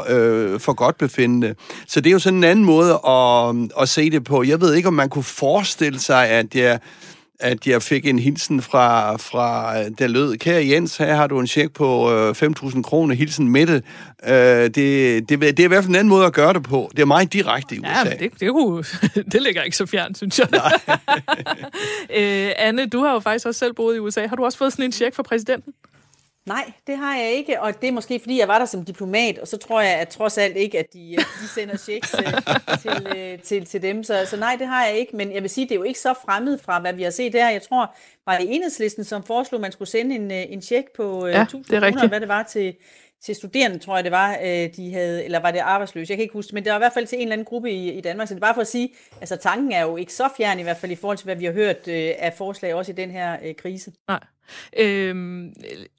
uh, 0.54 0.60
for 0.60 0.72
godt 0.72 0.98
befindende. 0.98 1.54
Så 1.86 2.00
det 2.00 2.10
er 2.10 2.12
jo 2.12 2.18
sådan 2.18 2.36
en 2.36 2.44
anden 2.44 2.64
måde 2.64 3.00
at, 3.08 3.82
at 3.82 3.88
se 3.88 4.10
det 4.10 4.24
på. 4.24 4.42
Jeg 4.42 4.60
ved 4.60 4.74
ikke, 4.74 4.88
om 4.88 4.94
man 4.94 5.08
kunne 5.08 5.24
forestille 5.24 6.00
sig, 6.00 6.28
at 6.28 6.54
jeg 6.54 6.78
at 7.40 7.66
jeg 7.66 7.82
fik 7.82 8.06
en 8.06 8.18
hilsen 8.18 8.62
fra, 8.62 9.16
fra 9.16 9.82
der 9.88 10.06
lød, 10.06 10.36
kære 10.36 10.68
Jens, 10.68 10.96
her 10.96 11.14
har 11.14 11.26
du 11.26 11.40
en 11.40 11.46
check 11.46 11.72
på 11.72 12.12
øh, 12.12 12.30
5.000 12.30 12.82
kroner, 12.82 13.14
hilsen 13.14 13.48
Mette. 13.48 13.82
Øh, 14.26 14.32
det, 14.34 14.74
det, 14.74 15.28
det 15.28 15.60
er 15.60 15.64
i 15.64 15.66
hvert 15.66 15.84
fald 15.84 15.88
en 15.88 15.94
anden 15.94 16.08
måde 16.08 16.26
at 16.26 16.32
gøre 16.32 16.52
det 16.52 16.62
på. 16.62 16.90
Det 16.96 17.02
er 17.02 17.06
meget 17.06 17.32
direkte 17.32 17.74
i 17.74 17.78
USA. 17.78 17.88
Ja, 17.88 18.16
det, 18.18 18.40
det, 18.40 18.50
kunne, 18.50 18.84
det 19.32 19.42
ligger 19.42 19.62
ikke 19.62 19.76
så 19.76 19.86
fjern, 19.86 20.14
synes 20.14 20.38
jeg. 20.38 20.48
øh, 22.18 22.50
Anne, 22.56 22.86
du 22.86 23.00
har 23.00 23.12
jo 23.12 23.20
faktisk 23.20 23.46
også 23.46 23.58
selv 23.58 23.74
boet 23.74 23.96
i 23.96 23.98
USA. 23.98 24.26
Har 24.26 24.36
du 24.36 24.44
også 24.44 24.58
fået 24.58 24.72
sådan 24.72 24.84
en 24.84 24.92
check 24.92 25.14
fra 25.14 25.22
præsidenten? 25.22 25.72
Nej, 26.48 26.72
det 26.86 26.96
har 26.96 27.16
jeg 27.16 27.30
ikke, 27.30 27.60
og 27.62 27.80
det 27.80 27.88
er 27.88 27.92
måske 27.92 28.20
fordi, 28.20 28.38
jeg 28.38 28.48
var 28.48 28.58
der 28.58 28.66
som 28.66 28.84
diplomat, 28.84 29.38
og 29.38 29.48
så 29.48 29.56
tror 29.56 29.80
jeg 29.80 29.94
at 29.94 30.08
trods 30.08 30.38
alt 30.38 30.56
ikke, 30.56 30.78
at 30.78 30.92
de, 30.92 31.16
de 31.16 31.48
sender 31.54 31.76
checks 31.76 32.14
øh, 32.14 32.32
til, 32.82 33.16
øh, 33.16 33.38
til, 33.38 33.66
til 33.66 33.82
dem. 33.82 34.04
Så, 34.04 34.26
så 34.26 34.36
nej, 34.36 34.56
det 34.58 34.66
har 34.66 34.86
jeg 34.86 34.96
ikke, 34.96 35.16
men 35.16 35.32
jeg 35.32 35.42
vil 35.42 35.50
sige, 35.50 35.64
det 35.64 35.72
er 35.72 35.76
jo 35.76 35.82
ikke 35.82 36.00
så 36.00 36.14
fremmed 36.24 36.58
fra, 36.58 36.80
hvad 36.80 36.92
vi 36.92 37.02
har 37.02 37.10
set 37.10 37.32
der. 37.32 37.48
Jeg 37.48 37.62
tror, 37.62 37.94
var 38.26 38.38
det 38.38 38.54
enhedslisten, 38.54 39.04
som 39.04 39.22
foreslog, 39.22 39.58
at 39.58 39.62
man 39.62 39.72
skulle 39.72 39.88
sende 39.88 40.14
en, 40.14 40.30
øh, 40.30 40.44
en 40.48 40.62
check 40.62 40.88
på 40.96 41.26
ja, 41.26 41.42
1000 41.42 41.64
kroner, 41.64 42.08
hvad 42.08 42.20
det 42.20 42.28
var 42.28 42.42
til, 42.42 42.74
til 43.24 43.34
studerende, 43.34 43.78
tror 43.78 43.96
jeg 43.96 44.04
det 44.04 44.12
var, 44.12 44.36
de 44.76 44.92
havde, 44.92 45.24
eller 45.24 45.40
var 45.40 45.50
det 45.50 45.58
arbejdsløse, 45.58 46.10
jeg 46.10 46.16
kan 46.16 46.22
ikke 46.22 46.32
huske 46.32 46.54
men 46.54 46.64
det 46.64 46.70
var 46.70 46.78
i 46.78 46.80
hvert 46.80 46.92
fald 46.92 47.06
til 47.06 47.16
en 47.16 47.22
eller 47.22 47.32
anden 47.32 47.44
gruppe 47.44 47.70
i, 47.70 47.92
i 47.92 48.00
Danmark, 48.00 48.28
så 48.28 48.34
det 48.34 48.40
er 48.40 48.46
bare 48.46 48.54
for 48.54 48.60
at 48.60 48.66
sige, 48.66 48.88
altså 49.20 49.36
tanken 49.36 49.72
er 49.72 49.82
jo 49.82 49.96
ikke 49.96 50.12
så 50.12 50.28
fjern 50.36 50.58
i 50.58 50.62
hvert 50.62 50.76
fald 50.76 50.92
i 50.92 50.96
forhold 50.96 51.18
til, 51.18 51.24
hvad 51.24 51.36
vi 51.36 51.44
har 51.44 51.52
hørt 51.52 51.88
af 51.88 52.34
forslag 52.36 52.74
også 52.74 52.92
i 52.92 52.94
den 52.94 53.10
her 53.10 53.52
krise. 53.58 53.92
Nej. 54.08 54.20
Øhm, 54.80 55.52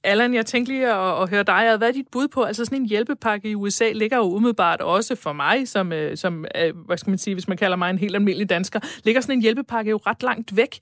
Allan, 0.04 0.34
jeg 0.34 0.46
tænkte 0.46 0.74
lige 0.74 0.88
at, 0.88 1.22
at 1.22 1.30
høre 1.30 1.44
dig. 1.44 1.78
Hvad 1.78 1.88
er 1.88 1.92
dit 1.92 2.08
bud 2.12 2.28
på? 2.28 2.44
Altså 2.44 2.66
sådan 2.66 2.82
en 2.82 2.90
hjælpepakke 2.90 3.50
i 3.50 3.56
USA 3.56 3.92
ligger 3.92 4.18
jo 4.18 4.24
umiddelbart 4.24 4.82
også 4.82 5.16
for 5.24 5.34
mig, 5.34 5.68
som, 5.68 5.94
øh, 5.94 6.18
som 6.18 6.46
øh, 6.56 6.76
hvad 6.86 6.98
skal 6.98 7.12
man 7.12 7.18
sige, 7.18 7.36
hvis 7.36 7.48
man 7.48 7.58
kalder 7.58 7.78
mig 7.78 7.90
en 7.90 7.98
helt 7.98 8.16
almindelig 8.16 8.50
dansker, 8.50 8.80
ligger 9.06 9.22
sådan 9.22 9.38
en 9.38 9.42
hjælpepakke 9.42 9.92
jo 9.92 9.98
ret 9.98 10.24
langt 10.24 10.58
væk. 10.58 10.74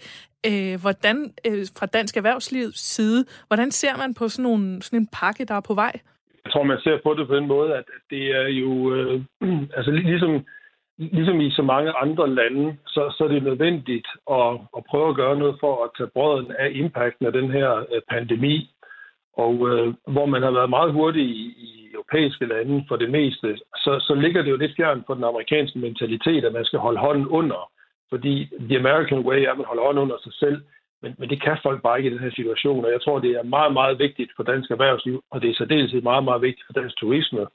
Øh, 0.47 0.81
hvordan, 0.81 1.33
øh, 1.47 1.65
fra 1.79 1.85
dansk 1.85 2.17
erhvervslivs 2.17 2.79
side, 2.79 3.25
hvordan 3.47 3.71
ser 3.71 3.97
man 3.97 4.13
på 4.13 4.29
sådan, 4.29 4.43
nogle, 4.43 4.81
sådan 4.81 4.99
en 4.99 5.07
pakke, 5.13 5.45
der 5.45 5.55
er 5.55 5.61
på 5.61 5.73
vej? 5.73 5.93
Jeg 6.45 6.51
tror, 6.51 6.63
man 6.63 6.79
ser 6.83 6.97
på 7.03 7.13
det 7.13 7.27
på 7.27 7.35
den 7.35 7.47
måde, 7.47 7.75
at 7.75 7.83
det 8.09 8.23
er 8.41 8.47
jo, 8.47 8.95
øh, 8.95 9.21
altså 9.77 9.91
ligesom 9.91 10.31
ligesom 10.97 11.41
i 11.41 11.51
så 11.51 11.61
mange 11.61 11.91
andre 11.91 12.29
lande, 12.29 12.77
så, 12.87 13.13
så 13.17 13.23
er 13.23 13.27
det 13.27 13.43
nødvendigt 13.43 14.07
at, 14.31 14.51
at 14.77 14.83
prøve 14.89 15.09
at 15.09 15.15
gøre 15.15 15.37
noget 15.37 15.57
for 15.59 15.83
at 15.83 15.89
tage 15.97 16.09
brøden 16.15 16.51
af 16.59 16.69
impacten 16.73 17.25
af 17.25 17.33
den 17.33 17.51
her 17.51 17.69
øh, 17.77 18.01
pandemi. 18.09 18.71
Og 19.33 19.53
øh, 19.69 19.93
hvor 20.07 20.25
man 20.25 20.43
har 20.43 20.51
været 20.51 20.69
meget 20.69 20.93
hurtig 20.93 21.23
i, 21.23 21.43
i 21.67 21.91
europæiske 21.93 22.45
lande 22.45 22.85
for 22.87 22.95
det 22.95 23.09
meste, 23.11 23.57
så, 23.75 23.99
så 24.07 24.13
ligger 24.15 24.41
det 24.41 24.51
jo 24.51 24.57
lidt 24.57 24.75
fjern 24.77 25.03
på 25.07 25.13
den 25.13 25.23
amerikanske 25.23 25.79
mentalitet, 25.79 26.45
at 26.45 26.53
man 26.53 26.65
skal 26.65 26.79
holde 26.79 26.99
hånden 26.99 27.27
under. 27.27 27.71
Fordi 28.09 28.49
the 28.69 28.77
American 28.77 29.19
way 29.19 29.39
er, 29.41 29.51
at 29.51 29.57
man 29.57 29.65
holder 29.65 29.83
hånden 29.83 30.03
under 30.03 30.17
sig 30.23 30.33
selv. 30.33 30.61
Men, 31.01 31.15
men 31.17 31.29
det 31.29 31.41
kan 31.41 31.57
folk 31.63 31.81
bare 31.81 31.97
ikke 31.97 32.09
i 32.09 32.13
den 32.13 32.23
her 32.25 32.31
situation, 32.31 32.85
og 32.85 32.91
jeg 32.91 33.01
tror, 33.01 33.19
det 33.19 33.31
er 33.31 33.43
meget, 33.43 33.73
meget 33.73 33.99
vigtigt 33.99 34.31
for 34.35 34.43
dansk 34.43 34.71
erhvervsliv, 34.71 35.23
og 35.31 35.41
det 35.41 35.49
er 35.49 35.55
særdeles 35.55 36.03
meget, 36.03 36.23
meget 36.23 36.41
vigtigt 36.41 36.65
for 36.65 36.73
dansk 36.73 36.97
turisme, 36.97 37.45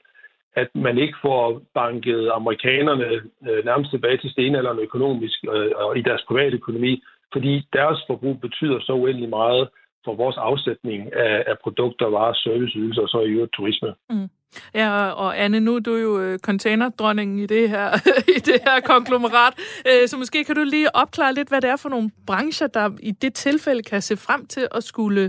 at 0.55 0.69
man 0.75 0.97
ikke 0.97 1.17
får 1.21 1.61
banket 1.73 2.31
amerikanerne 2.33 3.09
øh, 3.47 3.65
nærmest 3.65 3.91
tilbage 3.91 4.17
til 4.17 4.31
stenalderen 4.31 4.79
økonomisk 4.79 5.39
øh, 5.53 5.71
og 5.75 5.97
i 5.97 6.01
deres 6.01 6.23
private 6.27 6.55
økonomi, 6.55 7.03
fordi 7.33 7.67
deres 7.73 7.99
forbrug 8.07 8.41
betyder 8.41 8.79
så 8.81 8.93
uendelig 8.93 9.29
meget 9.29 9.69
for 10.05 10.15
vores 10.15 10.37
afsætning 10.37 11.13
af, 11.13 11.43
af 11.47 11.55
produkter, 11.63 12.05
varer, 12.05 12.33
serviceydelser 12.33 13.01
og 13.01 13.09
så 13.09 13.19
i 13.21 13.29
øvrigt 13.29 13.53
turisme. 13.53 13.93
Mm. 14.09 14.29
Ja, 14.75 15.09
og 15.09 15.43
Anne, 15.43 15.59
nu 15.59 15.75
er 15.75 15.79
du 15.79 15.95
jo 15.95 16.21
øh, 16.21 16.39
containerdronningen 16.39 17.39
i 17.39 17.45
det 17.45 17.69
her, 17.69 17.91
i 18.37 18.39
det 18.39 18.61
her 18.65 18.79
konglomerat, 18.85 19.53
øh, 19.87 20.07
så 20.07 20.17
måske 20.17 20.43
kan 20.43 20.55
du 20.55 20.63
lige 20.63 20.95
opklare 20.95 21.33
lidt, 21.33 21.49
hvad 21.49 21.61
det 21.61 21.69
er 21.69 21.75
for 21.75 21.89
nogle 21.89 22.11
brancher, 22.27 22.67
der 22.67 22.89
i 22.99 23.11
det 23.11 23.33
tilfælde 23.33 23.83
kan 23.83 24.01
se 24.01 24.17
frem 24.17 24.45
til 24.45 24.67
at 24.71 24.83
skulle, 24.83 25.23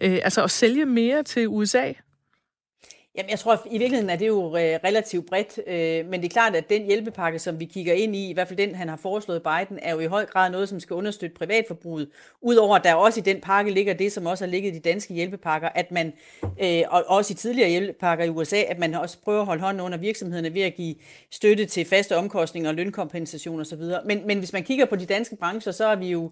øh, 0.00 0.18
altså 0.22 0.42
at 0.44 0.50
sælge 0.50 0.84
mere 0.84 1.22
til 1.22 1.48
USA? 1.48 1.92
Jamen, 3.16 3.30
jeg 3.30 3.38
tror, 3.38 3.60
i 3.70 3.78
virkeligheden 3.78 4.10
er 4.10 4.16
det 4.16 4.26
jo 4.26 4.46
øh, 4.46 4.78
relativt 4.84 5.26
bredt, 5.26 5.60
øh, 5.66 6.10
men 6.10 6.20
det 6.20 6.24
er 6.24 6.32
klart, 6.32 6.56
at 6.56 6.70
den 6.70 6.86
hjælpepakke, 6.86 7.38
som 7.38 7.60
vi 7.60 7.64
kigger 7.64 7.94
ind 7.94 8.16
i, 8.16 8.30
i 8.30 8.32
hvert 8.32 8.48
fald 8.48 8.58
den, 8.58 8.74
han 8.74 8.88
har 8.88 8.96
foreslået 8.96 9.42
Biden, 9.42 9.78
er 9.82 9.92
jo 9.94 10.00
i 10.00 10.06
høj 10.06 10.26
grad 10.26 10.50
noget, 10.50 10.68
som 10.68 10.80
skal 10.80 10.94
understøtte 10.94 11.36
privatforbruget. 11.36 12.08
Udover 12.40 12.76
at 12.76 12.84
der 12.84 12.94
også 12.94 13.20
i 13.20 13.22
den 13.22 13.40
pakke 13.40 13.70
ligger 13.70 13.94
det, 13.94 14.12
som 14.12 14.26
også 14.26 14.44
har 14.44 14.50
ligget 14.50 14.72
i 14.72 14.74
de 14.74 14.80
danske 14.80 15.14
hjælpepakker, 15.14 15.68
at 15.68 15.92
man, 15.92 16.12
øh, 16.62 16.82
og 16.88 17.04
også 17.06 17.32
i 17.32 17.34
tidligere 17.34 17.70
hjælpepakker 17.70 18.24
i 18.24 18.28
USA, 18.28 18.56
at 18.56 18.78
man 18.78 18.94
også 18.94 19.18
prøver 19.24 19.40
at 19.40 19.46
holde 19.46 19.62
hånden 19.62 19.80
under 19.80 19.98
virksomhederne 19.98 20.54
ved 20.54 20.62
at 20.62 20.74
give 20.74 20.94
støtte 21.30 21.66
til 21.66 21.84
faste 21.84 22.16
omkostninger 22.16 22.70
og 22.70 22.74
lønkompensation 22.76 23.60
osv. 23.60 23.82
Men, 24.04 24.26
men 24.26 24.38
hvis 24.38 24.52
man 24.52 24.62
kigger 24.62 24.84
på 24.84 24.96
de 24.96 25.06
danske 25.06 25.36
brancher, 25.36 25.72
så 25.72 25.86
er 25.86 25.96
vi 25.96 26.10
jo 26.10 26.30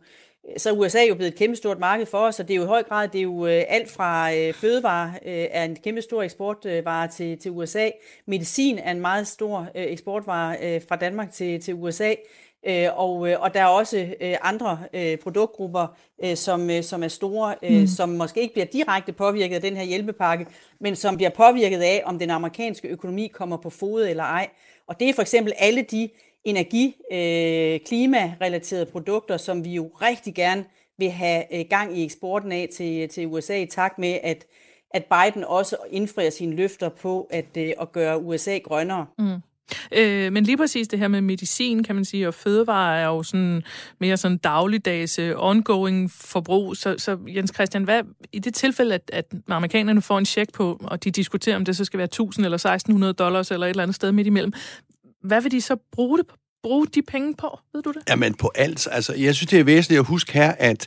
så 0.57 0.71
er 0.71 0.73
USA 0.73 1.05
jo 1.09 1.15
blevet 1.15 1.33
et 1.33 1.39
kæmpestort 1.39 1.79
marked 1.79 2.07
for 2.07 2.19
os, 2.19 2.41
og 2.41 2.49
det 2.49 2.55
er 2.55 2.59
jo 2.59 2.63
i 2.63 2.67
høj 2.67 2.83
grad, 2.83 3.09
det 3.09 3.19
er 3.19 3.23
jo 3.23 3.47
øh, 3.47 3.63
alt 3.69 3.91
fra 3.91 4.35
øh, 4.35 4.55
fødevare 4.55 5.15
øh, 5.27 5.47
er 5.51 5.65
en 5.65 5.77
kæmpestor 5.77 6.23
eksportvare 6.23 7.09
til, 7.09 7.39
til 7.39 7.51
USA. 7.51 7.91
Medicin 8.27 8.79
er 8.79 8.91
en 8.91 9.01
meget 9.01 9.27
stor 9.27 9.69
eksportvare 9.75 10.81
fra 10.81 10.97
Danmark 10.97 11.33
til, 11.33 11.61
til 11.61 11.75
USA. 11.75 12.15
Og, 12.89 13.19
og 13.19 13.55
der 13.55 13.61
er 13.61 13.67
også 13.67 14.15
andre 14.43 14.79
produktgrupper, 15.23 15.87
som, 16.35 16.71
som 16.83 17.03
er 17.03 17.09
store, 17.09 17.55
mm. 17.63 17.87
som 17.87 18.09
måske 18.09 18.41
ikke 18.41 18.55
bliver 18.55 18.67
direkte 18.67 19.13
påvirket 19.13 19.55
af 19.55 19.61
den 19.61 19.77
her 19.77 19.85
hjælpepakke, 19.85 20.47
men 20.81 20.97
som 20.97 21.17
bliver 21.17 21.31
påvirket 21.31 21.81
af, 21.81 22.03
om 22.05 22.19
den 22.19 22.31
amerikanske 22.31 22.89
økonomi 22.89 23.27
kommer 23.27 23.57
på 23.57 23.71
fod 23.71 24.09
eller 24.09 24.25
ej. 24.25 24.49
Og 24.87 25.01
det 25.01 25.09
er 25.09 25.15
for 25.15 25.23
eksempel 25.23 25.53
alle 25.59 25.83
de 25.83 26.09
energi, 26.45 26.97
øh, 27.13 27.81
klimarelaterede 27.87 28.87
produkter, 28.87 29.37
som 29.37 29.65
vi 29.65 29.71
jo 29.75 29.91
rigtig 30.03 30.35
gerne 30.35 30.65
vil 30.99 31.11
have 31.11 31.59
øh, 31.59 31.65
gang 31.71 31.99
i 31.99 32.05
eksporten 32.05 32.53
af 32.53 32.69
til, 32.77 33.09
til 33.09 33.27
USA 33.27 33.63
i 33.63 33.67
takt 33.67 33.99
med, 33.99 34.19
at, 34.23 34.47
at 34.91 35.05
Biden 35.05 35.45
også 35.45 35.77
indfrier 35.91 36.31
sine 36.31 36.57
løfter 36.57 36.89
på 36.89 37.29
at, 37.31 37.57
øh, 37.59 37.73
at 37.81 37.93
gøre 37.93 38.23
USA 38.23 38.59
grønnere. 38.59 39.07
Mm. 39.19 39.41
Øh, 39.93 40.33
men 40.33 40.45
lige 40.45 40.57
præcis 40.57 40.89
det 40.89 40.99
her 40.99 41.09
med 41.09 41.21
medicin, 41.21 41.83
kan 41.83 41.95
man 41.95 42.05
sige, 42.05 42.29
og 42.29 42.35
fødevare 42.35 42.99
er 42.99 43.07
jo 43.07 43.23
sådan 43.23 43.63
mere 44.01 44.17
sådan 44.17 44.39
dagligdags 44.39 45.19
øh, 45.19 45.35
ongoing 45.37 46.11
forbrug. 46.11 46.77
Så, 46.77 46.95
så 46.99 47.19
Jens 47.29 47.51
Christian, 47.55 47.85
hvad 47.85 48.03
i 48.33 48.39
det 48.39 48.55
tilfælde, 48.55 48.95
at, 48.95 49.11
at 49.13 49.33
amerikanerne 49.49 50.03
får 50.03 50.19
en 50.19 50.27
check 50.27 50.53
på, 50.53 50.81
og 50.85 51.05
de 51.05 51.11
diskuterer, 51.11 51.57
om 51.57 51.65
det 51.65 51.77
så 51.77 51.85
skal 51.85 51.99
være 51.99 52.05
1000 52.05 52.47
eller 52.47 52.57
1600 52.57 53.13
dollars 53.13 53.51
eller 53.51 53.67
et 53.67 53.71
eller 53.71 53.83
andet 53.83 53.95
sted 53.95 54.13
midt 54.13 54.27
imellem, 54.27 54.53
hvad 55.23 55.43
vil 55.43 55.51
de 55.51 55.61
så 55.61 55.77
bruge 55.93 56.19
det 56.19 56.27
bruge 56.63 56.87
de 56.87 57.03
penge 57.03 57.35
på? 57.35 57.59
Ved 57.75 57.83
du 57.83 57.93
det? 57.93 58.03
Jamen 58.09 58.35
på 58.35 58.51
alt. 58.55 58.89
Altså, 58.91 59.15
jeg 59.15 59.35
synes, 59.35 59.51
det 59.51 59.61
er 59.61 59.65
væsentligt 59.65 59.99
at 59.99 60.07
huske 60.07 60.33
her, 60.33 60.55
at 60.59 60.87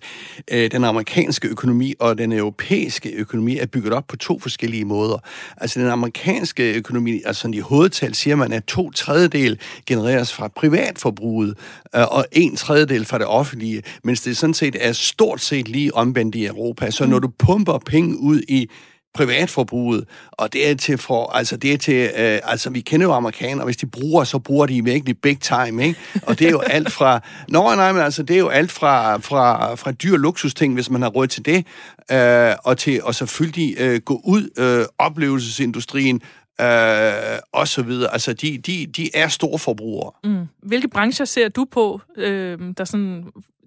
øh, 0.52 0.72
den 0.72 0.84
amerikanske 0.84 1.48
økonomi 1.48 1.94
og 2.00 2.18
den 2.18 2.32
europæiske 2.32 3.12
økonomi 3.12 3.58
er 3.58 3.66
bygget 3.66 3.94
op 3.94 4.08
på 4.08 4.18
to 4.18 4.40
forskellige 4.40 4.86
måder. 4.86 5.18
Altså 5.58 5.80
den 5.80 5.90
amerikanske 5.90 6.74
økonomi, 6.74 7.22
altså 7.26 7.52
i 7.54 7.60
hovedtal 7.60 8.16
siger 8.16 8.36
man, 8.36 8.54
at 8.54 8.64
to 8.64 8.92
tredjedel 8.92 9.60
genereres 9.86 10.34
fra 10.34 10.48
privatforbruget, 10.48 11.58
øh, 11.96 12.02
og 12.12 12.26
en 12.32 12.56
tredjedel 12.56 13.06
fra 13.06 13.18
det 13.18 13.28
offentlige, 13.28 13.84
mens 14.04 14.22
det 14.22 14.38
sådan 14.38 14.54
set 14.54 14.76
er 14.80 14.92
stort 14.92 15.42
set 15.42 15.68
lige 15.68 15.96
omvendt 15.96 16.36
i 16.36 16.46
Europa. 16.46 16.92
Så 16.92 17.06
når 17.06 17.18
mm. 17.18 17.22
du 17.22 17.32
pumper 17.40 17.78
penge 17.78 18.18
ud 18.18 18.42
i 18.48 18.70
privatforbruget, 19.16 20.06
og 20.32 20.54
det 20.54 20.70
er 20.70 20.76
til 20.76 20.98
for, 20.98 21.32
altså 21.32 21.58
det 21.58 21.74
er 21.74 21.78
til, 21.78 22.10
øh, 22.18 22.40
altså 22.44 22.70
vi 22.70 22.82
kender 22.82 23.06
jo 23.06 23.14
amerikanere, 23.14 23.66
hvis 23.66 23.78
de 23.78 23.86
bruger, 23.86 24.24
så 24.24 24.40
bruger 24.40 24.66
de 24.66 24.84
virkelig 24.84 25.18
big 25.18 25.40
time, 25.40 25.84
ikke? 25.84 26.00
Og 26.24 26.40
det 26.40 26.48
er 26.48 26.52
jo 26.52 26.60
alt 26.60 26.92
fra, 26.92 27.20
nå 27.50 27.76
nej, 27.76 27.92
men 27.92 28.02
altså 28.02 28.24
det 28.24 28.34
er 28.34 28.40
jo 28.40 28.48
alt 28.50 28.72
fra, 28.72 29.18
fra, 29.18 29.76
fra 29.76 29.92
dyr 29.92 30.18
luksusting, 30.18 30.74
hvis 30.74 30.90
man 30.90 31.02
har 31.02 31.10
råd 31.10 31.28
til 31.28 31.46
det, 31.46 31.66
øh, 32.12 32.54
og 32.64 32.78
til 32.78 33.04
og 33.04 33.16
selvfølgelig 33.16 33.76
øh, 33.80 34.02
gå 34.02 34.22
ud, 34.24 34.50
øh, 34.58 34.86
oplevelsesindustrien, 34.98 36.22
øh, 36.62 37.40
og 37.52 37.68
så 37.68 37.84
videre. 37.84 38.14
Altså, 38.14 38.34
de, 38.34 38.58
de, 38.58 38.88
de 38.98 39.10
er 39.14 39.28
store 39.28 39.60
forbrugere. 39.60 40.12
Mm. 40.24 40.46
Hvilke 40.64 40.88
brancher 40.88 41.26
ser 41.26 41.50
du 41.50 41.66
på, 41.72 42.02
øh, 42.18 42.60
der 42.78 42.84
sådan, 42.84 43.24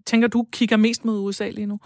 tænker 0.06 0.28
du, 0.28 0.46
kigger 0.52 0.76
mest 0.76 1.04
mod 1.04 1.18
USA 1.18 1.50
lige 1.50 1.66
nu? 1.66 1.80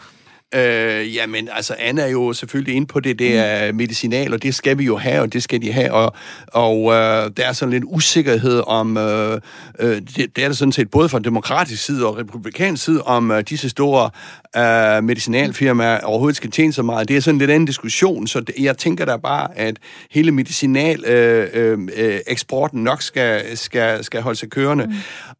Øh, 0.54 1.14
jamen, 1.14 1.48
altså, 1.52 1.74
Anna 1.78 2.02
er 2.02 2.08
jo 2.08 2.32
selvfølgelig 2.32 2.74
inde 2.74 2.86
på 2.86 3.00
det, 3.00 3.18
det 3.18 3.36
er 3.36 3.72
medicinal, 3.72 4.32
og 4.34 4.42
det 4.42 4.54
skal 4.54 4.78
vi 4.78 4.84
jo 4.84 4.96
have, 4.96 5.20
og 5.20 5.32
det 5.32 5.42
skal 5.42 5.62
de 5.62 5.72
have, 5.72 5.92
og, 5.92 6.14
og 6.46 6.92
øh, 6.92 7.30
der 7.36 7.46
er 7.48 7.52
sådan 7.52 7.72
lidt 7.72 7.84
usikkerhed 7.86 8.62
om, 8.66 8.96
øh, 8.96 9.40
øh, 9.78 9.96
det, 9.96 10.36
det 10.36 10.44
er 10.44 10.48
der 10.48 10.52
sådan 10.52 10.72
set 10.72 10.90
både 10.90 11.08
fra 11.08 11.18
demokratisk 11.18 11.84
side 11.84 12.06
og 12.06 12.18
republikansk 12.18 12.84
side, 12.84 13.02
om 13.02 13.30
øh, 13.30 13.42
disse 13.48 13.68
store 13.68 14.10
øh, 14.56 15.04
medicinalfirmaer 15.04 16.00
overhovedet 16.00 16.36
skal 16.36 16.50
tjene 16.50 16.72
så 16.72 16.82
meget. 16.82 17.08
Det 17.08 17.16
er 17.16 17.20
sådan 17.20 17.38
lidt 17.38 17.50
anden 17.50 17.66
diskussion, 17.66 18.26
så 18.26 18.40
det, 18.40 18.54
jeg 18.58 18.78
tænker 18.78 19.04
da 19.04 19.16
bare, 19.16 19.58
at 19.58 19.76
hele 20.10 20.32
medicinal 20.32 21.04
øh, 21.04 21.48
øh, 21.52 21.78
øh 21.96 22.20
eksporten 22.26 22.84
nok 22.84 23.02
skal, 23.02 23.56
skal, 23.56 24.04
skal 24.04 24.22
holde 24.22 24.38
sig 24.38 24.50
kørende. 24.50 24.86
Mm. 24.86 24.92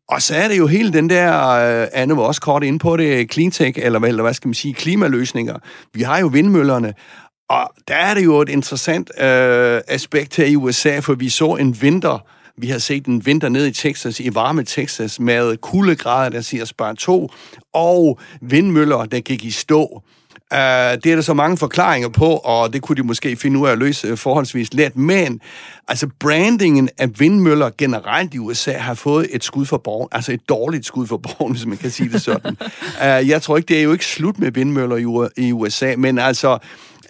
Og 0.09 0.23
så 0.23 0.35
er 0.35 0.49
det 0.49 0.59
jo 0.59 0.67
hele 0.67 0.93
den 0.93 1.11
der, 1.11 1.49
øh, 1.49 1.89
Anne 1.93 2.17
var 2.17 2.23
også 2.23 2.41
kort 2.41 2.63
ind 2.63 2.81
på 2.81 2.97
det, 2.97 3.33
cleantech, 3.33 3.79
eller, 3.83 4.01
eller 4.01 4.23
hvad 4.23 4.35
skal 4.35 4.49
man 4.49 4.55
sige, 4.55 4.75
klimaløsninger. 4.75 5.59
Vi 5.95 6.03
har 6.03 6.19
jo 6.19 6.27
vindmøllerne, 6.27 6.95
og 7.51 7.71
der 7.89 7.95
er 7.95 8.15
det 8.15 8.25
jo 8.25 8.41
et 8.41 8.49
interessant 8.49 9.11
øh, 9.21 9.81
aspekt 9.89 10.37
her 10.37 10.47
i 10.47 10.57
USA, 10.57 10.99
for 10.99 11.15
vi 11.15 11.29
så 11.29 11.55
en 11.55 11.83
vinter, 11.83 12.27
vi 12.63 12.69
har 12.69 12.79
set 12.79 13.07
en 13.07 13.27
vinter 13.27 13.49
ned 13.49 13.67
i 13.67 13.73
Texas, 13.73 14.21
i 14.21 14.35
varme 14.35 14.65
Texas, 14.65 15.21
med 15.21 15.57
kuldegrader, 15.57 16.29
der 16.31 16.41
siger 16.41 16.65
spar 16.65 16.93
2, 16.93 17.31
og 17.75 18.21
vindmøller, 18.41 19.05
der 19.05 19.21
gik 19.21 19.45
i 19.45 19.51
stå. 19.51 20.03
Uh, 20.53 20.59
det 20.59 21.07
er 21.07 21.15
der 21.15 21.21
så 21.21 21.35
mange 21.35 21.57
forklaringer 21.57 22.09
på, 22.09 22.37
og 22.37 22.73
det 22.73 22.83
kunne 22.83 22.97
de 22.97 23.03
måske 23.03 23.37
finde 23.37 23.59
ud 23.59 23.69
af 23.69 23.73
at 23.73 23.79
løse 23.79 24.13
uh, 24.13 24.19
forholdsvis 24.19 24.75
let. 24.75 24.97
Men 24.97 25.41
altså 25.89 26.09
brandingen 26.21 26.89
af 26.99 27.21
vindmøller 27.21 27.71
generelt 27.79 28.35
i 28.35 28.39
USA 28.39 28.73
har 28.73 28.95
fået 28.95 29.27
et 29.31 29.45
skud 29.45 29.67
for 29.67 29.77
borgen, 29.77 30.09
altså 30.13 30.33
et 30.33 30.49
dårligt 30.49 30.87
skud 30.87 31.07
for 31.07 31.17
borgen, 31.17 31.53
hvis 31.53 31.67
man 31.67 31.77
kan 31.77 31.91
sige 31.91 32.09
det 32.09 32.23
sådan. 32.23 32.57
uh, 32.61 33.29
jeg 33.33 33.43
tror 33.43 33.57
ikke, 33.57 33.69
det 33.69 33.79
er 33.79 33.83
jo 33.83 33.93
ikke 33.93 34.07
slut 34.07 34.39
med 34.39 34.53
vindmøller 34.53 35.31
i 35.37 35.53
USA, 35.53 35.95
men 35.99 36.19
altså 36.19 36.59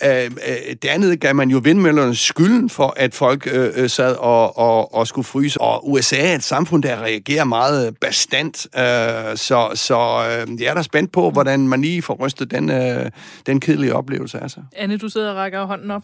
Øh, 0.05 0.25
øh, 0.25 0.77
det 0.83 0.88
andet 0.88 1.21
gav 1.21 1.35
man 1.35 1.51
jo 1.51 1.61
vindmøllerne 1.65 2.15
skylden 2.15 2.71
for, 2.71 2.95
at 2.97 3.15
folk 3.15 3.49
øh, 3.53 3.73
øh, 3.77 3.91
sad 3.91 4.17
og, 4.17 4.59
og, 4.59 4.95
og 4.95 5.07
skulle 5.07 5.25
fryse. 5.25 5.61
Og 5.61 5.91
USA 5.91 6.17
er 6.17 6.35
et 6.35 6.43
samfund, 6.43 6.83
der 6.83 7.03
reagerer 7.03 7.45
meget 7.45 7.99
bestandt. 8.01 8.67
Øh, 8.77 9.37
så 9.37 9.71
så 9.75 9.95
øh, 9.95 10.62
jeg 10.62 10.71
er 10.71 10.75
da 10.75 10.83
spændt 10.83 11.12
på, 11.12 11.31
hvordan 11.31 11.69
man 11.69 11.83
lige 11.83 12.03
får 12.03 12.15
rystet 12.15 12.51
den, 12.51 12.71
øh, 12.71 13.11
den 13.47 13.61
kedelige 13.61 13.95
oplevelse. 13.95 14.38
Altså. 14.38 14.61
Anne, 14.77 14.97
du 14.97 15.09
sidder 15.09 15.31
og 15.31 15.37
rækker 15.37 15.65
hånden 15.65 15.91
op. 15.91 16.03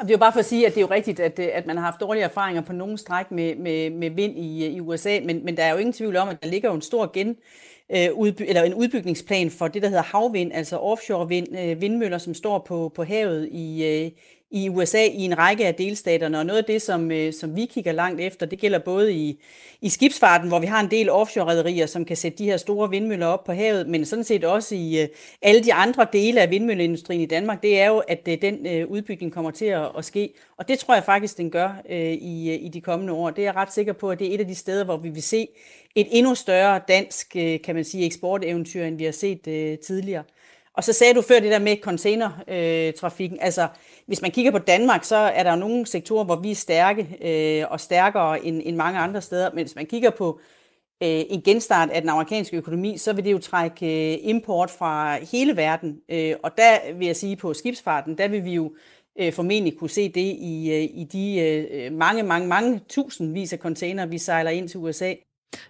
Det 0.00 0.08
er 0.08 0.14
jo 0.14 0.18
bare 0.18 0.32
for 0.32 0.38
at 0.40 0.46
sige, 0.46 0.66
at 0.66 0.74
det 0.74 0.78
er 0.78 0.82
jo 0.82 0.90
rigtigt, 0.90 1.20
at, 1.20 1.38
at 1.38 1.66
man 1.66 1.76
har 1.76 1.84
haft 1.84 2.00
dårlige 2.00 2.24
erfaringer 2.24 2.62
på 2.62 2.72
nogle 2.72 2.98
stræk 2.98 3.30
med, 3.30 3.56
med, 3.56 3.90
med 3.90 4.10
vind 4.10 4.38
i, 4.38 4.66
i 4.66 4.80
USA, 4.80 5.18
men, 5.24 5.44
men 5.44 5.56
der 5.56 5.62
er 5.64 5.72
jo 5.72 5.78
ingen 5.78 5.92
tvivl 5.92 6.16
om, 6.16 6.28
at 6.28 6.42
der 6.42 6.48
ligger 6.48 6.68
jo 6.68 6.74
en 6.74 6.82
stor 6.82 7.10
gen 7.12 7.36
øh, 7.96 8.08
udby- 8.14 8.48
eller 8.48 8.62
en 8.62 8.74
udbygningsplan 8.74 9.50
for 9.50 9.68
det, 9.68 9.82
der 9.82 9.88
hedder 9.88 10.02
havvind, 10.02 10.52
altså 10.52 10.76
offshore 10.76 11.28
vind, 11.28 11.58
øh, 11.58 11.80
vindmøller, 11.80 12.18
som 12.18 12.34
står 12.34 12.58
på, 12.58 12.92
på 12.94 13.04
havet 13.04 13.48
i, 13.52 13.84
øh, 13.84 14.10
i 14.50 14.68
USA 14.68 15.04
i 15.04 15.20
en 15.22 15.38
række 15.38 15.66
af 15.66 15.74
delstaterne. 15.74 16.38
Og 16.38 16.46
noget 16.46 16.58
af 16.58 16.64
det, 16.64 16.82
som, 16.82 17.10
øh, 17.10 17.32
som 17.32 17.56
vi 17.56 17.64
kigger 17.64 17.92
langt 17.92 18.20
efter, 18.20 18.46
det 18.46 18.58
gælder 18.58 18.78
både 18.78 19.14
i, 19.14 19.42
i 19.80 19.88
skibsfarten, 19.88 20.48
hvor 20.48 20.58
vi 20.58 20.66
har 20.66 20.80
en 20.80 20.90
del 20.90 21.10
offshore-rederier, 21.10 21.86
som 21.86 22.04
kan 22.04 22.16
sætte 22.16 22.38
de 22.38 22.44
her 22.44 22.56
store 22.56 22.90
vindmøller 22.90 23.26
op 23.26 23.44
på 23.44 23.52
havet, 23.52 23.88
men 23.88 24.04
sådan 24.04 24.24
set 24.24 24.44
også 24.44 24.74
i 24.74 25.02
øh, 25.02 25.08
alle 25.42 25.64
de 25.64 25.74
andre 25.74 26.06
dele 26.12 26.40
af 26.40 26.50
vindmølleindustrien 26.50 27.20
i 27.20 27.26
Danmark, 27.26 27.62
det 27.62 27.80
er 27.80 27.86
jo, 27.86 27.98
at 27.98 28.28
øh, 28.28 28.42
den 28.42 28.66
øh, 28.66 28.86
udbygning 28.86 29.32
kommer 29.32 29.50
til 29.50 29.64
at, 29.64 29.88
at 29.98 30.04
ske. 30.04 30.32
Og 30.56 30.68
det 30.68 30.78
tror 30.78 30.94
jeg 30.94 31.04
faktisk, 31.04 31.36
den 31.36 31.50
gør 31.50 31.82
øh, 31.90 32.12
i, 32.12 32.50
øh, 32.50 32.64
i 32.64 32.68
de 32.68 32.80
kommende 32.80 33.12
år. 33.12 33.30
Det 33.30 33.42
er 33.42 33.46
jeg 33.46 33.56
ret 33.56 33.72
sikker 33.72 33.92
på, 33.92 34.10
at 34.10 34.18
det 34.18 34.30
er 34.30 34.34
et 34.34 34.40
af 34.40 34.46
de 34.46 34.54
steder, 34.54 34.84
hvor 34.84 34.96
vi 34.96 35.08
vil 35.08 35.22
se 35.22 35.48
et 35.94 36.06
endnu 36.10 36.34
større 36.34 36.80
dansk, 36.88 37.36
øh, 37.36 37.60
kan 37.64 37.74
man 37.74 37.84
sige, 37.84 38.06
eksporteventyr, 38.06 38.84
end 38.84 38.96
vi 38.96 39.04
har 39.04 39.12
set 39.12 39.46
øh, 39.46 39.78
tidligere. 39.78 40.22
Og 40.74 40.84
så 40.84 40.92
sagde 40.92 41.14
du 41.14 41.22
før 41.22 41.40
det 41.40 41.50
der 41.50 41.58
med 41.58 41.76
containertrafikken. 41.82 43.38
Øh, 43.38 43.44
altså, 43.44 43.68
hvis 44.06 44.22
man 44.22 44.30
kigger 44.30 44.50
på 44.50 44.58
Danmark, 44.58 45.04
så 45.04 45.16
er 45.16 45.42
der 45.42 45.50
jo 45.50 45.56
nogle 45.56 45.86
sektorer, 45.86 46.24
hvor 46.24 46.36
vi 46.36 46.50
er 46.50 46.54
stærke 46.54 47.16
øh, 47.20 47.66
og 47.70 47.80
stærkere 47.80 48.44
end, 48.44 48.62
end 48.64 48.76
mange 48.76 48.98
andre 48.98 49.22
steder. 49.22 49.50
Men 49.50 49.64
hvis 49.64 49.76
man 49.76 49.86
kigger 49.86 50.10
på 50.10 50.40
øh, 51.02 51.22
en 51.30 51.42
genstart 51.42 51.90
af 51.90 52.00
den 52.00 52.10
amerikanske 52.10 52.56
økonomi, 52.56 52.98
så 52.98 53.12
vil 53.12 53.24
det 53.24 53.32
jo 53.32 53.38
trække 53.38 54.12
øh, 54.12 54.18
import 54.22 54.70
fra 54.70 55.24
hele 55.24 55.56
verden. 55.56 56.00
Øh, 56.08 56.34
og 56.42 56.50
der 56.56 56.92
vil 56.94 57.06
jeg 57.06 57.16
sige, 57.16 57.36
på 57.36 57.54
skibsfarten, 57.54 58.18
der 58.18 58.28
vil 58.28 58.44
vi 58.44 58.54
jo 58.54 58.74
øh, 59.20 59.32
formentlig 59.32 59.78
kunne 59.78 59.90
se 59.90 60.08
det 60.08 60.36
i, 60.38 60.70
øh, 60.72 61.00
i 61.00 61.04
de 61.12 61.40
øh, 61.40 61.92
mange, 61.92 62.22
mange, 62.22 62.48
mange 62.48 62.80
tusindvis 62.88 63.52
af 63.52 63.58
container, 63.58 64.06
vi 64.06 64.18
sejler 64.18 64.50
ind 64.50 64.68
til 64.68 64.80
USA. 64.80 65.14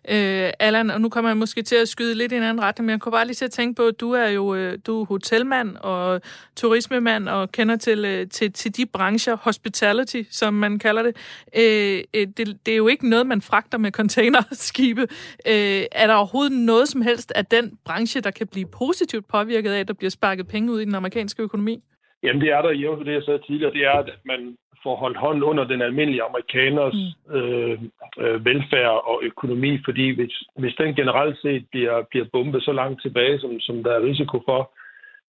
Øh, 0.09 0.51
Allan, 0.61 0.91
og 0.91 1.01
nu 1.01 1.09
kommer 1.09 1.31
jeg 1.31 1.37
måske 1.37 1.63
til 1.63 1.77
at 1.77 1.89
skyde 1.89 2.15
lidt 2.15 2.33
i 2.33 2.37
en 2.37 2.43
anden 2.43 2.63
retning, 2.63 2.87
men 2.87 2.91
jeg 2.91 3.01
kunne 3.01 3.13
bare 3.13 3.27
lige 3.27 3.35
til 3.35 3.45
at 3.45 3.51
tænke 3.51 3.77
på, 3.77 3.83
at 3.83 4.01
du 4.01 4.13
er 4.13 4.29
jo 4.29 4.55
øh, 4.55 4.79
du 4.87 5.01
er 5.01 5.05
hotelmand 5.05 5.77
og 5.77 6.21
turismemand 6.57 7.29
og 7.29 7.53
kender 7.53 7.77
til, 7.77 8.05
øh, 8.05 8.29
til, 8.29 8.53
til 8.53 8.77
de 8.77 8.87
brancher, 8.87 9.37
hospitality, 9.37 10.23
som 10.31 10.55
man 10.55 10.79
kalder 10.79 11.03
det. 11.03 11.17
Øh, 11.57 12.05
øh, 12.15 12.27
det. 12.37 12.67
Det 12.67 12.73
er 12.73 12.77
jo 12.77 12.89
ikke 12.89 13.09
noget, 13.09 13.27
man 13.27 13.41
fragter 13.41 13.79
med 13.79 13.93
containerskibe. 13.93 15.03
Øh, 15.47 15.83
er 15.93 16.07
der 16.07 16.15
overhovedet 16.15 16.53
noget 16.53 16.89
som 16.89 17.03
helst 17.03 17.33
af 17.37 17.47
den 17.47 17.79
branche, 17.85 18.21
der 18.21 18.31
kan 18.31 18.47
blive 18.47 18.67
positivt 18.67 19.29
påvirket 19.29 19.71
af, 19.71 19.81
at 19.81 19.89
der 19.89 19.95
bliver 19.95 20.11
sparket 20.11 20.49
penge 20.49 20.73
ud 20.73 20.81
i 20.81 20.85
den 20.85 20.95
amerikanske 20.95 21.43
økonomi? 21.43 21.83
Jamen 22.23 22.41
det 22.41 22.51
er 22.51 22.63
der, 22.63 22.71
jævnt 22.71 23.07
det 23.07 23.13
jeg 23.13 23.23
sagde 23.23 23.43
tidligere, 23.47 23.73
det 23.73 23.85
er, 23.85 23.93
at 23.93 24.11
man 24.25 24.57
får 24.83 24.97
holdt 24.97 25.19
hånd 25.19 25.45
under 25.45 25.65
den 25.65 25.83
almindelige 25.83 26.23
amerikaners 26.23 26.95
mm. 26.95 27.35
øh, 27.37 27.79
øh, 28.19 28.45
velfærd 28.45 29.03
og 29.11 29.21
økonomi, 29.23 29.79
fordi 29.85 30.11
hvis, 30.11 30.35
hvis 30.59 30.75
den 30.75 30.95
generelt 30.95 31.39
set 31.43 31.67
bliver, 31.71 32.03
bliver 32.11 32.27
bumpet 32.33 32.63
så 32.63 32.73
langt 32.73 33.03
tilbage, 33.03 33.41
som, 33.41 33.61
som 33.61 33.85
der 33.85 33.93
er 33.93 34.07
risiko 34.11 34.43
for, 34.45 34.73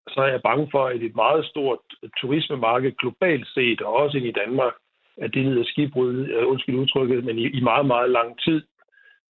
så 0.08 0.20
er 0.22 0.28
jeg 0.28 0.42
bange 0.42 0.68
for, 0.72 0.86
at 0.86 1.02
et 1.02 1.16
meget 1.16 1.46
stort 1.46 1.80
turismemarked 2.18 2.92
globalt 2.92 3.48
set, 3.48 3.82
og 3.82 3.94
også 3.94 4.18
ind 4.18 4.26
i 4.26 4.40
Danmark, 4.42 4.74
at 5.18 5.34
det 5.34 5.44
lider 5.46 5.64
skibbrud, 5.64 6.16
uh, 6.38 6.52
undskyld 6.52 6.76
udtrykket, 6.76 7.24
men 7.24 7.38
i, 7.40 7.46
i 7.48 7.62
meget, 7.62 7.86
meget 7.86 8.10
lang 8.10 8.40
tid. 8.40 8.62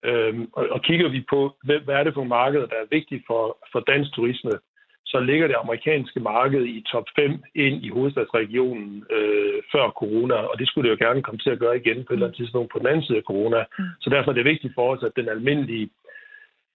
Øhm, 0.05 0.49
og, 0.53 0.67
og 0.71 0.81
kigger 0.81 1.09
vi 1.09 1.25
på, 1.29 1.55
hvad, 1.63 1.79
hvad 1.79 1.95
er 1.95 2.03
det 2.03 2.13
for 2.13 2.23
markeder, 2.23 2.65
der 2.65 2.75
er 2.75 2.91
vigtigt 2.91 3.23
for, 3.27 3.57
for 3.71 3.79
dansk 3.79 4.13
turisme, 4.13 4.51
så 5.11 5.19
ligger 5.19 5.47
det 5.47 5.61
amerikanske 5.63 6.19
marked 6.19 6.63
i 6.65 6.85
top 6.91 7.07
5 7.15 7.43
ind 7.55 7.75
i 7.85 7.89
hovedstadsregionen 7.89 9.05
øh, 9.17 9.57
før 9.71 9.85
corona, 10.01 10.35
og 10.35 10.59
det 10.59 10.67
skulle 10.67 10.89
det 10.89 10.95
jo 10.95 11.05
gerne 11.05 11.21
komme 11.21 11.39
til 11.39 11.49
at 11.49 11.59
gøre 11.59 11.77
igen 11.77 11.97
på 12.03 12.09
et 12.13 12.17
eller 12.17 12.27
andet 12.27 12.37
tidspunkt 12.37 12.71
på 12.71 12.79
den 12.79 12.87
anden 12.87 13.03
side 13.03 13.17
af 13.17 13.23
corona. 13.31 13.59
Mm. 13.79 13.85
Så 14.01 14.09
derfor 14.09 14.31
er 14.31 14.35
det 14.35 14.51
vigtigt 14.53 14.73
for 14.75 14.85
os, 14.93 15.03
at 15.03 15.15
den 15.15 15.29
almindelige 15.29 15.89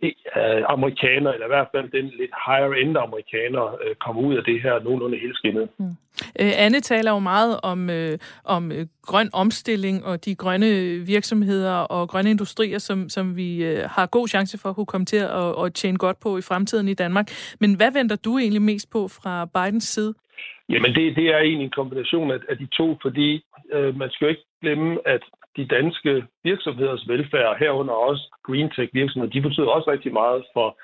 øh, 0.02 0.62
amerikaner, 0.68 1.32
eller 1.32 1.46
i 1.46 1.54
hvert 1.54 1.68
fald 1.74 1.90
den 1.90 2.04
lidt 2.04 2.30
higher-end 2.46 2.96
amerikaner, 2.98 3.64
øh, 3.82 3.94
kommer 3.94 4.22
ud 4.22 4.34
af 4.36 4.44
det 4.44 4.62
her 4.62 4.82
nogenlunde 4.84 5.18
helskindet. 5.18 5.68
Mm. 5.78 5.96
Øh, 6.40 6.52
Anne 6.64 6.80
taler 6.80 7.10
jo 7.10 7.18
meget 7.18 7.60
om, 7.62 7.90
øh, 7.90 8.18
om 8.44 8.72
øh, 8.72 8.86
grøn 9.02 9.30
omstilling 9.32 10.04
og 10.04 10.24
de 10.24 10.34
grønne 10.34 10.70
virksomheder 11.06 11.72
og 11.72 12.08
grønne 12.08 12.30
industrier, 12.30 12.78
som, 12.78 13.08
som 13.08 13.36
vi 13.36 13.64
øh, 13.64 13.82
har 13.90 14.06
god 14.06 14.28
chance 14.28 14.58
for 14.58 14.68
at 14.68 14.74
kunne 14.74 14.86
komme 14.86 15.04
til 15.04 15.16
at, 15.16 15.64
at 15.64 15.74
tjene 15.74 15.98
godt 15.98 16.20
på 16.20 16.38
i 16.38 16.42
fremtiden 16.42 16.88
i 16.88 16.94
Danmark. 16.94 17.26
Men 17.60 17.74
hvad 17.74 17.92
venter 17.92 18.16
du 18.16 18.38
egentlig 18.38 18.62
mest 18.62 18.90
på 18.90 19.08
fra 19.08 19.44
Bidens 19.54 19.84
side? 19.84 20.14
Jamen, 20.68 20.94
det, 20.94 21.16
det 21.16 21.26
er 21.26 21.38
egentlig 21.38 21.64
en 21.64 21.78
kombination 21.80 22.30
af, 22.30 22.38
af 22.48 22.56
de 22.58 22.66
to, 22.66 22.98
fordi 23.02 23.44
øh, 23.72 23.98
man 23.98 24.10
skal 24.10 24.24
jo 24.24 24.28
ikke 24.28 24.46
glemme, 24.62 25.08
at 25.08 25.22
de 25.56 25.66
danske 25.66 26.24
virksomheders 26.44 27.08
velfærd, 27.08 27.58
herunder 27.58 27.94
også 27.94 28.24
green 28.42 28.70
tech 28.70 28.94
virksomheder, 28.94 29.32
de 29.32 29.40
betyder 29.40 29.66
også 29.66 29.90
rigtig 29.90 30.12
meget 30.12 30.44
for, 30.52 30.78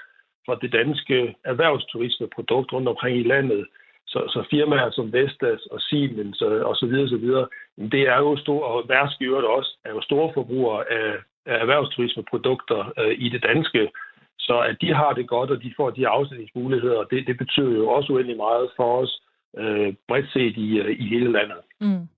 for 0.46 0.54
det 0.54 0.72
danske 0.72 1.34
erhvervsturismeprodukt 1.44 2.72
rundt 2.72 2.88
omkring 2.88 3.16
i 3.18 3.22
landet. 3.22 3.66
Så, 4.06 4.18
så 4.28 4.44
firmaer 4.50 4.90
som 4.90 5.12
Vestas 5.12 5.66
og 5.66 5.80
Siemens 5.80 6.40
og, 6.40 6.52
og 6.68 6.76
så 6.76 6.86
videre, 6.86 7.08
så 7.08 7.16
videre, 7.16 7.48
det 7.76 8.02
er 8.08 8.18
jo 8.18 8.36
store, 8.36 8.66
og 8.66 8.84
Mærsk 8.88 9.20
i 9.20 9.24
øvrigt 9.24 9.46
også, 9.46 9.78
er 9.84 9.90
jo 9.90 10.00
store 10.00 10.30
forbrugere 10.34 10.92
af, 10.92 11.14
af 11.46 11.60
erhvervsturismeprodukter 11.60 12.92
øh, 12.98 13.14
i 13.18 13.28
det 13.28 13.42
danske. 13.42 13.90
Så 14.38 14.60
at 14.60 14.76
de 14.80 14.94
har 14.94 15.12
det 15.12 15.28
godt, 15.28 15.50
og 15.50 15.62
de 15.62 15.74
får 15.76 15.90
de 15.90 16.08
afsætningsmuligheder, 16.08 17.04
det, 17.04 17.26
det 17.26 17.38
betyder 17.38 17.76
jo 17.76 17.88
også 17.88 18.12
uendelig 18.12 18.36
meget 18.36 18.70
for 18.76 19.02
os 19.02 19.22
øh, 19.58 19.94
bredt 20.08 20.32
set 20.32 20.56
i, 20.56 20.78
øh, 20.78 21.00
i 21.00 21.08
hele 21.08 21.32
landet. 21.32 21.60
Mm. 21.80 22.08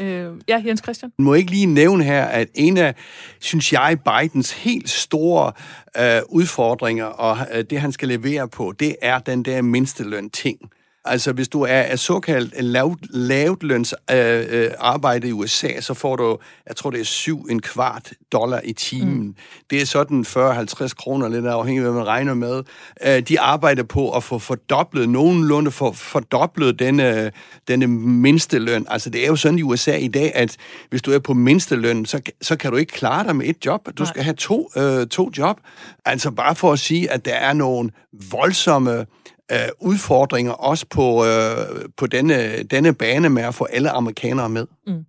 Øh, 0.00 0.32
ja, 0.48 0.62
Jens 0.66 0.82
Christian? 0.82 1.12
Må 1.18 1.34
ikke 1.34 1.50
lige 1.50 1.66
nævne 1.66 2.04
her, 2.04 2.24
at 2.24 2.48
en 2.54 2.76
af, 2.76 2.94
synes 3.40 3.72
jeg, 3.72 3.98
Bidens 4.04 4.52
helt 4.52 4.90
store 4.90 5.52
øh, 5.98 6.22
udfordringer, 6.28 7.04
og 7.04 7.38
øh, 7.52 7.64
det 7.70 7.80
han 7.80 7.92
skal 7.92 8.08
levere 8.08 8.48
på, 8.48 8.72
det 8.78 8.96
er 9.02 9.18
den 9.18 9.42
der 9.42 9.62
mindsteløn-ting. 9.62 10.58
Altså, 11.06 11.32
hvis 11.32 11.48
du 11.48 11.62
er, 11.62 11.66
er 11.68 11.96
såkaldt 11.96 12.62
lav, 12.64 12.96
lavt 13.10 13.62
løns 13.62 13.94
øh, 14.10 14.44
øh, 14.48 14.70
arbejde 14.78 15.28
i 15.28 15.32
USA, 15.32 15.80
så 15.80 15.94
får 15.94 16.16
du, 16.16 16.38
jeg 16.68 16.76
tror, 16.76 16.90
det 16.90 17.00
er 17.00 17.04
syv 17.04 17.46
en 17.50 17.62
kvart 17.62 18.12
dollar 18.32 18.60
i 18.64 18.72
timen. 18.72 19.26
Mm. 19.26 19.34
Det 19.70 19.80
er 19.80 19.86
sådan 19.86 20.24
40-50 20.28 20.88
kroner, 20.94 21.28
lidt 21.28 21.46
afhængigt 21.46 21.86
af, 21.86 21.92
hvad 21.92 22.00
man 22.00 22.08
regner 22.08 22.34
med. 22.34 22.62
Øh, 23.06 23.20
de 23.20 23.40
arbejder 23.40 23.82
på 23.82 24.10
at 24.10 24.22
få 24.22 24.38
fordoblet, 24.38 25.08
nogenlunde 25.08 25.70
for 25.70 25.92
fordoblet 25.92 26.78
denne, 26.78 27.32
denne 27.68 27.86
mindsteløn. 27.86 28.86
Altså, 28.90 29.10
det 29.10 29.24
er 29.24 29.26
jo 29.26 29.36
sådan 29.36 29.58
i 29.58 29.62
USA 29.62 29.96
i 29.96 30.08
dag, 30.08 30.34
at 30.34 30.56
hvis 30.90 31.02
du 31.02 31.10
er 31.10 31.18
på 31.18 31.34
mindsteløn, 31.34 32.06
så, 32.06 32.20
så 32.42 32.56
kan 32.56 32.70
du 32.70 32.76
ikke 32.76 32.92
klare 32.92 33.24
dig 33.24 33.36
med 33.36 33.46
et 33.46 33.66
job. 33.66 33.86
Du 33.86 34.02
Nej. 34.02 34.12
skal 34.12 34.22
have 34.22 34.34
to, 34.34 34.70
øh, 34.76 35.06
to 35.06 35.30
job. 35.38 35.60
Altså, 36.04 36.30
bare 36.30 36.54
for 36.54 36.72
at 36.72 36.78
sige, 36.78 37.10
at 37.10 37.24
der 37.24 37.34
er 37.34 37.52
nogle 37.52 37.90
voldsomme 38.30 39.06
øh, 39.52 39.58
udfordringer 39.80 40.52
også 40.52 40.86
på, 40.90 41.24
øh, 41.24 41.88
på 41.96 42.06
denne, 42.06 42.62
denne 42.62 42.94
bane 42.94 43.28
med 43.28 43.42
at 43.42 43.54
få 43.54 43.64
alle 43.64 43.90
amerikanere 43.90 44.48
med. 44.48 44.66
Mm. 44.86 45.04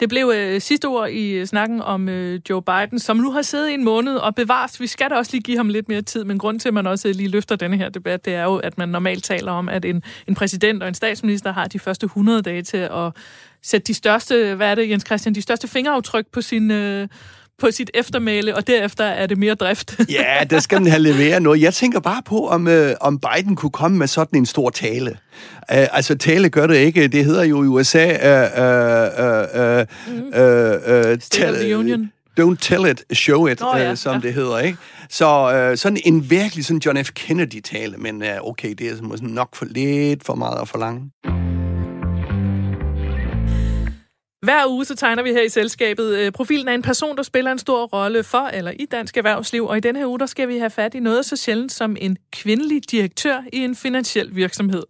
Det 0.00 0.08
blev 0.08 0.32
øh, 0.34 0.60
sidste 0.60 0.86
ord 0.86 1.10
i 1.10 1.30
øh, 1.30 1.46
snakken 1.46 1.80
om 1.82 2.08
øh, 2.08 2.40
Joe 2.50 2.62
Biden, 2.62 2.98
som 2.98 3.16
nu 3.16 3.30
har 3.32 3.42
siddet 3.42 3.70
i 3.70 3.74
en 3.74 3.84
måned 3.84 4.16
og 4.16 4.34
bevares. 4.34 4.80
Vi 4.80 4.86
skal 4.86 5.10
da 5.10 5.14
også 5.14 5.32
lige 5.32 5.42
give 5.42 5.56
ham 5.56 5.68
lidt 5.68 5.88
mere 5.88 6.02
tid, 6.02 6.24
men 6.24 6.38
grund 6.38 6.60
til, 6.60 6.68
at 6.68 6.74
man 6.74 6.86
også 6.86 7.08
øh, 7.08 7.14
lige 7.14 7.28
løfter 7.28 7.56
denne 7.56 7.76
her 7.76 7.88
debat, 7.88 8.24
det 8.24 8.34
er 8.34 8.44
jo, 8.44 8.56
at 8.56 8.78
man 8.78 8.88
normalt 8.88 9.24
taler 9.24 9.52
om, 9.52 9.68
at 9.68 9.84
en, 9.84 10.02
en 10.26 10.34
præsident 10.34 10.82
og 10.82 10.88
en 10.88 10.94
statsminister 10.94 11.52
har 11.52 11.66
de 11.66 11.78
første 11.78 12.04
100 12.04 12.42
dage 12.42 12.62
til 12.62 12.76
at 12.76 13.12
sætte 13.62 13.86
de 13.86 13.94
største, 13.94 14.54
hvad 14.54 14.70
er 14.70 14.74
det, 14.74 14.90
Jens 14.90 15.04
Christian, 15.06 15.34
de 15.34 15.42
største 15.42 15.68
fingeraftryk 15.68 16.26
på 16.32 16.40
sin... 16.40 16.70
Øh, 16.70 17.08
på 17.60 17.70
sit 17.70 17.90
eftermæle, 17.94 18.56
og 18.56 18.66
derefter 18.66 19.04
er 19.04 19.26
det 19.26 19.38
mere 19.38 19.54
drift. 19.54 20.00
ja, 20.08 20.44
der 20.50 20.60
skal 20.60 20.78
den 20.78 20.86
have 20.86 21.02
leveret 21.02 21.42
noget. 21.42 21.60
Jeg 21.60 21.74
tænker 21.74 22.00
bare 22.00 22.22
på, 22.24 22.48
om, 22.48 22.68
øh, 22.68 22.94
om 23.00 23.18
Biden 23.18 23.56
kunne 23.56 23.70
komme 23.70 23.98
med 23.98 24.06
sådan 24.06 24.38
en 24.38 24.46
stor 24.46 24.70
tale. 24.70 25.10
Uh, 25.10 25.96
altså, 25.96 26.18
tale 26.18 26.48
gør 26.48 26.66
det 26.66 26.76
ikke. 26.76 27.08
Det 27.08 27.24
hedder 27.24 27.44
jo 27.44 27.62
i 27.62 27.66
USA... 27.66 28.06
Uh, 28.06 28.50
uh, 28.62 28.86
uh, 29.60 29.86
mm. 30.06 30.22
uh, 30.22 31.12
uh, 31.12 31.20
State 31.20 31.50
of 31.50 31.56
the 31.56 31.76
Union. 31.76 32.12
Don't 32.40 32.56
tell 32.60 32.86
it, 32.86 33.04
show 33.12 33.46
it, 33.46 33.62
oh, 33.62 33.80
ja, 33.80 33.90
uh, 33.90 33.96
som 33.96 34.14
ja. 34.14 34.20
det 34.20 34.34
hedder, 34.34 34.58
ikke? 34.58 34.78
Så 35.10 35.68
uh, 35.70 35.78
sådan 35.78 35.98
en 36.04 36.30
virkelig 36.30 36.64
sådan 36.64 36.80
John 36.86 37.04
F. 37.04 37.10
Kennedy-tale, 37.14 37.96
men 37.96 38.22
uh, 38.22 38.48
okay, 38.48 38.74
det 38.78 38.88
er 38.88 39.22
nok 39.22 39.56
for 39.56 39.64
lidt 39.64 40.24
for 40.24 40.34
meget 40.34 40.60
at 40.60 40.68
forlange. 40.68 41.10
Hver 44.50 44.66
uge 44.68 44.84
så 44.84 44.96
tegner 44.96 45.22
vi 45.22 45.32
her 45.32 45.42
i 45.42 45.48
selskabet 45.48 46.16
øh, 46.16 46.32
profilen 46.32 46.68
af 46.68 46.74
en 46.74 46.82
person, 46.82 47.16
der 47.16 47.22
spiller 47.22 47.52
en 47.52 47.58
stor 47.58 47.86
rolle 47.86 48.24
for 48.24 48.38
eller 48.38 48.70
i 48.70 48.86
dansk 48.86 49.16
erhvervsliv. 49.16 49.66
Og 49.66 49.76
i 49.76 49.80
denne 49.80 49.98
her 49.98 50.06
uge, 50.06 50.18
der 50.18 50.26
skal 50.26 50.48
vi 50.48 50.58
have 50.58 50.70
fat 50.70 50.94
i 50.94 51.00
noget 51.00 51.24
så 51.24 51.36
sjældent 51.36 51.72
som 51.72 51.96
en 52.00 52.16
kvindelig 52.32 52.90
direktør 52.90 53.42
i 53.52 53.58
en 53.58 53.76
finansiel 53.76 54.36
virksomhed. 54.36 54.82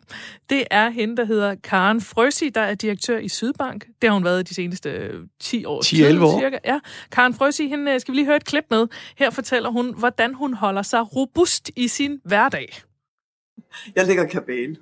Det 0.51 0.65
er 0.71 0.91
hende, 0.91 1.17
der 1.17 1.25
hedder 1.25 1.55
Karen 1.55 2.01
Frøsi, 2.01 2.49
der 2.49 2.61
er 2.61 2.75
direktør 2.75 3.19
i 3.19 3.29
Sydbank. 3.29 3.87
Det 4.03 4.11
har 4.11 4.15
hun 4.15 4.25
været 4.25 4.49
de 4.49 4.55
seneste 4.55 5.11
10 5.41 5.65
år. 5.65 5.83
10-11 6.19 6.25
år. 6.25 6.41
Cirka. 6.41 6.59
Ja. 6.65 6.81
Karen 7.13 7.35
Frøsi, 7.35 7.69
hende 7.69 7.93
øh, 7.93 8.01
skal 8.01 8.13
vi 8.13 8.17
lige 8.17 8.27
høre 8.27 8.37
et 8.37 8.45
klip 8.45 8.65
med. 8.71 8.87
Her 9.17 9.31
fortæller 9.31 9.71
hun, 9.71 9.95
hvordan 9.99 10.35
hun 10.35 10.55
holder 10.55 10.83
sig 10.83 11.17
robust 11.17 11.71
i 11.77 11.89
sin 11.89 12.21
hverdag. 12.25 12.83
Jeg 13.97 14.07
lægger 14.07 14.27
kabale. 14.27 14.77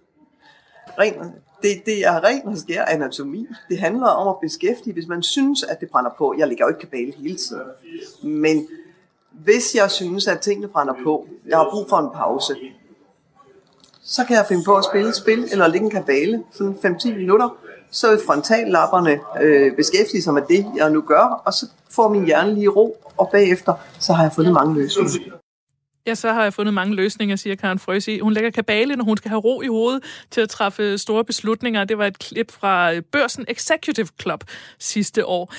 Ren 0.99 1.15
det, 1.63 1.83
det 1.87 2.07
er 2.07 2.25
ren 2.25 2.47
og 2.47 2.59
skær 2.59 2.85
anatomi. 2.85 3.47
Det 3.69 3.79
handler 3.79 4.07
om 4.07 4.29
at 4.29 4.35
beskæftige, 4.43 4.93
hvis 4.93 5.09
man 5.09 5.23
synes, 5.23 5.63
at 5.63 5.81
det 5.81 5.91
brænder 5.91 6.11
på. 6.19 6.35
Jeg 6.39 6.49
ligger 6.49 6.65
jo 6.65 6.69
ikke 6.69 6.81
kabale 6.81 7.13
hele 7.17 7.37
tiden. 7.37 7.69
Men 8.23 8.69
hvis 9.31 9.75
jeg 9.75 9.91
synes, 9.91 10.27
at 10.27 10.41
tingene 10.41 10.69
brænder 10.69 10.95
på, 11.05 11.27
jeg 11.47 11.59
har 11.59 11.69
brug 11.71 11.87
for 11.89 11.97
en 11.97 12.11
pause, 12.15 12.55
så 14.03 14.25
kan 14.25 14.37
jeg 14.37 14.47
finde 14.49 14.65
på 14.65 14.77
at 14.77 14.85
spille 14.85 15.09
et 15.09 15.17
spil, 15.17 15.49
eller 15.53 15.67
ligge 15.67 15.85
en 15.85 15.91
kabale, 15.91 16.45
sådan 16.53 16.75
5-10 16.85 17.17
minutter, 17.17 17.57
så 17.91 18.11
vil 18.11 18.21
frontallapperne 18.27 19.21
øh, 19.41 19.77
beskæftige 19.77 20.23
sig 20.23 20.35
med 20.35 20.43
det, 20.49 20.67
jeg 20.77 20.91
nu 20.91 21.01
gør, 21.01 21.43
og 21.45 21.53
så 21.53 21.67
får 21.91 22.09
min 22.09 22.25
hjerne 22.25 22.55
lige 22.55 22.69
ro, 22.69 22.97
og 23.17 23.29
bagefter, 23.33 23.75
så 23.99 24.13
har 24.13 24.23
jeg 24.23 24.33
fundet 24.33 24.53
mange 24.53 24.75
løsninger. 24.75 25.39
Ja, 26.09 26.15
så 26.15 26.33
har 26.33 26.43
jeg 26.43 26.55
fundet 26.55 26.75
mange 26.75 26.95
løsninger, 26.95 27.37
siger 27.37 27.57
Karen 27.57 27.79
Frøsi. 27.79 28.19
Hun 28.19 28.33
lægger 28.33 28.51
kabale, 28.51 28.97
når 28.97 29.05
hun 29.05 29.17
skal 29.17 29.29
have 29.29 29.41
ro 29.41 29.63
i 29.63 29.67
hovedet 29.67 30.03
til 30.31 30.41
at 30.41 30.49
træffe 30.49 30.99
store 30.99 31.25
beslutninger. 31.25 31.85
Det 31.85 31.99
var 31.99 32.07
et 32.07 32.19
klip 32.19 32.53
fra 32.53 32.95
øh, 32.95 33.03
Børsen 33.13 33.45
Executive 33.49 34.07
Club 34.23 34.45
sidste 34.79 35.27
år. 35.27 35.55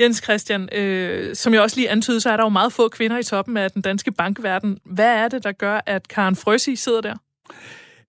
Jens 0.00 0.22
Christian, 0.24 0.68
øh, 0.74 1.36
som 1.36 1.54
jeg 1.54 1.62
også 1.62 1.76
lige 1.76 1.90
antydede, 1.90 2.20
så 2.20 2.30
er 2.30 2.36
der 2.36 2.44
jo 2.44 2.48
meget 2.48 2.72
få 2.72 2.88
kvinder 2.88 3.18
i 3.18 3.22
toppen 3.22 3.56
af 3.56 3.70
den 3.70 3.82
danske 3.82 4.12
bankverden. 4.12 4.78
Hvad 4.84 5.14
er 5.16 5.28
det, 5.28 5.44
der 5.44 5.52
gør, 5.52 5.80
at 5.86 6.08
Karen 6.08 6.36
Frøsi 6.36 6.76
sidder 6.76 7.00
der? 7.00 7.14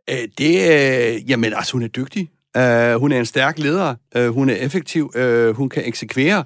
Æh, 0.08 0.28
det, 0.38 0.56
øh, 0.56 1.30
jamen, 1.30 1.54
altså, 1.54 1.74
hun 1.74 1.84
er 1.84 1.88
dygtig. 1.88 2.30
Uh, 2.58 2.94
hun 3.00 3.12
er 3.12 3.20
en 3.20 3.26
stærk 3.26 3.60
leder. 3.60 3.96
Uh, 4.18 4.26
hun 4.26 4.50
er 4.50 4.56
effektiv. 4.56 5.12
Uh, 5.16 5.50
hun 5.50 5.70
kan 5.70 5.88
eksekvere. 5.88 6.44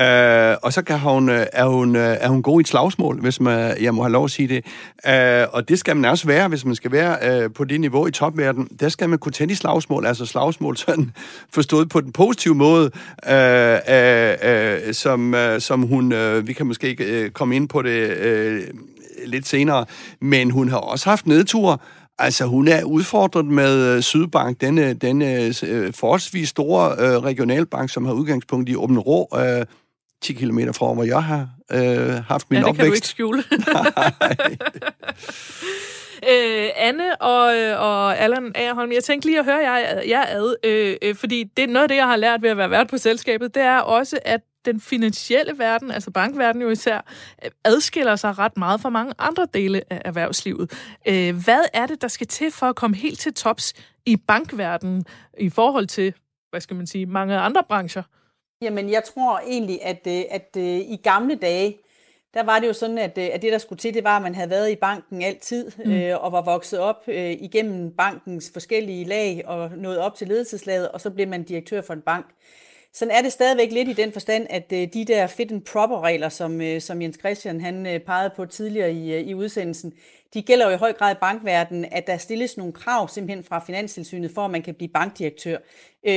Øh, 0.00 0.56
og 0.62 0.72
så 0.72 0.82
kan 0.82 0.98
hun, 0.98 1.28
øh, 1.28 1.46
er, 1.52 1.66
hun, 1.66 1.96
øh, 1.96 2.16
er 2.20 2.28
hun 2.28 2.42
god 2.42 2.60
i 2.60 2.62
et 2.62 2.68
slagsmål, 2.68 3.20
hvis 3.20 3.40
man, 3.40 3.82
jeg 3.82 3.94
må 3.94 4.02
have 4.02 4.12
lov 4.12 4.24
at 4.24 4.30
sige 4.30 4.48
det. 4.48 4.64
Øh, 5.06 5.46
og 5.52 5.68
det 5.68 5.78
skal 5.78 5.96
man 5.96 6.10
også 6.10 6.26
være, 6.26 6.48
hvis 6.48 6.64
man 6.64 6.74
skal 6.74 6.92
være 6.92 7.42
øh, 7.42 7.50
på 7.52 7.64
det 7.64 7.80
niveau 7.80 8.06
i 8.06 8.10
topverden. 8.10 8.68
Der 8.80 8.88
skal 8.88 9.08
man 9.08 9.18
kunne 9.18 9.32
tænde 9.32 9.52
i 9.52 9.54
slagsmål, 9.54 10.06
altså 10.06 10.26
slagsmål 10.26 10.76
sådan 10.76 11.12
forstået 11.54 11.88
på 11.88 12.00
den 12.00 12.12
positive 12.12 12.54
måde, 12.54 12.90
øh, 13.30 13.78
øh, 13.88 14.34
øh, 14.42 14.94
som, 14.94 15.34
øh, 15.34 15.60
som 15.60 15.82
hun, 15.82 16.12
øh, 16.12 16.46
vi 16.46 16.52
kan 16.52 16.66
måske 16.66 16.88
ikke 16.88 17.30
komme 17.30 17.56
ind 17.56 17.68
på 17.68 17.82
det 17.82 18.16
øh, 18.16 18.62
lidt 19.26 19.48
senere, 19.48 19.84
men 20.20 20.50
hun 20.50 20.68
har 20.68 20.78
også 20.78 21.10
haft 21.10 21.26
nedture, 21.26 21.78
Altså, 22.18 22.44
hun 22.46 22.68
er 22.68 22.84
udfordret 22.84 23.46
med 23.46 24.02
Sydbank, 24.02 24.60
denne, 24.60 24.94
denne 24.94 25.52
øh, 25.66 25.92
forholdsvis 25.92 26.48
store 26.48 26.92
øh, 26.98 27.18
regionalbank, 27.18 27.90
som 27.90 28.04
har 28.04 28.12
udgangspunkt 28.12 28.68
i 28.68 28.76
Åben 28.76 28.98
Rå, 28.98 29.28
øh, 29.38 29.66
10 30.22 30.32
km 30.32 30.58
fra, 30.72 30.94
hvor 30.94 31.04
jeg 31.04 31.22
har 31.22 31.48
øh, 31.72 32.24
haft 32.28 32.50
min 32.50 32.58
ja, 32.58 32.62
det 32.62 32.68
opvækst. 32.68 32.78
kan 32.78 32.86
du 32.86 32.92
ikke 32.92 33.08
skjule. 33.08 33.44
Øh, 36.22 36.68
Anne 36.76 37.22
og, 37.22 37.44
og 37.78 38.18
Allan 38.18 38.52
Aarholm, 38.54 38.92
jeg 38.92 39.04
tænkte 39.04 39.28
lige 39.28 39.38
at 39.38 39.44
høre 39.44 39.56
jer, 39.56 40.00
jer 40.08 40.24
ad, 40.28 40.54
øh, 40.64 40.96
øh, 41.02 41.14
fordi 41.14 41.44
det 41.56 41.62
er 41.62 41.68
noget 41.68 41.82
af 41.82 41.88
det, 41.88 41.96
jeg 41.96 42.06
har 42.06 42.16
lært 42.16 42.42
ved 42.42 42.50
at 42.50 42.56
være 42.56 42.70
vært 42.70 42.88
på 42.88 42.98
selskabet, 42.98 43.54
det 43.54 43.62
er 43.62 43.78
også, 43.78 44.18
at 44.24 44.40
den 44.64 44.80
finansielle 44.80 45.58
verden, 45.58 45.90
altså 45.90 46.10
bankverdenen 46.10 46.62
jo 46.62 46.70
især, 46.70 47.00
adskiller 47.64 48.16
sig 48.16 48.38
ret 48.38 48.56
meget 48.56 48.80
fra 48.80 48.88
mange 48.88 49.14
andre 49.18 49.46
dele 49.54 49.82
af 49.90 50.02
erhvervslivet. 50.04 50.72
Øh, 51.08 51.44
hvad 51.44 51.60
er 51.72 51.86
det, 51.86 52.02
der 52.02 52.08
skal 52.08 52.26
til 52.26 52.50
for 52.50 52.66
at 52.66 52.76
komme 52.76 52.96
helt 52.96 53.18
til 53.18 53.34
tops 53.34 53.74
i 54.06 54.16
bankverdenen 54.16 55.04
i 55.38 55.50
forhold 55.50 55.86
til, 55.86 56.14
hvad 56.50 56.60
skal 56.60 56.76
man 56.76 56.86
sige, 56.86 57.06
mange 57.06 57.36
andre 57.36 57.62
brancher? 57.68 58.02
Jamen, 58.62 58.90
jeg 58.90 59.04
tror 59.04 59.38
egentlig, 59.38 59.82
at, 59.82 60.06
øh, 60.06 60.12
at, 60.12 60.24
at 60.30 60.56
øh, 60.56 60.64
i 60.64 61.00
gamle 61.02 61.34
dage, 61.34 61.78
der 62.34 62.42
var 62.42 62.58
det 62.58 62.68
jo 62.68 62.72
sådan, 62.72 62.98
at, 62.98 63.18
at 63.18 63.42
det, 63.42 63.52
der 63.52 63.58
skulle 63.58 63.78
til, 63.78 63.94
det 63.94 64.04
var, 64.04 64.16
at 64.16 64.22
man 64.22 64.34
havde 64.34 64.50
været 64.50 64.70
i 64.70 64.76
banken 64.76 65.22
altid, 65.22 65.70
mm. 65.84 65.92
øh, 65.92 66.24
og 66.24 66.32
var 66.32 66.42
vokset 66.42 66.78
op 66.78 67.04
øh, 67.08 67.32
igennem 67.32 67.90
bankens 67.96 68.50
forskellige 68.52 69.04
lag, 69.04 69.42
og 69.46 69.70
nået 69.76 69.98
op 69.98 70.14
til 70.14 70.28
ledelseslaget, 70.28 70.88
og 70.88 71.00
så 71.00 71.10
blev 71.10 71.28
man 71.28 71.42
direktør 71.42 71.80
for 71.80 71.94
en 71.94 72.00
bank. 72.00 72.26
Sådan 72.92 73.14
er 73.14 73.22
det 73.22 73.32
stadigvæk 73.32 73.72
lidt 73.72 73.88
i 73.88 73.92
den 73.92 74.12
forstand, 74.12 74.46
at 74.50 74.72
øh, 74.72 74.88
de 74.94 75.04
der 75.04 75.26
fit 75.26 75.52
and 75.52 75.62
proper 75.62 76.00
regler, 76.00 76.28
som, 76.28 76.60
øh, 76.60 76.80
som 76.80 77.02
Jens 77.02 77.18
Christian 77.18 77.60
han 77.60 77.86
øh, 77.86 78.00
pegede 78.00 78.30
på 78.36 78.46
tidligere 78.46 78.92
i, 78.92 79.20
i 79.20 79.34
udsendelsen, 79.34 79.92
de 80.34 80.42
gælder 80.42 80.68
jo 80.68 80.74
i 80.74 80.78
høj 80.78 80.92
grad 80.92 81.14
i 81.14 81.18
bankverdenen, 81.20 81.84
at 81.92 82.06
der 82.06 82.16
stilles 82.16 82.56
nogle 82.56 82.72
krav 82.72 83.08
simpelthen 83.08 83.44
fra 83.44 83.64
Finanstilsynet, 83.66 84.30
for 84.34 84.44
at 84.44 84.50
man 84.50 84.62
kan 84.62 84.74
blive 84.74 84.88
bankdirektør, 84.88 85.58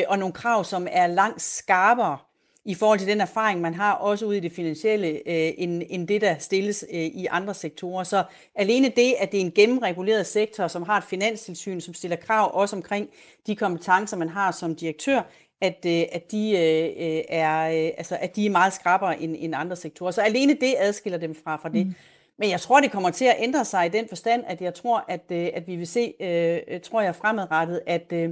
og 0.08 0.20
nogle 0.20 0.34
krav, 0.34 0.64
som 0.64 0.88
er 0.92 1.08
langt 1.08 1.42
skarpere 1.42 2.18
i 2.66 2.74
forhold 2.74 2.99
til 2.99 3.07
den 3.07 3.22
erfaring, 3.22 3.62
man 3.62 3.74
har 3.74 3.93
også 3.93 4.26
ude 4.26 4.38
i 4.38 4.39
det 4.39 4.51
finansielle, 4.51 5.28
end, 5.60 5.84
end 5.89 6.07
det, 6.07 6.22
der 6.22 6.36
stilles 6.38 6.86
i 6.91 7.28
andre 7.30 7.53
sektorer. 7.53 8.03
Så 8.03 8.24
alene 8.55 8.89
det, 8.95 9.16
at 9.20 9.32
det 9.32 9.38
er 9.38 9.45
en 9.45 9.51
gennemreguleret 9.51 10.26
sektor, 10.26 10.68
som 10.68 10.84
har 10.84 10.97
et 10.97 11.03
finanstilsyn, 11.03 11.82
som 11.82 11.93
stiller 11.93 12.18
krav 12.18 12.51
også 12.53 12.76
omkring 12.76 13.10
de 13.47 13.55
kompetencer, 13.55 14.18
man 14.18 14.30
har 14.30 14.51
som 14.51 14.76
direktør, 14.76 15.22
at, 15.62 15.86
øh, 15.86 16.03
at, 16.12 16.32
de, 16.32 16.51
øh, 16.51 17.24
er, 17.30 17.70
øh, 17.70 17.91
altså, 17.97 18.18
at 18.22 18.36
de 18.36 18.45
er 18.45 18.49
meget 18.49 18.74
skrappere 18.74 19.22
end, 19.22 19.36
end 19.39 19.53
andre 19.55 19.76
sektorer. 19.76 20.12
Så 20.12 20.22
alene 20.22 20.53
det 20.53 20.76
adskiller 20.78 21.20
dem 21.20 21.36
fra, 21.43 21.55
fra 21.55 21.70
det. 21.70 21.88
Mm. 21.88 21.93
Men 22.38 22.49
jeg 22.49 22.62
tror, 22.62 22.80
det 22.80 22.91
kommer 22.91 23.10
til 23.10 23.26
at 23.26 23.36
ændre 23.39 23.66
sig 23.66 23.86
i 23.86 23.89
den 23.89 24.07
forstand, 24.07 24.43
at 24.47 24.62
jeg 24.62 24.74
tror, 24.74 25.05
at, 25.07 25.32
at 25.32 25.68
vi 25.68 25.76
vil 25.76 25.88
se, 25.88 26.14
øh, 26.20 26.82
tror 26.82 27.01
jeg 27.01 27.16
fremadrettet, 27.16 27.82
at, 27.86 28.14
øh, 28.14 28.30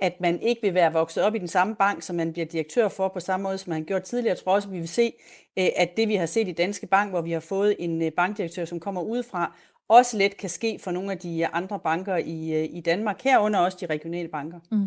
at 0.00 0.20
man 0.20 0.40
ikke 0.40 0.62
vil 0.62 0.74
være 0.74 0.92
vokset 0.92 1.22
op 1.22 1.34
i 1.34 1.38
den 1.38 1.48
samme 1.48 1.74
bank, 1.74 2.02
som 2.02 2.16
man 2.16 2.32
bliver 2.32 2.46
direktør 2.46 2.88
for 2.88 3.08
på 3.08 3.20
samme 3.20 3.44
måde, 3.44 3.58
som 3.58 3.70
man 3.70 3.78
har 3.78 3.84
gjort 3.84 4.02
tidligere. 4.02 4.36
Jeg 4.36 4.44
tror 4.44 4.54
også, 4.54 4.68
at 4.68 4.74
vi 4.74 4.78
vil 4.78 4.88
se, 4.88 5.12
øh, 5.58 5.68
at 5.76 5.96
det 5.96 6.08
vi 6.08 6.14
har 6.14 6.26
set 6.26 6.48
i 6.48 6.52
Danske 6.52 6.86
Bank, 6.86 7.10
hvor 7.10 7.20
vi 7.20 7.32
har 7.32 7.40
fået 7.40 7.76
en 7.78 8.02
øh, 8.02 8.12
bankdirektør, 8.12 8.64
som 8.64 8.80
kommer 8.80 9.00
udefra, 9.02 9.52
også 9.88 10.16
let 10.16 10.36
kan 10.36 10.48
ske 10.48 10.78
for 10.82 10.90
nogle 10.90 11.12
af 11.12 11.18
de 11.18 11.40
øh, 11.40 11.48
andre 11.52 11.78
banker 11.78 12.16
i, 12.16 12.64
i 12.64 12.80
Danmark, 12.80 13.22
herunder 13.22 13.60
også 13.60 13.78
de 13.80 13.86
regionale 13.86 14.28
banker. 14.28 14.58
Mm. 14.70 14.82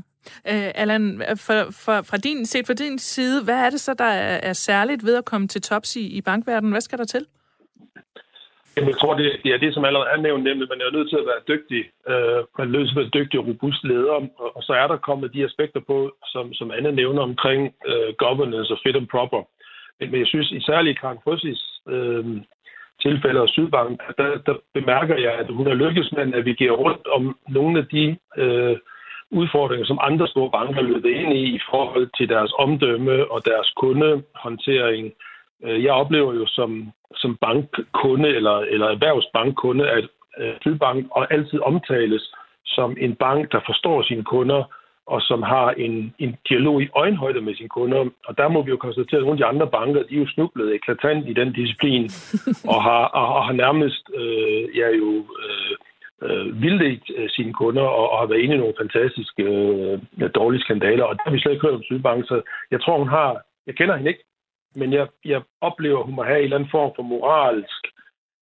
Øh, 0.47 0.71
Allan, 0.75 1.23
for, 1.35 1.71
for, 1.71 2.01
fra 2.01 2.17
din, 2.17 2.45
set 2.45 2.67
fra 2.67 2.73
din 2.73 2.99
side, 2.99 3.43
hvad 3.43 3.55
er 3.55 3.69
det 3.69 3.81
så, 3.81 3.93
der 3.93 4.05
er, 4.05 4.37
er 4.37 4.53
særligt 4.53 5.05
ved 5.05 5.15
at 5.15 5.25
komme 5.25 5.47
til 5.47 5.61
tops 5.61 5.95
i, 5.95 6.07
i 6.07 6.21
bankverdenen? 6.21 6.71
Hvad 6.71 6.81
skal 6.81 6.97
der 6.97 7.05
til? 7.05 7.25
Jamen, 8.75 8.89
jeg 8.89 8.97
tror, 8.97 9.13
det, 9.13 9.39
det 9.43 9.53
er 9.53 9.57
det, 9.57 9.73
som 9.73 9.85
allerede 9.85 10.09
er 10.09 10.21
nævnt, 10.27 10.43
nemlig, 10.43 10.67
man 10.69 10.81
er 10.81 10.97
nødt 10.97 11.09
til 11.09 11.21
at 11.21 11.29
være 11.31 11.47
dygtig. 11.51 11.81
Øh, 12.11 12.39
man 12.57 12.67
er 12.67 12.73
nødt 12.75 12.87
til 12.87 12.95
at 12.95 13.01
være 13.01 13.17
dygtig 13.17 13.39
og 13.39 13.47
robust 13.47 13.83
leder, 13.83 14.11
og, 14.11 14.55
og 14.55 14.63
så 14.63 14.73
er 14.73 14.87
der 14.87 15.05
kommet 15.07 15.33
de 15.33 15.45
aspekter 15.45 15.81
på, 15.87 15.97
som, 16.25 16.53
som 16.53 16.71
Anne 16.71 16.91
nævner 16.91 17.21
omkring 17.21 17.61
øh, 17.89 18.13
governance 18.17 18.73
og 18.73 18.79
fit 18.83 18.95
and 18.95 19.07
proper. 19.07 19.41
Men, 19.99 20.11
men 20.11 20.19
jeg 20.19 20.27
synes, 20.27 20.51
i 20.51 20.61
særligt 20.61 20.99
Karen 20.99 21.23
Frøsis 21.23 21.61
øh, 21.89 22.25
tilfælde 23.01 23.41
og 23.41 23.49
Sydbank, 23.49 24.01
der, 24.17 24.37
der 24.47 24.55
bemærker 24.73 25.17
jeg, 25.17 25.33
at 25.33 25.49
hun 25.49 25.67
er 25.67 25.73
lykkes 25.83 26.11
med 26.11 26.21
at 26.21 26.29
navigere 26.29 26.75
rundt 26.83 27.07
om 27.07 27.37
nogle 27.49 27.79
af 27.79 27.85
de 27.87 28.17
øh, 28.37 28.77
udfordringer, 29.31 29.85
som 29.85 29.99
andre 30.01 30.27
store 30.27 30.51
banker 30.51 30.81
løbet 30.81 31.09
ind 31.09 31.33
i 31.33 31.43
i 31.55 31.59
forhold 31.71 32.09
til 32.17 32.29
deres 32.29 32.51
omdømme 32.57 33.31
og 33.31 33.45
deres 33.45 33.73
kundehåndtering. 33.81 35.05
Øh, 35.05 35.30
jeg 35.63 35.91
oplever 35.91 36.33
jo 36.33 36.45
som, 36.47 36.91
som 37.15 37.37
bankkunde 37.41 38.29
eller, 38.29 38.57
eller 38.59 38.87
erhvervsbankkunde, 38.87 39.89
at 39.89 40.07
øh, 40.37 40.53
Sydbank 40.61 41.07
og 41.11 41.33
altid 41.33 41.59
omtales 41.59 42.33
som 42.65 42.97
en 42.99 43.15
bank, 43.15 43.51
der 43.51 43.59
forstår 43.65 44.01
sine 44.01 44.23
kunder, 44.23 44.63
og 45.05 45.21
som 45.21 45.41
har 45.43 45.69
en, 45.71 46.13
en 46.19 46.37
dialog 46.49 46.81
i 46.81 46.89
øjenhøjde 46.95 47.41
med 47.41 47.55
sine 47.55 47.69
kunder. 47.69 47.99
Og 48.27 48.37
der 48.37 48.47
må 48.47 48.61
vi 48.61 48.69
jo 48.69 48.77
konstatere, 48.77 49.19
at 49.19 49.23
nogle 49.23 49.39
af 49.39 49.43
de 49.43 49.51
andre 49.53 49.67
banker, 49.67 50.03
de 50.03 50.15
er 50.15 50.19
jo 50.19 50.27
snublet 50.27 50.75
eklatant 50.75 51.29
i 51.29 51.33
den 51.33 51.53
disciplin, 51.53 52.03
og 52.73 52.83
har, 52.83 53.03
og, 53.19 53.27
og 53.35 53.45
har 53.45 53.53
nærmest 53.53 54.03
øh, 54.19 54.77
ja, 54.79 54.87
jo, 55.01 55.09
øh, 55.43 55.75
øh, 56.23 56.61
vildledt 56.61 57.11
øh, 57.17 57.29
sine 57.29 57.53
kunder 57.53 57.83
og, 57.83 58.11
og 58.11 58.19
har 58.19 58.25
været 58.25 58.41
inde 58.41 58.55
i 58.55 58.57
nogle 58.57 58.79
fantastiske 58.81 59.43
øh, 59.43 60.29
dårlige 60.35 60.61
skandaler. 60.61 61.03
Og 61.03 61.15
der 61.15 61.23
har 61.25 61.31
vi 61.31 61.39
slet 61.39 61.51
ikke 61.51 61.67
hørt 61.67 61.79
om 61.79 61.83
Sydbank, 61.83 62.27
så 62.27 62.41
jeg 62.71 62.81
tror, 62.81 62.97
hun 62.97 63.09
har... 63.09 63.41
Jeg 63.67 63.75
kender 63.75 63.95
hende 63.95 64.09
ikke, 64.09 64.23
men 64.75 64.93
jeg, 64.93 65.07
jeg 65.25 65.41
oplever, 65.61 65.99
at 65.99 66.05
hun 66.05 66.15
må 66.15 66.23
have 66.23 66.37
en 66.37 66.43
eller 66.43 66.57
anden 66.57 66.75
form 66.77 66.91
for 66.95 67.03
moralsk 67.03 67.81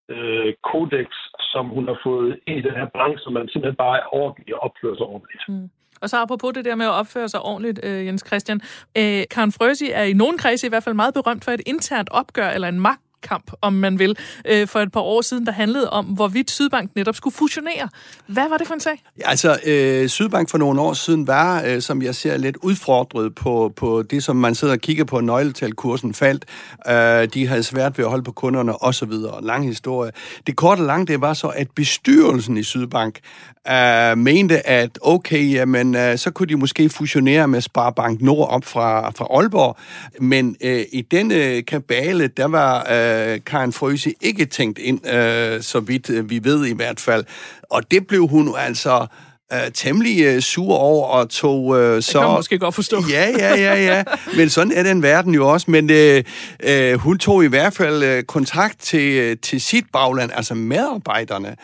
øh, 0.10 0.54
kodex, 0.72 1.08
som 1.52 1.66
hun 1.76 1.88
har 1.88 2.00
fået 2.04 2.40
ind 2.48 2.58
i 2.58 2.68
den 2.68 2.76
her 2.80 2.88
branche, 2.96 3.24
som 3.24 3.34
man 3.34 3.48
simpelthen 3.48 3.76
bare 3.76 3.98
er 3.98 4.14
ordentlig 4.14 4.56
og 4.56 4.62
opfører 4.68 4.96
sig 4.96 5.06
ordentligt. 5.06 5.44
Mm. 5.48 5.70
Og 6.02 6.10
så 6.10 6.18
apropos 6.18 6.54
det 6.54 6.66
der 6.66 6.76
med 6.76 6.86
at 6.86 6.92
opføre 6.92 7.30
sig 7.30 7.42
ordentligt, 7.42 7.80
øh, 7.84 8.06
Jens 8.06 8.24
Christian. 8.28 8.62
Øh, 8.98 9.24
Karen 9.32 9.52
Frøsi 9.52 9.92
er 9.92 10.04
i 10.04 10.14
nogen 10.14 10.38
kredse 10.38 10.68
i 10.68 10.70
hvert 10.70 10.84
fald 10.84 10.96
meget 10.96 11.14
berømt 11.14 11.46
for 11.46 11.52
et 11.52 11.62
internt 11.66 12.10
opgør 12.12 12.50
eller 12.50 12.68
en 12.68 12.80
magt 12.80 13.02
kamp, 13.24 13.52
om 13.62 13.74
man 13.74 14.00
vil, 14.00 14.18
øh, 14.46 14.68
for 14.68 14.80
et 14.80 14.92
par 14.92 15.00
år 15.02 15.22
siden, 15.22 15.46
der 15.46 15.52
handlede 15.52 15.90
om, 15.90 16.06
hvorvidt 16.06 16.52
Sydbank 16.52 16.96
netop 16.96 17.16
skulle 17.16 17.34
fusionere. 17.34 17.90
Hvad 18.28 18.50
var 18.50 18.58
det 18.58 18.68
for 18.68 18.74
en 18.74 18.80
sag? 18.80 19.04
Ja, 19.20 19.30
altså, 19.30 19.60
øh, 19.66 20.10
Sydbank 20.10 20.50
for 20.50 20.58
nogle 20.58 20.82
år 20.82 20.94
siden 20.94 21.28
var, 21.28 21.64
øh, 21.66 21.82
som 21.82 22.02
jeg 22.02 22.16
ser, 22.16 22.38
lidt 22.38 22.58
udfordret 22.64 23.36
på, 23.36 23.74
på 23.76 24.02
det, 24.02 24.24
som 24.24 24.36
man 24.36 24.56
sidder 24.56 24.74
og 24.74 24.80
kigger 24.80 25.04
på, 25.04 25.20
nøgletalkursen 25.20 26.14
faldt. 26.14 26.46
Øh, 26.88 27.34
de 27.34 27.48
havde 27.48 27.64
svært 27.64 27.98
ved 27.98 28.06
at 28.06 28.10
holde 28.10 28.24
på 28.24 28.32
kunderne, 28.32 28.84
osv. 28.84 29.12
Lang 29.42 29.66
historie. 29.66 30.12
Det 30.48 30.56
korte 30.56 30.80
og 30.80 30.86
lange, 30.86 31.06
det 31.06 31.22
var 31.22 31.34
så, 31.34 31.48
at 31.48 31.68
bestyrelsen 31.76 32.58
i 32.58 32.64
Sydbank 32.64 33.20
øh, 33.68 34.18
mente, 34.18 34.68
at 34.68 35.00
okay, 35.02 35.54
jamen, 35.54 35.96
øh, 35.96 36.18
så 36.18 36.32
kunne 36.32 36.48
de 36.48 36.56
måske 36.56 36.90
fusionere 36.90 37.48
med 37.48 37.62
Sparbank 37.62 38.22
Nord 38.22 38.50
op 38.50 38.66
fra, 38.66 39.10
fra 39.10 39.28
Aalborg. 39.30 39.78
Men 40.22 40.56
øh, 40.62 40.84
i 40.92 41.02
denne 41.02 41.36
øh, 41.36 41.66
kabale, 41.66 42.28
der 42.28 42.46
var 42.46 42.80
øh, 42.80 43.40
Karen 43.46 43.74
Frøse 43.74 44.14
ikke 44.22 44.46
tænkt 44.46 44.80
ind, 44.80 45.08
øh, 45.08 45.62
så 45.62 45.80
vidt 45.80 46.10
øh, 46.10 46.30
vi 46.30 46.44
ved 46.44 46.66
i 46.66 46.74
hvert 46.74 47.00
fald. 47.00 47.26
Og 47.70 47.92
det 47.92 48.08
blev 48.08 48.28
hun 48.28 48.56
altså 48.58 49.08
øh, 49.54 49.60
temmelig 49.74 50.24
øh, 50.26 50.42
sur 50.42 50.76
over 50.76 51.08
og 51.08 51.30
tog 51.30 51.80
øh, 51.80 52.02
så... 52.02 52.20
Det 52.20 52.28
kan 52.28 52.36
måske 52.36 52.60
godt 52.60 52.76
forstå. 52.76 53.04
Ja, 53.10 53.30
ja, 53.38 53.56
ja, 53.56 53.76
ja. 53.76 54.04
Men 54.38 54.50
sådan 54.50 54.72
er 54.72 54.84
den 54.84 55.04
verden 55.04 55.34
jo 55.34 55.50
også. 55.50 55.72
Men 55.72 55.90
øh, 55.90 56.24
øh, 56.64 56.94
hun 56.94 57.18
tog 57.18 57.44
i 57.44 57.48
hvert 57.48 57.74
fald 57.74 58.04
øh, 58.04 58.24
kontakt 58.24 58.80
til, 58.80 59.18
øh, 59.18 59.38
til 59.42 59.62
sit 59.62 59.86
bagland, 59.94 60.32
altså 60.34 60.54
medarbejderne, 60.54 61.56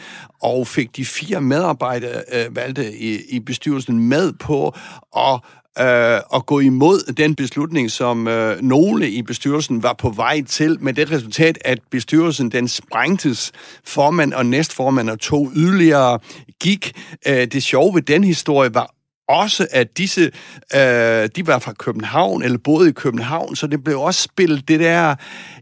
og 0.41 0.67
fik 0.67 0.95
de 0.95 1.05
fire 1.05 1.41
medarbejdere 1.41 2.21
øh, 2.33 2.55
valgte 2.55 2.93
i, 2.93 3.19
i 3.29 3.39
bestyrelsen 3.39 3.99
med 3.99 4.33
på 4.33 4.75
at 5.17 5.39
øh, 5.79 6.19
at 6.35 6.45
gå 6.45 6.59
imod 6.59 7.13
den 7.13 7.35
beslutning, 7.35 7.91
som 7.91 8.27
øh, 8.27 8.61
nogle 8.61 9.09
i 9.09 9.21
bestyrelsen 9.21 9.83
var 9.83 9.93
på 9.93 10.09
vej 10.09 10.41
til, 10.41 10.77
med 10.81 10.93
det 10.93 11.11
resultat, 11.11 11.57
at 11.65 11.79
bestyrelsen 11.91 12.51
den 12.51 12.67
sprængtes. 12.67 13.51
Formand 13.83 14.33
og 14.33 14.45
næstformand 14.45 15.09
og 15.09 15.19
to 15.19 15.49
yderligere 15.55 16.19
gik. 16.59 16.91
Øh, 17.27 17.47
det 17.47 17.63
sjove 17.63 17.95
ved 17.95 18.01
den 18.01 18.23
historie 18.23 18.73
var 18.73 18.94
også, 19.27 19.67
at 19.71 19.97
disse, 19.97 20.31
øh, 20.75 21.29
de 21.35 21.47
var 21.47 21.59
fra 21.59 21.73
København, 21.73 22.43
eller 22.43 22.57
boede 22.57 22.89
i 22.89 22.91
København, 22.91 23.55
så 23.55 23.67
det 23.67 23.83
blev 23.83 24.01
også 24.01 24.21
spillet 24.21 24.67
det 24.67 24.79
der 24.79 25.15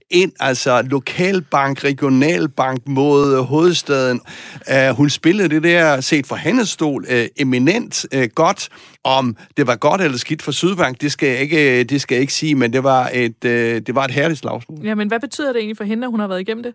ind, 0.09 0.31
altså 0.39 0.81
lokalbank, 0.81 1.83
regionalbank 1.83 2.87
mod 2.87 3.43
hovedstaden. 3.43 4.21
Uh, 4.71 4.95
hun 4.97 5.09
spillede 5.09 5.49
det 5.49 5.63
der, 5.63 6.01
set 6.01 6.27
fra 6.27 6.35
hendes 6.35 6.69
stol, 6.69 7.05
uh, 7.09 7.25
eminent 7.37 8.05
uh, 8.15 8.23
godt. 8.35 8.69
Om 9.03 9.37
det 9.57 9.67
var 9.67 9.75
godt 9.75 10.01
eller 10.01 10.17
skidt 10.17 10.41
for 10.41 10.51
Sydbank, 10.51 11.01
det 11.01 11.11
skal 11.11 11.29
jeg 11.29 11.39
ikke, 11.39 11.83
det 11.83 12.01
skal 12.01 12.15
jeg 12.15 12.21
ikke 12.21 12.33
sige, 12.33 12.55
men 12.55 12.73
det 12.73 12.83
var 12.83 13.09
et, 13.13 13.35
uh, 13.45 13.51
det 13.51 13.95
var 13.95 14.05
et 14.05 14.11
herligt 14.11 14.39
slagsmål. 14.39 14.79
Ja, 14.83 14.95
men 14.95 15.07
hvad 15.07 15.19
betyder 15.19 15.53
det 15.53 15.59
egentlig 15.59 15.77
for 15.77 15.83
hende, 15.83 16.05
at 16.05 16.11
hun 16.11 16.19
har 16.19 16.27
været 16.27 16.41
igennem 16.41 16.63
det? 16.63 16.73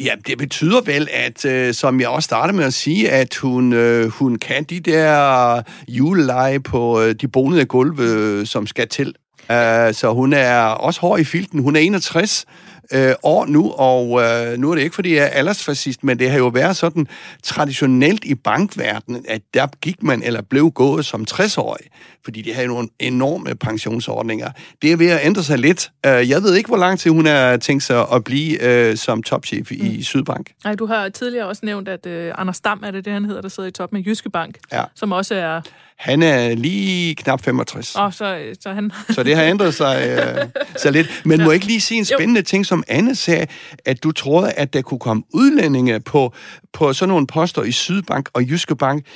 Ja, 0.00 0.14
det 0.26 0.38
betyder 0.38 0.80
vel, 0.80 1.08
at 1.12 1.44
øh, 1.44 1.74
som 1.74 2.00
jeg 2.00 2.08
også 2.08 2.26
startede 2.26 2.56
med 2.56 2.64
at 2.64 2.74
sige, 2.74 3.10
at 3.10 3.34
hun, 3.34 3.72
øh, 3.72 4.08
hun 4.08 4.38
kan 4.38 4.64
de 4.64 4.80
der 4.80 5.56
øh, 5.56 5.62
juleleje 5.88 6.60
på 6.60 7.00
øh, 7.00 7.14
de 7.14 7.28
bonede 7.28 7.64
gulve, 7.64 8.02
øh, 8.02 8.46
som 8.46 8.66
skal 8.66 8.88
til. 8.88 9.14
Uh, 9.42 9.92
så 9.92 10.12
hun 10.14 10.32
er 10.32 10.60
også 10.62 11.00
hård 11.00 11.20
i 11.20 11.24
filten. 11.24 11.62
Hun 11.62 11.76
er 11.76 11.80
61 11.80 12.46
øh, 12.92 13.14
år 13.22 13.46
nu, 13.46 13.70
og 13.70 14.22
øh, 14.22 14.58
nu 14.58 14.70
er 14.70 14.74
det 14.74 14.82
ikke, 14.82 14.94
fordi 14.94 15.14
jeg 15.14 15.24
er 15.24 15.28
aldersfascist, 15.28 16.04
men 16.04 16.18
det 16.18 16.30
har 16.30 16.38
jo 16.38 16.46
været 16.46 16.76
sådan 16.76 17.06
traditionelt 17.42 18.24
i 18.24 18.34
bankverdenen, 18.34 19.24
at 19.28 19.42
der 19.54 19.66
gik 19.80 20.02
man 20.02 20.22
eller 20.22 20.42
blev 20.42 20.70
gået 20.70 21.04
som 21.04 21.24
60-årig, 21.30 21.86
fordi 22.24 22.42
de 22.42 22.54
havde 22.54 22.68
nogle 22.68 22.88
enorme 22.98 23.54
pensionsordninger. 23.54 24.50
Det 24.82 24.92
er 24.92 24.96
ved 24.96 25.10
at 25.10 25.20
ændre 25.22 25.42
sig 25.42 25.58
lidt. 25.58 25.90
Øh, 26.06 26.30
jeg 26.30 26.42
ved 26.42 26.54
ikke, 26.54 26.68
hvor 26.68 26.76
lang 26.76 26.98
tid 26.98 27.10
hun 27.10 27.26
har 27.26 27.56
tænkt 27.56 27.82
sig 27.82 28.06
at 28.12 28.24
blive 28.24 28.62
øh, 28.62 28.96
som 28.96 29.22
topchef 29.22 29.72
i 29.72 29.96
mm. 29.96 30.02
Sydbank. 30.02 30.52
Nej, 30.64 30.74
du 30.74 30.86
har 30.86 31.08
tidligere 31.08 31.46
også 31.46 31.66
nævnt, 31.66 31.88
at 31.88 32.06
øh, 32.06 32.32
Anders 32.38 32.60
Dam 32.60 32.82
er 32.84 32.90
det, 32.90 33.04
det 33.04 33.12
han 33.12 33.24
hedder, 33.24 33.40
der 33.40 33.48
sidder 33.48 33.68
i 33.68 33.72
top 33.72 33.92
med 33.92 34.02
Jyske 34.02 34.30
Bank, 34.30 34.58
ja. 34.72 34.84
som 34.94 35.12
også 35.12 35.34
er 35.34 35.60
han 36.02 36.22
er 36.22 36.54
lige 36.54 37.14
knap 37.14 37.44
65. 37.44 37.96
Oh, 37.96 38.12
så, 38.12 38.38
så, 38.60 38.72
han... 38.72 38.92
så 39.10 39.22
det 39.22 39.36
har 39.36 39.42
ændret 39.42 39.74
sig 39.74 40.02
øh, 40.08 40.62
så 40.76 40.90
lidt. 40.90 41.22
Men 41.24 41.38
ja. 41.38 41.44
må 41.44 41.50
jeg 41.50 41.54
ikke 41.54 41.66
lige 41.66 41.80
sige 41.80 41.98
en 41.98 42.04
spændende 42.04 42.40
jo. 42.40 42.44
ting, 42.44 42.66
som 42.66 42.84
Anne 42.88 43.14
sagde, 43.14 43.46
at 43.84 44.02
du 44.02 44.12
troede, 44.12 44.52
at 44.52 44.72
der 44.72 44.82
kunne 44.82 45.00
komme 45.00 45.22
udlændinge 45.34 46.00
på, 46.00 46.34
på 46.72 46.92
sådan 46.92 47.08
nogle 47.08 47.26
poster 47.26 47.62
i 47.62 47.72
Sydbank 47.72 48.28
og 48.32 48.42
Jyske 48.42 48.76
Bank. 48.76 49.06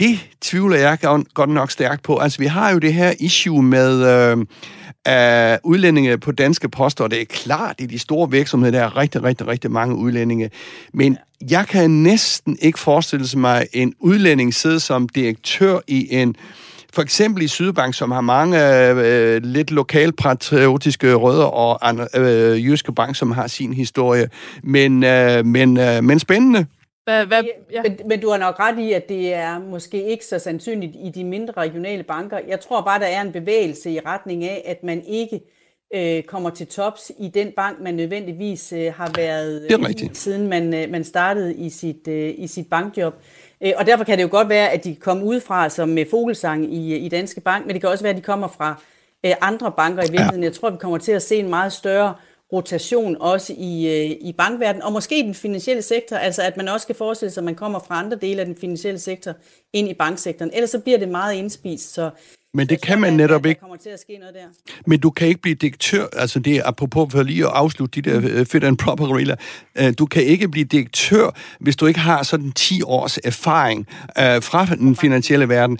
Det 0.00 0.28
tvivler 0.40 0.76
jeg 0.76 0.98
godt 1.34 1.50
nok 1.50 1.70
stærkt 1.70 2.02
på. 2.02 2.16
Altså, 2.16 2.38
vi 2.38 2.46
har 2.46 2.70
jo 2.72 2.78
det 2.78 2.94
her 2.94 3.12
issue 3.20 3.62
med 3.62 4.02
øh, 4.02 4.38
øh, 5.08 5.58
udlændinge 5.64 6.18
på 6.18 6.32
danske 6.32 6.68
poster, 6.68 7.04
og 7.04 7.10
det 7.10 7.20
er 7.20 7.24
klart, 7.24 7.76
i 7.78 7.86
de 7.86 7.98
store 7.98 8.30
virksomheder, 8.30 8.78
der 8.78 8.84
er 8.84 8.96
rigtig, 8.96 9.22
rigtig, 9.22 9.46
rigtig 9.46 9.70
mange 9.70 9.94
udlændinge. 9.94 10.50
Men 10.94 11.18
jeg 11.50 11.66
kan 11.66 11.90
næsten 11.90 12.58
ikke 12.60 12.78
forestille 12.78 13.26
mig 13.36 13.66
en 13.72 13.94
udlænding 14.00 14.54
sidde 14.54 14.80
som 14.80 15.08
direktør 15.08 15.78
i 15.86 16.08
en 16.10 16.36
for 16.92 17.02
eksempel 17.02 17.42
i 17.42 17.48
Sydbank, 17.48 17.94
som 17.94 18.10
har 18.10 18.20
mange 18.20 18.88
øh, 18.90 19.42
lidt 19.42 19.70
lokalpatriotiske 19.70 21.14
rødder, 21.14 21.44
og 21.44 21.98
øh, 22.14 22.64
Jyske 22.64 22.92
Bank, 22.92 23.16
som 23.16 23.30
har 23.30 23.46
sin 23.46 23.72
historie. 23.72 24.28
Men, 24.62 25.04
øh, 25.04 25.46
men, 25.46 25.76
øh, 25.76 26.04
men 26.04 26.18
spændende. 26.18 26.66
Hvad, 27.08 27.26
hvad, 27.26 27.42
ja. 27.72 27.82
men, 27.82 27.98
men 28.06 28.20
du 28.20 28.30
har 28.30 28.38
nok 28.38 28.60
ret 28.60 28.78
i, 28.78 28.92
at 28.92 29.08
det 29.08 29.34
er 29.34 29.58
måske 29.58 30.04
ikke 30.04 30.24
så 30.24 30.38
sandsynligt 30.38 30.96
i 30.96 31.10
de 31.14 31.24
mindre 31.24 31.52
regionale 31.56 32.02
banker. 32.02 32.38
Jeg 32.48 32.60
tror 32.60 32.80
bare, 32.80 33.00
der 33.00 33.06
er 33.06 33.20
en 33.20 33.32
bevægelse 33.32 33.90
i 33.90 34.00
retning 34.00 34.44
af, 34.44 34.62
at 34.66 34.84
man 34.84 35.02
ikke 35.06 35.40
øh, 35.94 36.22
kommer 36.22 36.50
til 36.50 36.66
tops 36.66 37.12
i 37.18 37.28
den 37.28 37.52
bank, 37.56 37.80
man 37.80 37.94
nødvendigvis 37.94 38.72
øh, 38.72 38.92
har 38.94 39.12
været 39.16 39.66
i, 40.00 40.10
siden 40.12 40.48
man, 40.48 40.74
øh, 40.74 40.90
man 40.90 41.04
startede 41.04 41.54
i 41.54 41.70
sit, 41.70 42.08
øh, 42.08 42.34
i 42.36 42.46
sit 42.46 42.70
bankjob. 42.70 43.14
Øh, 43.60 43.72
og 43.76 43.86
derfor 43.86 44.04
kan 44.04 44.18
det 44.18 44.24
jo 44.24 44.28
godt 44.30 44.48
være, 44.48 44.70
at 44.70 44.84
de 44.84 44.94
kommer 44.94 45.24
udefra 45.24 45.68
som 45.68 45.88
med 45.88 46.04
Fogelsang 46.10 46.74
i, 46.74 46.96
i 46.96 47.08
Danske 47.08 47.40
Bank, 47.40 47.66
men 47.66 47.74
det 47.74 47.80
kan 47.80 47.90
også 47.90 48.04
være, 48.04 48.10
at 48.12 48.16
de 48.16 48.22
kommer 48.22 48.48
fra 48.48 48.82
øh, 49.26 49.32
andre 49.40 49.72
banker 49.76 50.02
i 50.02 50.10
virkeligheden. 50.10 50.42
Ja. 50.42 50.48
Jeg 50.48 50.54
tror, 50.54 50.70
vi 50.70 50.76
kommer 50.76 50.98
til 50.98 51.12
at 51.12 51.22
se 51.22 51.36
en 51.36 51.50
meget 51.50 51.72
større 51.72 52.14
rotation 52.52 53.16
også 53.20 53.54
i, 53.58 53.86
øh, 53.86 54.16
i 54.20 54.34
bankverdenen, 54.38 54.82
og 54.82 54.92
måske 54.92 55.18
i 55.18 55.22
den 55.22 55.34
finansielle 55.34 55.82
sektor, 55.82 56.16
altså 56.16 56.42
at 56.42 56.56
man 56.56 56.68
også 56.68 56.84
skal 56.84 56.94
forestille 56.94 57.30
sig, 57.30 57.40
at 57.40 57.44
man 57.44 57.54
kommer 57.54 57.78
fra 57.78 57.98
andre 57.98 58.16
dele 58.16 58.40
af 58.40 58.46
den 58.46 58.56
finansielle 58.56 58.98
sektor 58.98 59.32
ind 59.72 59.88
i 59.88 59.94
banksektoren. 59.94 60.50
Ellers 60.54 60.70
så 60.70 60.80
bliver 60.80 60.98
det 60.98 61.08
meget 61.08 61.34
indspist, 61.34 61.94
så 61.94 62.10
men 62.58 62.68
det 62.68 62.80
kan 62.80 63.00
man 63.00 63.12
netop 63.12 63.46
ikke. 63.46 63.60
kommer 63.60 63.76
til 63.76 63.88
at 63.88 64.00
ske 64.00 64.18
noget 64.18 64.34
der. 64.34 64.72
Men 64.86 65.00
du 65.00 65.10
kan 65.10 65.28
ikke 65.28 65.40
blive 65.40 65.54
direktør, 65.54 66.06
altså 66.12 66.38
det 66.38 66.56
er 66.56 66.62
apropos 66.64 67.12
for 67.12 67.22
lige 67.22 67.44
at 67.44 67.50
afslutte 67.54 68.02
de 68.02 68.10
der 68.10 68.40
uh, 68.40 68.46
fit 68.46 68.64
and 68.64 68.78
proper 68.78 69.16
regler. 69.16 69.36
Uh, 69.80 69.88
du 69.98 70.06
kan 70.06 70.22
ikke 70.22 70.48
blive 70.48 70.64
direktør, 70.64 71.30
hvis 71.60 71.76
du 71.76 71.86
ikke 71.86 72.00
har 72.00 72.22
sådan 72.22 72.52
10 72.52 72.82
års 72.82 73.18
erfaring 73.24 73.86
uh, 74.08 74.42
fra 74.42 74.64
den 74.64 74.96
finansielle 74.96 75.48
verden. 75.48 75.78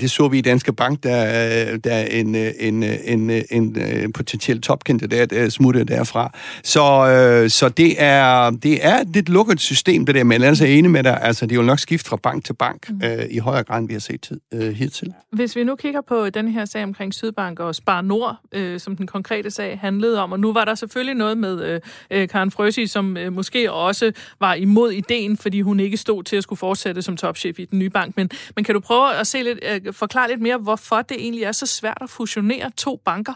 Det 0.00 0.10
så 0.10 0.28
vi 0.28 0.38
i 0.38 0.40
Danske 0.40 0.72
Bank, 0.72 1.02
der, 1.02 1.76
der 1.76 1.94
er 1.94 2.06
en, 2.06 2.34
en, 2.34 2.82
en, 2.82 3.30
en, 3.50 3.80
en 3.80 4.12
potentiel 4.12 4.60
topkandidat 4.60 5.32
uh, 5.32 5.48
smuttede 5.48 5.84
derfra. 5.84 6.32
Så, 6.64 7.46
så 7.48 7.68
det, 7.68 8.02
er, 8.02 8.50
det 8.50 8.86
er 8.86 9.00
et 9.00 9.08
lidt 9.14 9.28
lukket 9.28 9.60
system, 9.60 10.06
det 10.06 10.14
der, 10.14 10.24
men 10.24 10.42
jeg 10.42 10.48
er 10.48 10.64
enig 10.64 10.90
med 10.90 11.02
dig, 11.02 11.22
altså 11.22 11.46
det 11.46 11.52
er 11.52 11.56
jo 11.56 11.62
nok 11.62 11.78
skift 11.78 12.08
fra 12.08 12.16
bank 12.22 12.44
til 12.44 12.52
bank 12.52 12.86
uh, 12.90 13.24
i 13.30 13.38
højere 13.38 13.64
grad, 13.64 13.78
end 13.78 13.88
vi 13.88 13.92
har 13.92 14.00
set 14.00 14.30
hidtil. 14.74 15.12
Hvis 15.32 15.56
vi 15.56 15.64
nu 15.64 15.76
kigger 15.76 15.87
kigger 15.88 16.00
på 16.00 16.30
den 16.30 16.48
her 16.48 16.64
sag 16.64 16.82
omkring 16.82 17.14
Sydbank 17.14 17.60
og 17.60 17.74
Spar 17.74 18.00
Nord, 18.00 18.36
øh, 18.52 18.80
som 18.80 18.96
den 18.96 19.06
konkrete 19.06 19.50
sag 19.50 19.78
handlede 19.78 20.20
om, 20.22 20.32
og 20.32 20.40
nu 20.40 20.52
var 20.52 20.64
der 20.64 20.74
selvfølgelig 20.74 21.14
noget 21.14 21.38
med 21.38 21.64
øh, 21.64 21.80
øh 22.10 22.28
Karen 22.28 22.50
Frøsi, 22.50 22.86
som 22.86 23.16
øh, 23.16 23.32
måske 23.32 23.72
også 23.72 24.12
var 24.40 24.54
imod 24.54 24.90
ideen, 24.92 25.36
fordi 25.36 25.60
hun 25.60 25.80
ikke 25.80 25.96
stod 25.96 26.22
til 26.22 26.36
at 26.36 26.42
skulle 26.42 26.58
fortsætte 26.58 27.02
som 27.02 27.16
topchef 27.16 27.58
i 27.58 27.64
den 27.64 27.78
nye 27.78 27.90
bank. 27.90 28.16
Men, 28.16 28.30
men 28.56 28.64
kan 28.64 28.74
du 28.74 28.80
prøve 28.80 29.14
at 29.14 29.26
se 29.26 29.42
lidt, 29.42 29.58
øh, 29.86 29.94
forklare 29.94 30.28
lidt 30.28 30.40
mere, 30.40 30.58
hvorfor 30.58 31.02
det 31.02 31.16
egentlig 31.20 31.44
er 31.44 31.52
så 31.52 31.66
svært 31.66 31.98
at 32.00 32.10
fusionere 32.10 32.70
to 32.76 33.00
banker? 33.04 33.34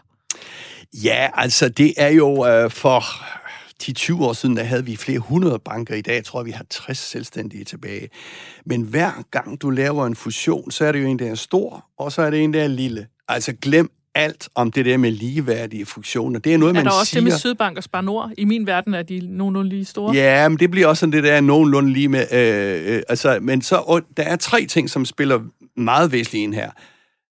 Ja, 1.05 1.29
altså 1.35 1.69
det 1.69 1.95
er 1.97 2.09
jo 2.09 2.47
øh, 2.47 2.71
for 2.71 3.03
10-20 3.85 4.23
år 4.23 4.33
siden, 4.33 4.57
der 4.57 4.63
havde 4.63 4.85
vi 4.85 4.97
flere 4.97 5.19
hundrede 5.19 5.59
banker. 5.59 5.95
I 5.95 6.01
dag 6.01 6.25
tror 6.25 6.41
jeg, 6.41 6.47
vi 6.47 6.51
har 6.51 6.65
60 6.71 6.99
selvstændige 6.99 7.65
tilbage. 7.65 8.09
Men 8.67 8.83
hver 8.83 9.23
gang 9.31 9.63
du 9.63 9.71
laver 9.71 10.07
en 10.07 10.17
fusion, 10.17 10.71
så 10.71 10.85
er 10.85 10.93
det 10.93 11.03
jo 11.03 11.07
en, 11.07 11.19
der 11.19 11.31
er 11.31 11.35
stor, 11.35 11.85
og 11.99 12.13
så 12.13 12.23
er 12.23 12.31
det 12.31 12.45
en, 12.45 12.55
der 12.55 12.63
er 12.63 12.69
lille. 12.69 13.07
Altså 13.29 13.53
glem 13.53 13.91
alt 14.15 14.49
om 14.55 14.73
det 14.73 14.85
der 14.85 14.97
med 14.97 15.11
ligeværdige 15.11 15.87
funktioner. 15.87 16.41
Det 16.41 16.55
er 16.55 16.59
noget, 16.59 16.75
man 16.75 16.83
siger... 16.83 16.91
Er 16.91 16.93
der 16.93 17.01
også 17.01 17.11
siger... 17.11 17.21
det 17.21 17.33
med 17.33 17.39
Sydbank 17.39 17.77
og 17.77 17.85
Spar 17.85 18.01
Nord? 18.01 18.31
I 18.39 18.45
min 18.45 18.67
verden 18.67 18.95
er 18.95 19.03
de 19.03 19.21
nogenlunde 19.37 19.69
lige 19.69 19.85
store. 19.85 20.15
Ja, 20.15 20.49
men 20.49 20.59
det 20.59 20.71
bliver 20.71 20.87
også 20.87 21.01
sådan 21.01 21.13
det 21.13 21.25
der 21.25 21.41
nogenlunde 21.41 21.93
lige 21.93 22.09
med... 22.09 22.27
Øh, 22.33 22.97
øh, 22.97 23.03
altså, 23.09 23.39
men 23.43 23.63
så, 23.63 23.77
og 23.77 24.03
der 24.17 24.23
er 24.23 24.37
tre 24.37 24.67
ting, 24.67 24.91
som 24.91 25.05
spiller 25.05 25.41
meget 25.77 26.13
væsentligt 26.13 26.43
ind 26.43 26.55
her. 26.55 26.71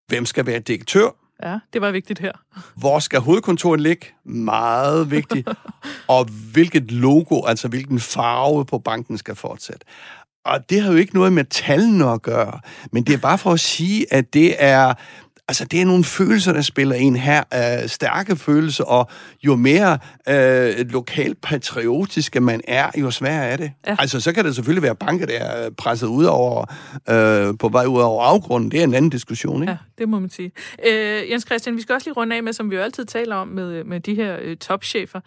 Hvem 0.08 0.26
skal 0.26 0.46
være 0.46 0.60
direktør? 0.60 1.21
Ja, 1.44 1.60
det 1.74 1.82
var 1.82 1.92
vigtigt 1.92 2.20
her. 2.20 2.32
Hvor 2.76 3.00
skal 3.00 3.20
hovedkontoret 3.20 3.82
ligge? 3.82 4.08
Meget 4.26 5.12
vigtigt. 5.12 5.50
og 6.08 6.26
hvilket 6.54 6.92
logo, 6.92 7.46
altså 7.46 7.68
hvilken 7.68 8.00
farve 8.00 8.66
på 8.66 8.80
banken 8.80 9.18
skal 9.18 9.36
fortsætte. 9.36 9.86
Og 10.46 10.70
det 10.70 10.82
har 10.82 10.92
jo 10.92 10.98
ikke 10.98 11.14
noget 11.14 11.34
med 11.34 11.44
tallene 11.44 12.12
at 12.12 12.22
gøre, 12.22 12.60
men 12.92 13.04
det 13.04 13.14
er 13.14 13.18
bare 13.18 13.38
for 13.38 13.52
at 13.52 13.60
sige, 13.60 14.14
at 14.14 14.34
det 14.34 14.56
er 14.64 14.94
Altså, 15.52 15.66
det 15.66 15.82
er 15.82 15.86
nogle 15.86 16.04
følelser, 16.04 16.54
der 16.54 16.62
spiller 16.62 16.96
ind 16.96 17.18
her. 17.18 17.44
Øh, 17.54 17.90
stærke 17.90 18.36
følelser, 18.36 18.84
og 18.84 19.10
jo 19.44 19.56
mere 19.56 20.00
øh, 20.30 20.90
lokalt 20.90 21.42
patriotiske 21.42 22.40
man 22.40 22.62
er, 22.68 22.90
jo 22.98 23.12
sværere 23.12 23.46
er 23.46 23.58
det. 23.58 23.72
Ja. 23.88 23.96
Altså, 24.00 24.20
så 24.20 24.34
kan 24.34 24.46
det 24.46 24.56
selvfølgelig 24.56 24.84
være 24.84 24.96
banker, 24.96 25.26
der 25.26 25.40
er 25.40 25.70
presset 25.70 26.08
ud 26.08 26.26
over, 26.26 26.66
øh, 27.10 27.54
på 27.60 27.70
vej 27.70 27.86
ud 27.86 28.02
over 28.02 28.24
afgrunden. 28.24 28.72
Det 28.72 28.80
er 28.80 28.84
en 28.84 28.94
anden 28.94 29.10
diskussion, 29.10 29.62
ikke? 29.62 29.72
Ja, 29.72 29.78
det 29.98 30.10
må 30.10 30.20
man 30.20 30.30
sige. 30.30 30.52
Øh, 30.88 31.32
Jens 31.32 31.44
Christian, 31.46 31.76
vi 31.76 31.82
skal 31.82 31.96
også 31.96 32.10
lige 32.10 32.14
runde 32.14 32.36
af 32.36 32.44
med, 32.44 32.54
som 32.54 32.72
vi 32.72 32.76
jo 32.76 32.82
altid 32.82 33.06
taler 33.06 33.36
om 33.36 33.48
med, 33.48 33.84
med 33.84 34.00
de 34.00 34.16
her 34.16 34.38
øh, 34.42 34.58
topchefer 34.58 35.20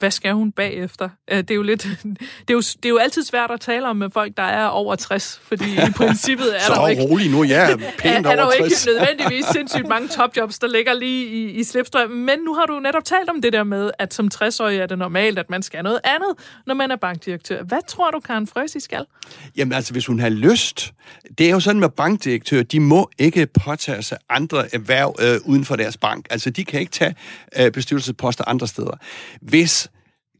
hvad 0.00 0.10
skal 0.10 0.32
hun 0.32 0.52
bagefter? 0.52 1.08
Øh, 1.30 1.38
det 1.38 1.50
er 1.50 1.54
jo 1.54 1.62
lidt, 1.62 1.82
det 2.48 2.50
er 2.50 2.54
jo, 2.54 2.60
det 2.60 2.84
er 2.84 2.88
jo 2.88 2.98
altid 2.98 3.22
svært 3.24 3.50
at 3.50 3.60
tale 3.60 3.88
om 3.88 3.96
med 3.96 4.10
folk, 4.10 4.36
der 4.36 4.42
er 4.42 4.66
over 4.66 4.94
60, 4.94 5.40
fordi 5.42 5.72
i 5.72 5.90
princippet 5.96 6.56
er 6.56 6.60
så 6.60 6.74
der 6.74 6.88
ikke... 6.88 7.02
rolig 7.02 7.30
nu, 7.30 7.42
ja, 7.42 7.76
pænt 7.98 8.26
er, 8.26 8.30
er 8.30 8.36
der 8.36 8.44
jo 8.44 8.64
ikke 8.64 8.76
nødvendigvis 8.86 9.44
sindssygt 9.44 9.88
mange 9.88 10.08
topjobs, 10.08 10.58
der 10.58 10.68
ligger 10.68 10.94
lige 10.94 11.26
i, 11.26 11.50
i 11.50 11.64
slipstrøm. 11.64 12.10
Men 12.10 12.38
nu 12.38 12.54
har 12.54 12.66
du 12.66 12.80
netop 12.80 13.04
talt 13.04 13.30
om 13.30 13.42
det 13.42 13.52
der 13.52 13.64
med, 13.64 13.90
at 13.98 14.14
som 14.14 14.28
60-årig 14.34 14.78
er 14.78 14.86
det 14.86 14.98
normalt, 14.98 15.38
at 15.38 15.50
man 15.50 15.62
skal 15.62 15.82
noget 15.82 16.00
andet, 16.04 16.34
når 16.66 16.74
man 16.74 16.90
er 16.90 16.96
bankdirektør. 16.96 17.62
Hvad 17.62 17.80
tror 17.88 18.10
du, 18.10 18.20
Karen 18.20 18.46
Frøsi 18.46 18.80
skal? 18.80 19.04
Jamen 19.56 19.72
altså, 19.72 19.92
hvis 19.92 20.06
hun 20.06 20.20
har 20.20 20.28
lyst. 20.28 20.92
Det 21.38 21.46
er 21.46 21.50
jo 21.50 21.60
sådan 21.60 21.80
med 21.80 21.88
bankdirektører, 21.88 22.62
de 22.62 22.80
må 22.80 23.10
ikke 23.18 23.46
påtage 23.46 24.02
sig 24.02 24.18
andre 24.28 24.74
erhverv 24.74 25.16
øh, 25.20 25.38
uden 25.44 25.64
for 25.64 25.76
deres 25.76 25.96
bank. 25.96 26.26
Altså, 26.30 26.50
de 26.50 26.64
kan 26.64 26.80
ikke 26.80 26.92
tage 26.92 27.14
øh, 27.58 27.72
bestyrelsesposter 27.72 28.44
andre 28.46 28.66
steder. 28.66 28.98
Hvis 29.40 29.89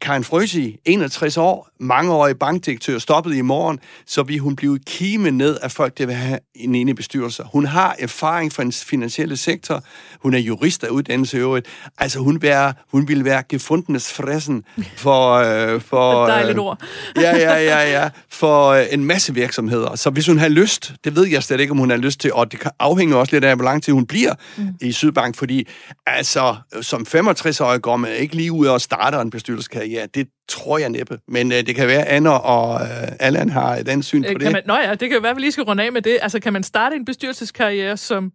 Karin 0.00 0.24
Frøsi, 0.24 0.76
61 0.84 1.36
år, 1.36 1.68
mangeårig 1.80 2.38
bankdirektør, 2.38 2.98
stoppede 2.98 3.38
i 3.38 3.42
morgen, 3.42 3.78
så 4.06 4.22
vil 4.22 4.38
hun 4.38 4.56
blive 4.56 4.78
kime 4.78 5.30
ned 5.30 5.58
af 5.62 5.70
folk, 5.70 5.98
der 5.98 6.06
vil 6.06 6.14
have 6.14 6.38
en 6.54 6.74
ene 6.74 6.94
bestyrelse. 6.94 7.42
Hun 7.52 7.66
har 7.66 7.96
erfaring 7.98 8.52
fra 8.52 8.62
den 8.62 8.72
finansielle 8.72 9.36
sektor. 9.36 9.84
Hun 10.20 10.34
er 10.34 10.38
jurist 10.38 10.84
af 10.84 10.88
uddannelse 10.88 11.36
i 11.36 11.40
øvrigt. 11.40 11.66
Altså, 11.98 12.18
hun, 12.18 12.42
være, 12.42 12.72
hun 12.90 13.08
ville 13.08 13.24
være 13.24 13.42
gefundenes 13.48 14.12
fressen 14.12 14.64
for... 14.96 15.34
Øh, 15.34 15.80
for 15.80 16.24
Et 16.24 16.28
dejligt 16.28 16.58
øh, 16.58 16.64
ord. 16.64 16.82
ja, 17.16 17.36
ja, 17.36 17.54
ja, 17.54 17.90
ja. 17.90 18.08
For 18.28 18.68
øh, 18.68 18.84
en 18.90 19.04
masse 19.04 19.34
virksomheder. 19.34 19.96
Så 19.96 20.10
hvis 20.10 20.26
hun 20.26 20.38
har 20.38 20.48
lyst, 20.48 20.92
det 21.04 21.16
ved 21.16 21.26
jeg 21.26 21.42
slet 21.42 21.60
ikke, 21.60 21.70
om 21.70 21.78
hun 21.78 21.90
har 21.90 21.96
lyst 21.96 22.20
til, 22.20 22.32
og 22.32 22.52
det 22.52 22.60
afhænger 22.78 23.16
også 23.16 23.36
lidt 23.36 23.44
af, 23.44 23.56
hvor 23.56 23.64
lang 23.64 23.82
tid 23.82 23.92
hun 23.92 24.06
bliver 24.06 24.34
mm. 24.56 24.68
i 24.80 24.92
Sydbank, 24.92 25.36
fordi 25.36 25.68
altså, 26.06 26.56
som 26.82 27.06
65-årig 27.14 27.82
går 27.82 27.96
man 27.96 28.12
ikke 28.12 28.36
lige 28.36 28.52
ud 28.52 28.66
og 28.66 28.80
starter 28.80 29.20
en 29.20 29.30
bestyrelseskarriere 29.30 29.89
ja, 29.96 30.02
det 30.14 30.24
tror 30.54 30.78
jeg 30.78 30.90
næppe. 30.98 31.14
Men 31.36 31.44
øh, 31.54 31.60
det 31.66 31.74
kan 31.78 31.86
være, 31.94 32.04
Anna 32.16 32.34
og 32.54 32.68
øh, 32.84 33.26
Allan 33.26 33.50
har 33.58 33.70
et 33.82 33.88
andet 33.92 34.06
syn 34.10 34.22
på 34.22 34.34
øh, 34.34 34.40
det. 34.40 34.52
Man, 34.52 34.62
nå 34.66 34.76
ja, 34.86 34.90
det 35.00 35.06
kan 35.08 35.16
jo 35.18 35.24
være, 35.26 35.34
at 35.34 35.36
vi 35.36 35.40
lige 35.46 35.52
skal 35.56 35.64
runde 35.70 35.82
af 35.86 35.92
med 35.92 36.02
det. 36.02 36.16
Altså, 36.24 36.38
kan 36.40 36.52
man 36.52 36.62
starte 36.62 36.96
en 36.96 37.04
bestyrelseskarriere 37.04 37.96
som 37.96 38.32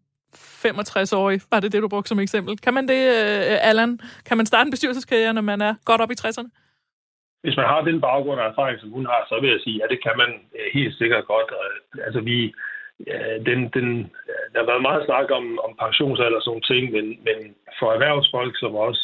65-årig? 0.65 1.41
Var 1.51 1.59
det 1.59 1.71
det, 1.73 1.81
du 1.81 1.87
brugte 1.87 2.09
som 2.09 2.19
eksempel? 2.19 2.57
Kan 2.65 2.73
man 2.73 2.87
det, 2.87 3.01
øh, 3.17 3.69
Allan? 3.69 3.99
Kan 4.27 4.37
man 4.37 4.45
starte 4.45 4.67
en 4.67 4.71
bestyrelseskarriere, 4.71 5.33
når 5.33 5.41
man 5.51 5.61
er 5.61 5.73
godt 5.85 6.01
op 6.01 6.11
i 6.11 6.19
60'erne? 6.21 6.49
Hvis 7.43 7.57
man 7.57 7.67
har 7.71 7.81
den 7.81 8.01
baggrund 8.01 8.39
og 8.39 8.47
erfaring, 8.51 8.79
som 8.79 8.89
hun 8.97 9.05
har, 9.05 9.21
så 9.29 9.35
vil 9.41 9.49
jeg 9.49 9.61
sige, 9.63 9.77
ja, 9.81 9.85
det 9.93 9.99
kan 10.05 10.15
man 10.17 10.29
øh, 10.57 10.67
helt 10.73 10.97
sikkert 10.97 11.25
godt. 11.33 11.49
Altså, 12.05 12.19
vi, 12.29 12.53
den, 13.47 13.59
den, 13.75 13.87
der 14.51 14.59
har 14.61 14.69
været 14.71 14.87
meget 14.89 15.05
snak 15.05 15.27
om, 15.39 15.45
om 15.65 15.71
pensionsalder 15.83 16.39
og 16.39 16.45
sådan 16.45 16.67
ting, 16.71 16.83
men, 16.95 17.05
men 17.27 17.37
for 17.79 17.87
erhvervsfolk 17.91 18.53
som 18.59 18.75
os, 18.87 18.99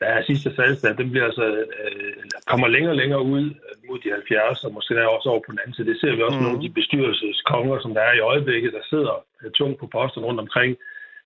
der 0.00 0.06
er 0.06 0.22
sidste 0.22 0.54
salgsdag, 0.56 0.98
den 0.98 1.10
bliver 1.10 1.26
altså, 1.30 1.46
øh, 1.80 2.14
kommer 2.46 2.68
længere 2.68 2.92
og 2.92 3.00
længere 3.02 3.22
ud 3.22 3.44
mod 3.88 3.98
de 3.98 4.10
70, 4.10 4.64
og 4.64 4.72
måske 4.72 4.94
der 4.94 5.06
også 5.06 5.28
over 5.28 5.42
på 5.46 5.52
den 5.52 5.58
anden 5.62 5.74
side. 5.74 5.90
Det 5.90 6.00
ser 6.00 6.16
vi 6.16 6.22
også 6.22 6.38
mm. 6.38 6.44
nogle 6.44 6.58
af 6.58 6.62
de 6.64 6.76
bestyrelseskonger, 6.78 7.76
som 7.80 7.94
der 7.94 8.00
er 8.00 8.14
i 8.16 8.26
øjeblikket, 8.32 8.72
der 8.72 8.84
sidder 8.92 9.14
øh, 9.42 9.50
tungt 9.50 9.78
på 9.80 9.86
posten 9.86 10.24
rundt 10.24 10.40
omkring. 10.40 10.72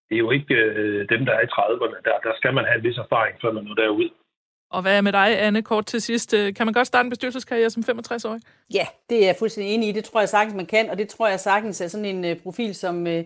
Det 0.09 0.15
er 0.15 0.25
jo 0.27 0.31
ikke 0.31 0.55
øh, 0.55 1.09
dem, 1.13 1.23
der 1.27 1.33
er 1.35 1.43
i 1.45 1.53
30'erne. 1.57 1.99
Der, 2.07 2.17
der 2.27 2.33
skal 2.37 2.55
man 2.55 2.65
have 2.65 2.79
en 2.79 2.87
vis 2.89 2.99
erfaring, 2.99 3.35
før 3.43 3.53
man 3.53 3.65
når 3.65 3.75
derud. 3.75 4.11
Og 4.75 4.83
hvad 4.83 4.97
er 4.97 5.01
med 5.01 5.13
dig, 5.13 5.43
Anne, 5.43 5.63
kort 5.63 5.87
til 5.87 6.03
sidst? 6.03 6.35
Øh, 6.35 6.55
kan 6.55 6.67
man 6.67 6.73
godt 6.73 6.87
starte 6.87 7.07
en 7.07 7.11
bestyrelseskarriere 7.11 7.71
som 7.71 7.85
65-årig? 7.91 8.41
Ja, 8.75 8.87
det 9.11 9.23
er 9.23 9.27
jeg 9.27 9.37
fuldstændig 9.39 9.75
enig 9.75 9.89
i. 9.89 9.93
Det 9.93 10.05
tror 10.05 10.21
jeg 10.21 10.29
sagtens, 10.29 10.57
man 10.57 10.67
kan, 10.67 10.91
og 10.91 10.99
det 10.99 11.09
tror 11.09 11.29
jeg 11.29 11.41
sagtens 11.41 11.81
er 11.81 11.89
sådan 11.89 12.05
en 12.05 12.25
uh, 12.25 12.43
profil, 12.43 12.75
som, 12.75 13.07
uh, 13.07 13.21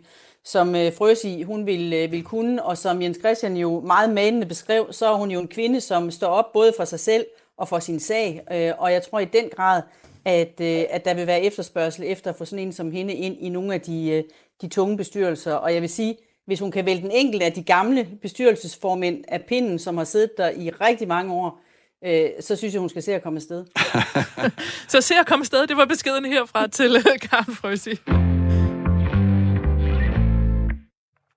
som 0.45 0.69
uh, 0.69 0.75
Frøsi, 0.75 1.43
hun 1.43 1.67
vil, 1.67 2.05
uh, 2.05 2.13
vil 2.13 2.25
kunne, 2.25 2.65
og 2.65 2.79
som 2.79 3.03
Jens 3.03 3.19
Christian 3.19 3.57
jo 3.57 3.81
meget 3.81 4.11
manende 4.11 4.47
beskrev, 4.47 4.87
så 4.91 5.13
er 5.13 5.17
hun 5.17 5.31
jo 5.31 5.41
en 5.41 5.49
kvinde, 5.49 5.81
som 5.81 6.11
står 6.11 6.29
op 6.29 6.53
både 6.53 6.73
for 6.77 6.85
sig 6.85 7.01
selv 7.01 7.27
og 7.57 7.69
for 7.69 7.79
sin 7.79 8.01
sag, 8.01 8.43
uh, 8.51 8.83
og 8.83 8.93
jeg 8.93 9.03
tror 9.03 9.19
i 9.19 9.25
den 9.25 9.49
grad, 9.57 9.83
at, 10.25 10.53
uh, 10.61 10.67
at 10.91 11.05
der 11.05 11.15
vil 11.15 11.27
være 11.27 11.43
efterspørgsel 11.43 12.05
efter 12.07 12.31
at 12.31 12.37
få 12.37 12.45
sådan 12.45 12.67
en 12.67 12.73
som 12.73 12.91
hende 12.91 13.15
ind 13.15 13.37
i 13.41 13.49
nogle 13.49 13.75
af 13.75 13.81
de, 13.81 14.25
uh, 14.25 14.31
de 14.63 14.69
tunge 14.69 14.97
bestyrelser, 14.97 15.55
og 15.55 15.75
jeg 15.75 15.83
vil 15.83 15.91
sige, 15.91 16.17
hvis 16.49 16.61
hun 16.61 16.71
kan 16.71 16.87
vælge 16.87 17.03
den 17.03 17.11
enkelte 17.11 17.47
af 17.47 17.53
de 17.53 17.63
gamle 17.63 18.09
bestyrelsesformænd 18.23 19.25
af 19.29 19.43
pinden, 19.43 19.79
som 19.79 19.97
har 19.97 20.05
siddet 20.05 20.31
der 20.37 20.51
i 20.51 20.71
rigtig 20.71 21.09
mange 21.09 21.33
år, 21.33 21.61
øh, 22.05 22.29
så 22.41 22.57
synes 22.57 22.75
jeg, 22.75 22.81
hun 22.81 22.89
skal 22.89 23.03
se 23.03 23.15
at 23.15 23.23
komme 23.23 23.37
afsted. 23.37 23.65
så 24.93 25.01
se 25.01 25.15
at 25.21 25.27
komme 25.27 25.43
afsted, 25.43 25.67
det 25.67 25.77
var 25.77 25.85
beskeden 25.85 26.25
herfra 26.25 26.67
til 26.67 26.97
øh, 26.97 27.19
Karen 27.21 27.55
Frøsi. 27.55 27.95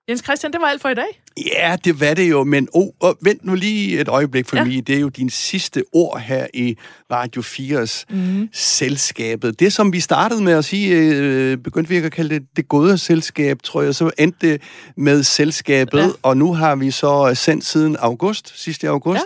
Jens 0.09 0.21
Christian, 0.23 0.53
det 0.53 0.61
var 0.61 0.67
alt 0.67 0.81
for 0.81 0.89
i 0.89 0.93
dag. 0.93 1.21
Ja, 1.45 1.75
det 1.85 1.99
var 1.99 2.13
det 2.13 2.29
jo, 2.29 2.43
men 2.43 2.67
oh, 2.73 2.87
oh, 2.99 3.13
vent 3.21 3.45
nu 3.45 3.55
lige 3.55 3.99
et 3.99 4.07
øjeblik 4.07 4.45
for 4.45 4.57
ja. 4.57 4.63
mig. 4.63 4.87
Det 4.87 4.95
er 4.95 4.99
jo 4.99 5.09
din 5.09 5.29
sidste 5.29 5.83
ord 5.93 6.19
her 6.19 6.47
i 6.53 6.77
Radio 7.11 7.41
4's 7.41 8.05
mm. 8.09 8.49
selskabet. 8.53 9.59
Det, 9.59 9.73
som 9.73 9.93
vi 9.93 9.99
startede 9.99 10.43
med 10.43 10.53
at 10.53 10.65
sige, 10.65 10.97
øh, 10.97 11.57
begyndte 11.57 11.89
vi 11.89 11.97
at 11.97 12.11
kalde 12.11 12.35
det 12.35 12.43
det 12.55 12.67
gode 12.67 12.97
selskab, 12.97 13.63
tror 13.63 13.81
jeg, 13.81 13.95
så 13.95 14.11
endte 14.17 14.51
det 14.51 14.61
med 14.97 15.23
selskabet, 15.23 15.99
ja. 15.99 16.07
og 16.23 16.37
nu 16.37 16.53
har 16.53 16.75
vi 16.75 16.91
så 16.91 17.31
sendt 17.35 17.65
siden 17.65 17.97
august, 17.99 18.61
sidste 18.61 18.89
august, 18.89 19.21
ja. 19.21 19.25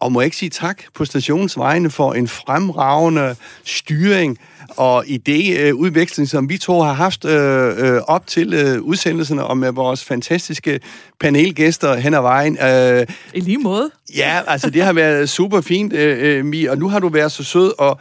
Og 0.00 0.12
må 0.12 0.20
ikke 0.20 0.36
sige 0.36 0.50
tak 0.50 0.82
på 0.94 1.04
stationens 1.04 1.58
vegne 1.58 1.90
for 1.90 2.12
en 2.12 2.28
fremragende 2.28 3.36
styring 3.64 4.38
og 4.76 5.04
idéudveksling, 5.06 6.26
som 6.26 6.48
vi 6.48 6.58
to 6.58 6.80
har 6.80 6.92
haft 6.92 7.24
øh, 7.24 7.94
øh, 7.94 8.00
op 8.06 8.26
til 8.26 8.54
øh, 8.54 8.82
udsendelserne 8.82 9.44
og 9.44 9.58
med 9.58 9.72
vores 9.72 10.04
fantastiske 10.04 10.80
panelgæster 11.20 11.96
hen 11.96 12.14
ad 12.14 12.20
vejen. 12.20 12.58
Øh, 12.62 13.06
I 13.34 13.40
lige 13.40 13.58
måde. 13.58 13.90
Ja, 14.16 14.40
altså 14.46 14.70
det 14.70 14.82
har 14.82 14.92
været 14.92 15.28
super 15.28 15.60
fint, 15.60 15.92
øh, 15.92 16.38
øh, 16.38 16.44
Mi, 16.44 16.64
og 16.64 16.78
nu 16.78 16.88
har 16.88 16.98
du 16.98 17.08
været 17.08 17.32
så 17.32 17.44
sød 17.44 17.72
og 17.78 18.00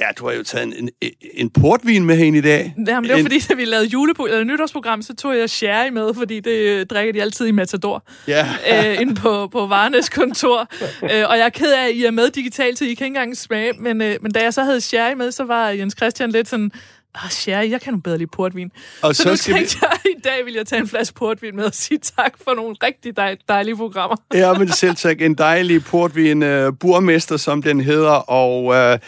Ja, 0.00 0.06
du 0.18 0.26
har 0.26 0.32
jo 0.32 0.42
taget 0.42 0.78
en, 0.78 0.88
en, 1.00 1.10
en 1.34 1.50
portvin 1.50 2.04
med 2.04 2.16
hende 2.16 2.38
i 2.38 2.42
dag. 2.42 2.74
Jamen, 2.86 3.04
det 3.04 3.12
var 3.12 3.16
en... 3.18 3.24
fordi, 3.24 3.38
da 3.38 3.54
vi 3.54 3.64
lavede 3.64 3.86
julepo- 3.86 4.26
eller 4.26 4.44
nytårsprogram, 4.44 5.02
så 5.02 5.14
tog 5.14 5.38
jeg 5.38 5.50
sherry 5.50 5.88
med, 5.88 6.14
fordi 6.14 6.40
det 6.40 6.50
øh, 6.50 6.86
drikker 6.86 7.12
de 7.12 7.22
altid 7.22 7.46
i 7.46 7.50
Matador. 7.50 8.06
Ja. 8.28 8.46
øh, 8.72 9.00
inde 9.00 9.14
på, 9.14 9.48
på 9.48 9.66
Varnes 9.66 10.08
kontor. 10.08 10.68
øh, 11.02 11.28
og 11.28 11.38
jeg 11.38 11.44
er 11.44 11.48
ked 11.48 11.72
af, 11.72 11.88
at 11.88 11.94
I 11.94 12.04
er 12.04 12.10
med 12.10 12.30
digitalt, 12.30 12.78
så 12.78 12.84
I 12.84 12.86
kan 12.86 12.92
ikke 12.92 13.06
engang 13.06 13.36
smage. 13.36 13.72
Men, 13.72 14.02
øh, 14.02 14.16
men 14.22 14.32
da 14.32 14.42
jeg 14.42 14.54
så 14.54 14.62
havde 14.64 14.80
sherry 14.80 15.12
med, 15.12 15.32
så 15.32 15.44
var 15.44 15.68
Jens 15.68 15.94
Christian 15.96 16.30
lidt 16.30 16.48
sådan, 16.48 16.72
Ah, 17.14 17.30
sherry, 17.30 17.70
jeg 17.70 17.80
kan 17.80 17.92
nu 17.92 18.00
bedre 18.00 18.18
lide 18.18 18.30
portvin. 18.30 18.72
Og 19.02 19.16
så, 19.16 19.22
så 19.22 19.28
nu 19.28 19.36
tænkte 19.36 19.76
vi... 19.80 19.86
jeg, 20.04 20.16
i 20.18 20.20
dag 20.24 20.44
vil 20.44 20.54
jeg 20.54 20.66
tage 20.66 20.80
en 20.80 20.88
flaske 20.88 21.14
portvin 21.14 21.56
med 21.56 21.64
og 21.64 21.74
sige 21.74 21.98
tak 21.98 22.34
for 22.44 22.54
nogle 22.54 22.76
rigtig 22.82 23.16
dej, 23.16 23.36
dejlige 23.48 23.76
programmer. 23.76 24.16
ja, 24.34 24.52
men 24.52 24.68
selv 24.68 24.96
tak. 24.96 25.20
En 25.20 25.34
dejlig 25.34 25.84
portvin, 25.84 26.42
uh, 26.42 26.78
burmester, 26.80 27.36
som 27.36 27.62
den 27.62 27.80
hedder. 27.80 28.10
Og, 28.10 28.64
uh, 28.64 28.98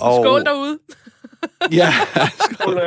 og... 0.00 0.24
Skål 0.24 0.44
derude. 0.44 0.78
ja, 1.72 1.94
skål. 2.52 2.80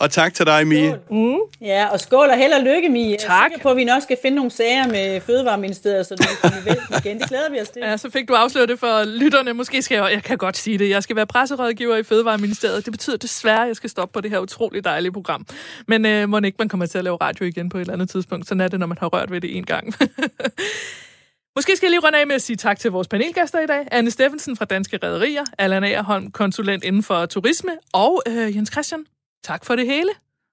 og 0.00 0.10
tak 0.10 0.34
til 0.34 0.46
dig, 0.46 0.66
Mie. 0.66 0.98
Mm. 1.10 1.38
Ja, 1.60 1.86
og 1.86 2.00
skål 2.00 2.28
og 2.28 2.36
held 2.36 2.52
og 2.52 2.62
lykke, 2.62 2.88
Mie. 2.88 3.16
Tak. 3.16 3.50
Jeg 3.50 3.58
er 3.58 3.62
på, 3.62 3.68
at 3.68 3.76
vi 3.76 3.84
nok 3.84 4.02
skal 4.02 4.16
finde 4.22 4.36
nogle 4.36 4.50
sager 4.50 4.88
med 4.88 5.20
Fødevareministeriet, 5.20 6.06
så 6.06 6.14
du 6.14 6.22
kan 6.22 6.36
komme 6.42 6.78
igen. 7.04 7.18
Det 7.18 7.28
glæder 7.28 7.50
vi 7.50 7.60
os 7.60 7.68
til. 7.68 7.82
Ja, 7.82 7.96
så 7.96 8.10
fik 8.10 8.28
du 8.28 8.34
afsløret 8.34 8.68
det 8.68 8.78
for 8.78 9.04
lytterne. 9.04 9.52
Måske 9.52 9.82
skal 9.82 9.96
jeg, 9.96 10.10
jeg 10.12 10.22
kan 10.22 10.38
godt 10.38 10.56
sige 10.56 10.78
det, 10.78 10.90
jeg 10.90 11.02
skal 11.02 11.16
være 11.16 11.26
presserådgiver 11.26 11.96
i 11.96 12.02
Fødevareministeriet. 12.02 12.84
Det 12.84 12.92
betyder 12.92 13.16
desværre, 13.16 13.62
at 13.62 13.68
jeg 13.68 13.76
skal 13.76 13.90
stoppe 13.90 14.12
på 14.12 14.20
det 14.20 14.30
her 14.30 14.38
utroligt 14.38 14.84
dejlige 14.84 15.12
program. 15.12 15.46
Men 15.86 16.06
øh, 16.06 16.28
må 16.28 16.40
ikke 16.44 16.56
man 16.58 16.68
kommer 16.68 16.86
til 16.86 16.98
at 16.98 17.04
lave 17.04 17.16
radio 17.16 17.44
igen 17.44 17.68
på 17.68 17.76
et 17.76 17.80
eller 17.80 17.92
andet 17.92 18.10
tidspunkt. 18.10 18.48
Sådan 18.48 18.60
er 18.60 18.68
det, 18.68 18.80
når 18.80 18.86
man 18.86 18.98
har 19.00 19.06
rørt 19.06 19.30
ved 19.30 19.40
det 19.40 19.56
en 19.56 19.64
gang. 19.64 19.94
Måske 21.56 21.76
skal 21.76 21.86
jeg 21.86 21.90
lige 21.90 22.00
runde 22.06 22.20
af 22.20 22.26
med 22.26 22.34
at 22.34 22.42
sige 22.42 22.56
tak 22.56 22.78
til 22.78 22.90
vores 22.90 23.08
panelgæster 23.08 23.60
i 23.60 23.66
dag. 23.66 23.88
Anne 23.90 24.10
Steffensen 24.10 24.56
fra 24.56 24.64
Danske 24.64 24.98
Rederier, 25.02 25.44
Allan 25.58 25.84
Aarholm, 25.84 26.30
konsulent 26.30 26.84
inden 26.84 27.02
for 27.02 27.26
turisme, 27.26 27.72
og 27.92 28.22
øh, 28.28 28.56
Jens 28.56 28.72
Christian, 28.72 29.06
tak 29.44 29.64
for 29.64 29.76
det 29.76 29.86
hele. 29.86 30.10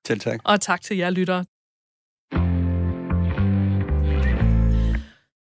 Selv 0.08 0.20
tak. 0.20 0.39
Og 0.43 0.62
tak 0.62 0.82
til 0.82 0.98
jer 0.98 1.10
lyttere. 1.10 1.45